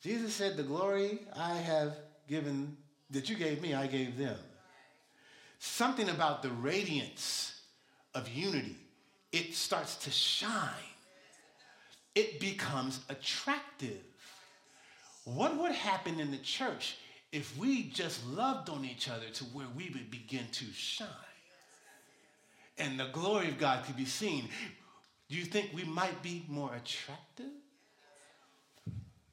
Jesus 0.03 0.35
said, 0.35 0.57
The 0.57 0.63
glory 0.63 1.21
I 1.35 1.55
have 1.55 1.97
given, 2.29 2.77
that 3.11 3.29
you 3.29 3.37
gave 3.37 3.61
me, 3.61 3.75
I 3.75 3.87
gave 3.87 4.17
them. 4.17 4.37
Something 5.59 6.09
about 6.09 6.43
the 6.43 6.51
radiance 6.51 7.61
of 8.15 8.29
unity, 8.29 8.77
it 9.33 9.55
starts 9.55 9.97
to 9.97 10.11
shine. 10.11 10.73
It 12.15 12.41
becomes 12.41 13.01
attractive. 13.09 14.01
What 15.25 15.57
would 15.59 15.73
happen 15.73 16.21
in 16.21 16.31
the 16.31 16.39
church 16.39 16.97
if 17.33 17.57
we 17.59 17.85
just 17.85 18.27
loved 18.27 18.71
on 18.71 18.85
each 18.85 19.09
other 19.09 19.29
to 19.35 19.45
where 19.45 19.67
we 19.77 19.91
would 19.91 20.11
begin 20.11 20.47
to 20.53 20.65
shine? 20.73 21.09
and 22.79 22.99
the 22.99 23.07
glory 23.07 23.49
of 23.49 23.59
God 23.59 23.85
could 23.85 23.97
be 23.97 24.05
seen, 24.05 24.49
do 25.29 25.37
you 25.37 25.45
think 25.45 25.71
we 25.75 25.85
might 25.85 26.23
be 26.23 26.45
more 26.49 26.75
attractive? 26.75 27.53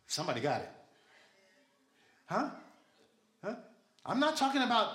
Somebody 0.08 0.42
got 0.42 0.62
it. 0.62 0.70
Huh? 2.26 2.50
Huh? 3.44 3.56
I'm 4.06 4.20
not 4.20 4.38
talking 4.38 4.62
about 4.62 4.94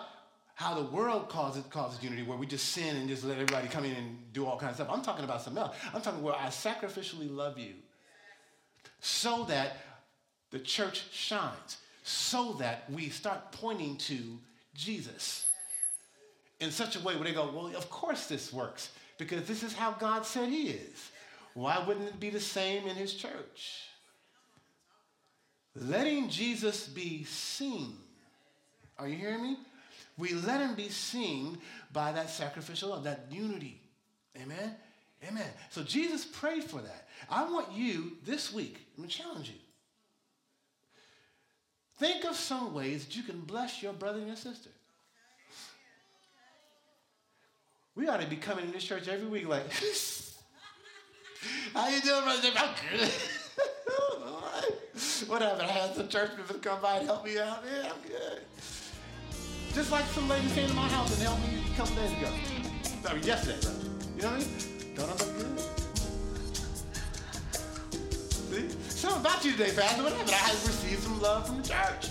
how 0.54 0.74
the 0.74 0.84
world 0.90 1.28
causes, 1.28 1.62
causes 1.70 2.02
unity, 2.02 2.22
where 2.22 2.38
we 2.38 2.46
just 2.46 2.70
sin 2.70 2.96
and 2.96 3.08
just 3.08 3.24
let 3.24 3.34
everybody 3.34 3.68
come 3.68 3.84
in 3.84 3.94
and 3.94 4.32
do 4.32 4.44
all 4.44 4.58
kinds 4.58 4.80
of 4.80 4.86
stuff. 4.86 4.90
I'm 4.90 5.02
talking 5.02 5.24
about 5.24 5.42
something 5.42 5.62
else. 5.62 5.76
I'm 5.94 6.00
talking 6.00 6.22
where 6.22 6.34
I 6.34 6.46
sacrificially 6.46 7.32
love 7.32 7.58
you 7.58 7.74
so 9.00 9.44
that 9.44 9.76
the 10.50 10.58
church 10.58 11.04
shines, 11.12 11.76
so 12.08 12.54
that 12.54 12.90
we 12.90 13.10
start 13.10 13.52
pointing 13.52 13.96
to 13.98 14.38
Jesus 14.74 15.46
in 16.58 16.70
such 16.70 16.96
a 16.96 17.00
way 17.00 17.14
where 17.14 17.24
they 17.24 17.34
go, 17.34 17.50
well, 17.54 17.66
of 17.76 17.90
course 17.90 18.26
this 18.26 18.50
works 18.50 18.90
because 19.18 19.44
this 19.44 19.62
is 19.62 19.74
how 19.74 19.92
God 19.92 20.24
said 20.24 20.48
he 20.48 20.70
is. 20.70 21.10
Why 21.52 21.84
wouldn't 21.86 22.08
it 22.08 22.18
be 22.18 22.30
the 22.30 22.40
same 22.40 22.86
in 22.86 22.96
his 22.96 23.12
church? 23.12 23.88
Letting 25.74 26.30
Jesus 26.30 26.88
be 26.88 27.24
seen. 27.24 27.98
Are 28.98 29.06
you 29.06 29.16
hearing 29.16 29.42
me? 29.42 29.58
We 30.16 30.32
let 30.32 30.62
him 30.62 30.74
be 30.74 30.88
seen 30.88 31.58
by 31.92 32.12
that 32.12 32.30
sacrificial 32.30 32.88
love, 32.88 33.04
that 33.04 33.26
unity. 33.30 33.82
Amen? 34.40 34.74
Amen. 35.26 35.50
So 35.70 35.82
Jesus 35.82 36.24
prayed 36.24 36.64
for 36.64 36.80
that. 36.80 37.06
I 37.28 37.48
want 37.50 37.70
you 37.72 38.16
this 38.24 38.52
week, 38.52 38.78
I'm 38.96 39.02
going 39.02 39.10
to 39.10 39.16
challenge 39.16 39.48
you. 39.50 39.56
Think 41.98 42.24
of 42.24 42.36
some 42.36 42.74
ways 42.74 43.04
that 43.04 43.16
you 43.16 43.22
can 43.24 43.40
bless 43.40 43.82
your 43.82 43.92
brother 43.92 44.18
and 44.18 44.28
your 44.28 44.36
sister. 44.36 44.70
We 47.96 48.06
ought 48.08 48.20
to 48.20 48.26
be 48.28 48.36
coming 48.36 48.66
to 48.66 48.72
this 48.72 48.84
church 48.84 49.08
every 49.08 49.26
week 49.26 49.48
like, 49.48 49.64
how 51.74 51.88
you 51.88 52.00
doing, 52.00 52.22
brother? 52.22 52.48
I'm 52.56 52.74
good. 52.98 53.10
what 55.28 55.42
happened? 55.42 55.62
I 55.62 55.72
had 55.72 55.96
some 55.96 56.08
church 56.08 56.30
members 56.36 56.58
come 56.62 56.80
by 56.80 56.98
and 56.98 57.06
help 57.06 57.24
me 57.24 57.36
out. 57.40 57.64
Yeah, 57.66 57.90
I'm 57.90 58.08
good. 58.08 58.42
Just 59.74 59.90
like 59.90 60.04
some 60.06 60.28
ladies 60.28 60.52
came 60.54 60.68
to 60.68 60.74
my 60.74 60.88
house 60.88 61.12
and 61.12 61.22
helped 61.22 61.42
me 61.42 61.60
a 61.72 61.76
couple 61.76 61.96
days 61.96 62.12
ago. 62.12 62.30
I 63.08 63.14
mean, 63.14 63.24
yesterday, 63.24 63.60
brother. 63.60 63.90
You 64.16 64.22
know 64.22 64.28
what 64.30 64.34
I 64.34 64.38
mean? 64.38 64.94
Don't 64.94 65.08
I 65.08 65.12
look 65.12 65.36
good? 65.36 65.67
Something 68.98 69.20
about 69.20 69.44
you 69.44 69.52
today, 69.52 69.70
Pastor. 69.76 70.02
What 70.02 70.12
happened? 70.12 70.30
I 70.30 70.38
had 70.38 70.54
received 70.66 71.04
some 71.04 71.22
love 71.22 71.46
from 71.46 71.62
the 71.62 71.68
church. 71.68 72.08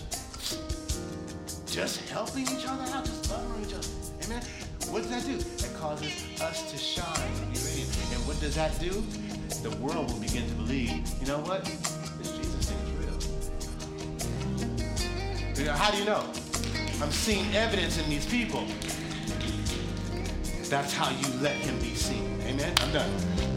Just 1.65 2.09
helping 2.09 2.43
each 2.43 2.65
other 2.65 2.83
out, 2.93 3.03
just 3.03 3.29
loving 3.29 3.65
each 3.65 3.73
other. 3.73 3.87
Amen. 4.23 4.41
What 4.89 5.03
does 5.03 5.11
that 5.11 5.25
do? 5.25 5.35
It 5.35 5.75
causes 5.75 6.39
us 6.39 6.71
to 6.71 6.77
shine 6.77 7.19
and 7.19 8.25
what 8.25 8.39
does 8.39 8.55
that 8.55 8.79
do? 8.79 9.03
The 9.69 9.75
world 9.81 10.13
will 10.13 10.21
begin 10.21 10.47
to 10.47 10.55
believe, 10.55 11.05
you 11.19 11.27
know 11.27 11.39
what? 11.39 11.65
This 11.65 12.31
Jesus 12.31 12.69
thing 12.69 12.79
is 12.87 12.91
real. 13.03 13.19
You 15.59 15.65
know, 15.65 15.73
how 15.73 15.91
do 15.91 15.97
you 15.97 16.05
know? 16.05 16.23
I'm 17.01 17.11
seeing 17.11 17.53
evidence 17.53 17.97
in 18.01 18.09
these 18.09 18.25
people. 18.25 18.65
That's 20.69 20.93
how 20.93 21.09
you 21.09 21.27
let 21.41 21.57
him 21.57 21.77
be 21.79 21.95
seen. 21.95 22.39
Amen? 22.43 22.73
I'm 22.79 22.93
done. 22.93 23.56